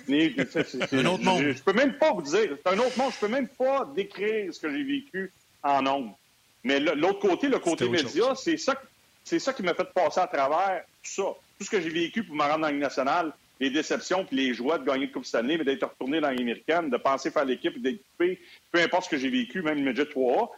[0.92, 1.42] un autre monde.
[1.42, 2.57] Je, je, peux même pas vous dire.
[2.57, 3.12] C'est un autre monde.
[3.12, 5.30] Je peux même pas décrire ce que j'ai vécu
[5.62, 6.18] en nombre.
[6.64, 8.74] Mais l'autre côté, le côté média, c'est ça,
[9.22, 11.34] c'est ça qui m'a fait passer à travers tout ça.
[11.59, 14.55] Tout ce que j'ai vécu pour me rendre dans la nationale, les déceptions puis les
[14.55, 17.76] joies de gagner le Coupe Stanley, mais d'être retourné dans l'américaine, de penser faire l'équipe
[17.76, 18.40] et d'être coupé,
[18.72, 20.48] peu importe ce que j'ai vécu, même le Midget 3A,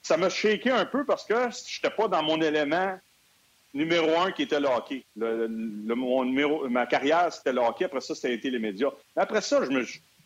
[0.00, 2.98] ça m'a shaké un peu parce que je n'étais pas dans mon élément
[3.74, 5.04] numéro un qui était le hockey.
[5.16, 5.46] Le,
[5.94, 7.84] mon numéro, ma carrière, c'était le hockey.
[7.84, 8.90] Après ça, c'était été les médias.
[9.16, 9.84] Après ça, je me,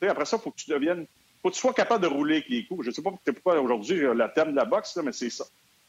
[0.09, 1.07] après ça, il faut que tu deviennes,
[1.43, 2.85] faut que tu sois capable de rouler avec les coups.
[2.85, 5.45] Je ne sais pas pourquoi aujourd'hui, la thème de la boxe, mais c'est ça.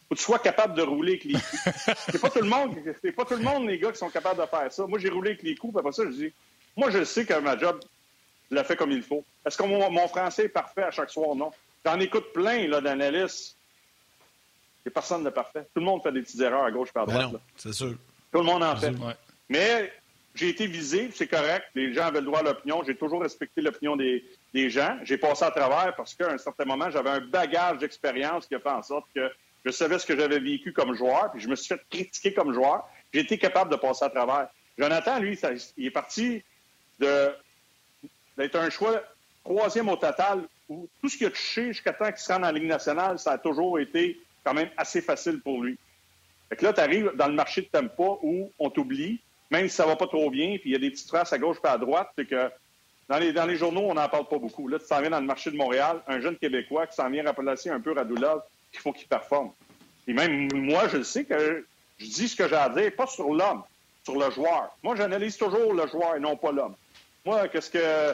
[0.08, 1.70] faut que tu sois capable de rouler avec les coups.
[2.12, 4.42] c'est pas tout le monde, c'est pas tout le monde, les gars, qui sont capables
[4.42, 4.88] de faire ça.
[4.88, 6.34] Moi, j'ai roulé avec les coups, après ça, je dis,
[6.76, 7.80] moi, je sais que ma job,
[8.50, 9.24] je la fait comme il faut.
[9.46, 11.36] Est-ce que mon, mon, français est parfait à chaque soir?
[11.36, 11.52] Non.
[11.86, 13.58] J'en écoute plein, là, d'analystes
[14.92, 15.68] personne de parfait.
[15.74, 17.42] Tout le monde fait des petites erreurs à gauche et à ben droite.
[17.56, 17.96] c'est sûr.
[18.32, 18.94] Tout le monde en fait.
[19.50, 19.92] Mais
[20.36, 21.66] j'ai été visé, c'est correct.
[21.76, 22.84] Les gens avaient le droit à l'opinion.
[22.86, 24.24] J'ai toujours respecté l'opinion des,
[24.70, 24.98] gens.
[25.04, 28.60] J'ai passé à travers parce qu'à un certain moment, j'avais un bagage d'expérience qui a
[28.60, 29.32] fait en sorte que
[29.66, 32.54] je savais ce que j'avais vécu comme joueur, puis je me suis fait critiquer comme
[32.54, 32.88] joueur.
[33.14, 34.48] J'ai été capable de passer à travers.
[34.78, 35.40] Jonathan, lui,
[35.78, 36.44] il est parti
[37.00, 39.02] d'être un choix
[39.44, 42.52] troisième au total où tout ce qu'il a touché jusqu'à temps qu'il se rende en
[42.52, 45.78] Ligue nationale, ça a toujours été quand même assez facile pour lui.
[46.50, 49.20] Fait que là, tu arrives dans le marché de Tampa où on t'oublie,
[49.50, 51.38] même si ça va pas trop bien, puis il y a des petites traces à
[51.38, 52.50] gauche et à droite, c'est que
[53.10, 54.68] dans les, dans les journaux, on n'en parle pas beaucoup.
[54.68, 57.24] Là, tu s'en viens dans le marché de Montréal, un jeune Québécois qui s'en vient
[57.24, 58.42] remplacer un peu Radulov,
[58.72, 59.52] qu'il faut qu'il performe.
[60.08, 61.66] Et même moi, je le sais que
[61.98, 63.64] je dis ce que j'ai à dire, pas sur l'homme,
[64.04, 64.76] sur le joueur.
[64.82, 66.76] Moi, j'analyse toujours le joueur et non pas l'homme.
[67.26, 68.14] Moi, qu'est-ce que...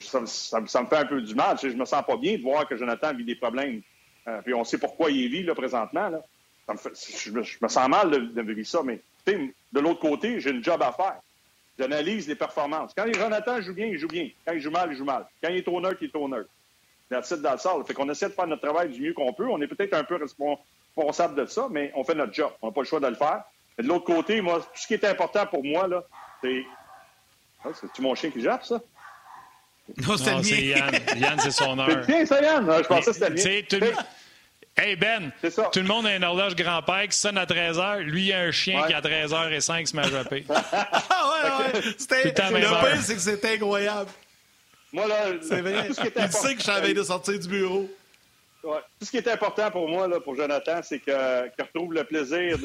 [0.00, 0.20] ça,
[0.60, 1.58] me fait un peu du mal.
[1.62, 3.82] Je me sens pas bien de voir que Jonathan vit des problèmes
[4.28, 6.08] euh, puis on sait pourquoi il vit là, présentement.
[6.08, 6.22] Là.
[6.68, 10.92] je, me, sens mal de, vivre ça, mais de l'autre côté, j'ai une job à
[10.92, 11.20] faire.
[11.78, 12.92] J'analyse les performances.
[12.96, 14.30] Quand Jonathan joue bien, il joue bien.
[14.46, 15.26] Quand il joue mal, il joue mal.
[15.42, 16.48] Quand il est au neutre, il est au neutre.
[17.10, 17.34] That's.
[17.86, 19.46] Fait qu'on essaie de faire notre travail du mieux qu'on peut.
[19.48, 22.50] On est peut-être un peu responsable de ça, mais on fait notre job.
[22.62, 23.42] On n'a pas le choix de le faire.
[23.76, 26.04] Mais de l'autre côté, moi, tout ce qui est important pour moi, là,
[26.42, 26.64] c'est.
[27.64, 28.80] Ah, c'est-tu mon chien qui jappe, ça?
[29.96, 30.94] Non, c'est Yann.
[31.16, 32.04] Yann, c'est son heure.
[32.06, 32.66] Tiens, c'est Yann?
[32.66, 33.92] Je pensais que c'était le
[34.76, 35.30] Hey Ben,
[35.72, 37.98] tout le monde a une horloge grand-père qui sonne à 13h.
[38.00, 40.44] Lui, il a un chien qui à 13h05 se met à japper.
[40.50, 41.82] ah ouais, ouais.
[41.98, 44.10] C'était, le pire, c'est que c'était incroyable.
[44.92, 45.86] Moi, là, c'est vrai.
[45.86, 47.88] Tout ce qui il sait que je savais de sortir du bureau.
[48.64, 48.78] Ouais.
[48.98, 51.14] Tout ce qui est important pour moi, là, pour Jonathan, c'est qu'il
[51.58, 52.58] retrouve le plaisir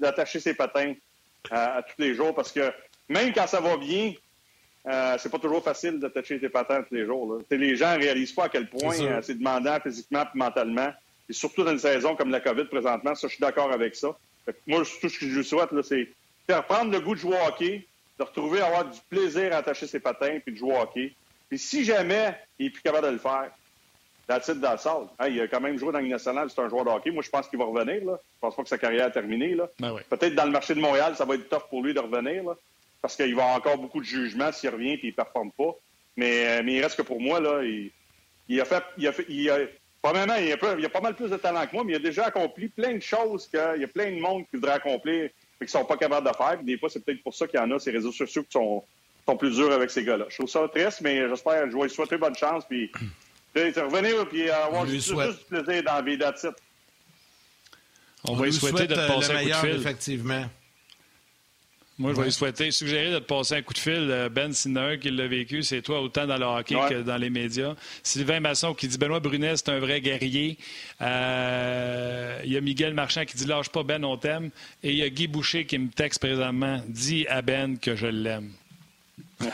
[0.00, 0.94] d'attacher ses patins
[1.50, 2.72] à, tous les jours parce que
[3.08, 4.12] même quand ça va bien,
[4.86, 7.40] euh, c'est pas toujours facile d'attacher tes patins tous les jours.
[7.50, 10.92] Les gens ne réalisent pas à quel point euh, c'est demandant physiquement et mentalement.
[11.28, 14.16] Et surtout dans une saison comme la COVID présentement, ça, je suis d'accord avec ça.
[14.66, 16.08] moi, tout ce que je souhaite, c'est
[16.46, 17.84] faire prendre le goût de jouer au hockey,
[18.18, 21.12] de retrouver avoir du plaisir à attacher ses patins puis de jouer au hockey.
[21.48, 23.50] Puis si jamais il est plus capable de le faire,
[24.28, 25.06] dans le dans la salle.
[25.28, 27.10] il a quand même joué dans le nationale, c'est un joueur de hockey.
[27.10, 28.04] Moi, je pense qu'il va revenir.
[28.04, 28.18] Là.
[28.34, 29.56] Je pense pas que sa carrière a terminé.
[29.78, 32.42] Ben Peut-être dans le marché de Montréal, ça va être tough pour lui de revenir.
[32.44, 32.56] Là
[33.06, 35.76] parce qu'il va avoir encore beaucoup de jugements s'il revient et il ne performe pas.
[36.16, 38.82] Mais, euh, mais il reste que pour moi, là, il, a fait.
[38.98, 39.58] Il a, fait, il a,
[40.02, 42.00] premièrement, il a, il a, pas mal plus de talent que moi, mais il a
[42.00, 45.30] déjà accompli plein de choses qu'il y a plein de monde qui voudrait accomplir et
[45.60, 46.58] qui ne sont pas capables de faire.
[46.64, 48.82] des fois, c'est peut-être pour ça qu'il y en a ces réseaux sociaux qui sont,
[49.24, 50.26] sont plus durs avec ces gars-là.
[50.28, 52.64] Je trouve ça triste, mais j'espère, je vais lui souhaiter bonne chance.
[52.68, 52.90] Puis,
[53.54, 56.56] revenir et avoir juste, juste, du plaisir dans la vie titre.
[58.24, 59.80] On, va lui souhaiter de passer un coup de fil.
[59.80, 60.46] Effectivement.
[61.98, 64.08] Moi, je vais lui souhaiter, suggérer de te passer un coup de fil.
[64.10, 67.30] Euh, ben Sinner, qui l'a vécu, c'est toi autant dans le hockey que dans les
[67.30, 67.74] médias.
[68.02, 70.58] Sylvain Masson qui dit Benoît Brunet, c'est un vrai guerrier.
[71.00, 74.50] Euh, il y a Miguel Marchand qui dit Lâche pas Ben, on t'aime.
[74.82, 78.08] Et il y a Guy Boucher qui me texte présentement Dis à Ben que je
[78.08, 78.50] l'aime.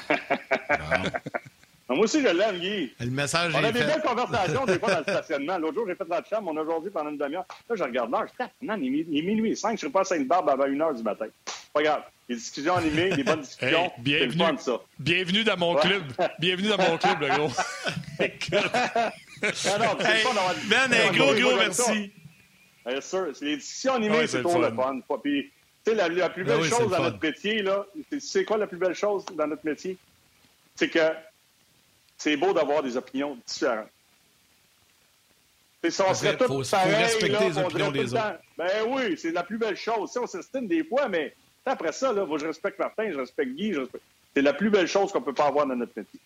[1.88, 2.92] Moi aussi, je l'aime, Guy.
[2.98, 5.58] Le message on a des belles conversations des fois dans le stationnement.
[5.58, 7.44] L'autre jour, j'ai fait la chambre, on a aujourd'hui pendant une demi-heure.
[7.68, 9.90] Là, je regarde l'heure, je dis, non, il est minuit et cinq, je ne serai
[9.90, 11.26] pas à Sainte-Barbe avant une heure du matin.
[11.72, 12.02] Pas grave.
[12.28, 13.92] Les discussions animées, des bonnes discussions.
[13.98, 14.80] bienvenue, c'est le fun, ça.
[14.98, 16.04] Bienvenue dans mon club.
[16.38, 17.48] Bienvenue dans mon club, le gros.
[17.48, 17.52] non,
[19.50, 20.34] c'est hey, fun
[20.68, 22.12] Ben, un gros, gros merci.
[22.86, 23.32] Bien sûr.
[23.40, 25.00] Les discussions animées, c'est toujours le fun.
[25.22, 25.50] Puis,
[25.84, 27.84] tu sais, la, la, plus belle ben oui, chose dans notre métier, là,
[28.20, 29.98] c'est quoi la plus belle chose dans notre métier?
[30.76, 31.12] C'est que
[32.16, 33.88] c'est beau d'avoir des opinions différentes.
[35.90, 38.38] Ça, on serait tous pareils, respecter là, les opinions des autres.
[38.56, 40.16] Ben oui, c'est la plus belle chose.
[40.16, 41.34] on s'estime des fois, mais
[41.66, 44.04] après ça, là, je respecte Martin, je respecte Guy, respecte...
[44.34, 46.20] c'est la plus belle chose qu'on peut pas avoir dans notre métier.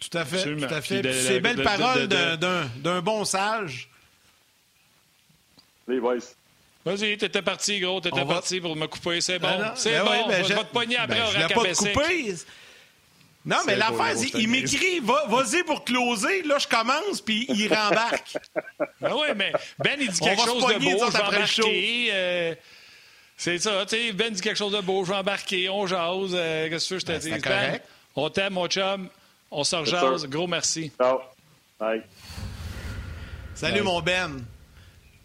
[0.00, 1.12] Tout à fait, tout à fait.
[1.12, 3.88] C'est belle parole d'un bon sage.
[5.86, 6.16] Les boys.
[6.84, 8.00] Vas-y, t'étais parti, gros.
[8.00, 8.34] T'étais va...
[8.34, 9.20] parti pour me couper.
[9.20, 9.58] C'est bon.
[9.58, 10.10] Ben c'est ben bon.
[10.10, 12.02] Ouais, ben je vais te pogner après ben, je l'ai pas.
[13.44, 16.42] Non, mais l'affaire, qu'il m'écrit vas-y pour closer.
[16.42, 18.36] Là, je commence, puis il rembarque.
[19.00, 21.06] ben oui, mais Ben, il dit quelque chose de beau.
[21.06, 22.58] Je vais embarquer.
[23.42, 24.12] C'est ça, tu sais.
[24.12, 25.02] Ben dit quelque chose de beau.
[25.02, 25.70] Je vais embarquer.
[25.70, 26.32] On jase.
[26.34, 27.30] Euh, Qu'est-ce que je te dis?
[27.30, 27.80] Ben,
[28.14, 29.08] on t'aime, mon chum.
[29.50, 30.26] On se rejase.
[30.26, 30.92] Gros merci.
[31.00, 31.20] Ciao.
[31.78, 32.02] Bye.
[33.54, 33.82] Salut, Bye.
[33.82, 34.44] mon Ben.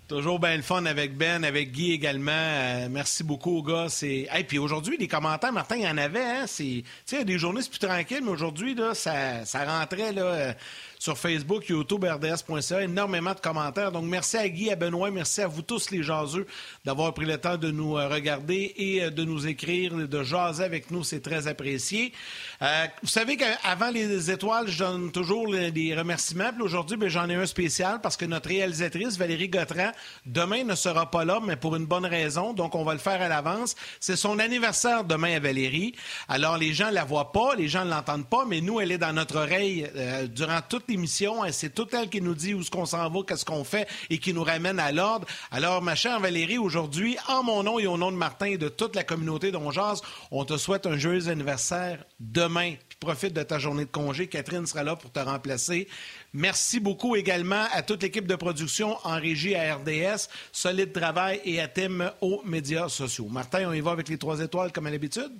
[0.07, 2.31] Toujours bien le fun avec Ben, avec Guy également.
[2.31, 3.87] Euh, merci beaucoup, gars.
[3.89, 4.29] C'est...
[4.31, 6.23] Hey, puis aujourd'hui, les commentaires, Martin, il y en avait.
[6.23, 6.45] Hein?
[6.47, 6.63] C'est...
[6.63, 9.65] Tu sais, il y a des journées, c'est plus tranquille, mais aujourd'hui, là, ça, ça
[9.65, 10.53] rentrait là, euh,
[10.99, 12.81] sur Facebook, YouTube, RDS.ca.
[12.81, 13.91] Énormément de commentaires.
[13.91, 16.45] Donc, merci à Guy, à Benoît, merci à vous tous, les jaseux,
[16.83, 20.63] d'avoir pris le temps de nous euh, regarder et euh, de nous écrire, de jaser
[20.63, 21.03] avec nous.
[21.03, 22.13] C'est très apprécié.
[22.61, 26.51] Euh, vous savez qu'avant les étoiles, je donne toujours des remerciements.
[26.53, 29.91] Puis aujourd'hui, ben, j'en ai un spécial parce que notre réalisatrice, Valérie Gautran,
[30.25, 32.53] demain ne sera pas là, mais pour une bonne raison.
[32.53, 33.75] Donc, on va le faire à l'avance.
[33.99, 35.93] C'est son anniversaire demain à Valérie.
[36.27, 38.91] Alors, les gens ne la voient pas, les gens ne l'entendent pas, mais nous, elle
[38.91, 39.89] est dans notre oreille
[40.33, 41.41] durant toute l'émission.
[41.51, 44.17] C'est tout elle qui nous dit où est-ce qu'on s'en va, qu'est-ce qu'on fait et
[44.17, 45.27] qui nous ramène à l'ordre.
[45.51, 48.69] Alors, ma chère Valérie, aujourd'hui, en mon nom et au nom de Martin et de
[48.69, 50.01] toute la communauté d'Ongeaz,
[50.31, 52.73] on te souhaite un joyeux anniversaire demain.
[52.89, 54.27] Puis profite de ta journée de congé.
[54.27, 55.87] Catherine sera là pour te remplacer.
[56.33, 61.61] Merci beaucoup également à toute l'équipe de production en régie à RDS, solide travail et
[61.61, 63.27] à thème aux médias sociaux.
[63.29, 65.31] Martin, on y va avec les trois étoiles comme à l'habitude?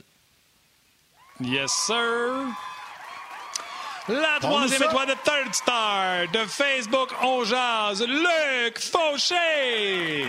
[1.42, 1.96] Yes, sir.
[4.08, 10.26] La troisième étoile de Third Star de Facebook On Jazz, Luc Fauché.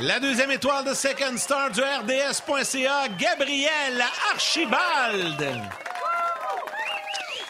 [0.00, 5.40] La deuxième étoile de Second Star du RDS.ca, Gabriel Archibald.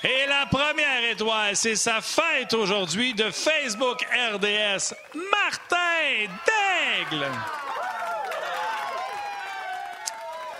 [0.04, 7.26] Et la première étoile, c'est sa fête aujourd'hui de Facebook RDS, Martin Daigle.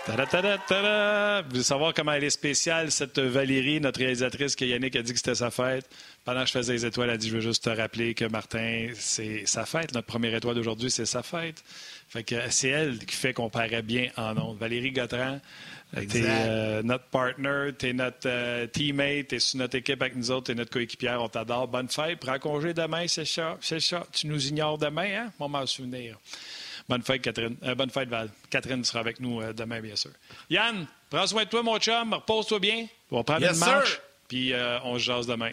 [0.07, 5.13] Vous voulez savoir comment elle est spéciale, cette Valérie, notre réalisatrice, que Yannick a dit
[5.13, 5.89] que c'était sa fête.
[6.23, 8.25] Pendant que je faisais les étoiles, elle a dit Je veux juste te rappeler que
[8.25, 9.95] Martin, c'est sa fête.
[9.95, 11.63] Notre première étoile d'aujourd'hui, c'est sa fête.
[12.07, 14.59] Fait que c'est elle qui fait qu'on paraît bien en ondes.
[14.59, 15.41] Valérie Gautran,
[15.95, 20.45] t'es euh, notre partner, t'es notre euh, teammate, t'es sur notre équipe avec nous autres,
[20.45, 21.67] t'es notre coéquipière, on t'adore.
[21.67, 24.05] Bonne fête, prends congé demain, c'est ça, c'est ça.
[24.11, 25.33] Tu nous ignores demain, hein?
[25.39, 26.19] Mon m'en souvenir.
[26.87, 27.57] Bonne fête, Catherine.
[27.63, 28.29] Euh, bonne fête, Val.
[28.49, 30.11] Catherine sera avec nous euh, demain, bien sûr.
[30.49, 32.13] Yann, prends soin de toi, mon chum.
[32.13, 32.87] Repose-toi bien.
[33.11, 34.01] On va prendre yes, une marche.
[34.27, 35.51] Puis euh, on se jase demain.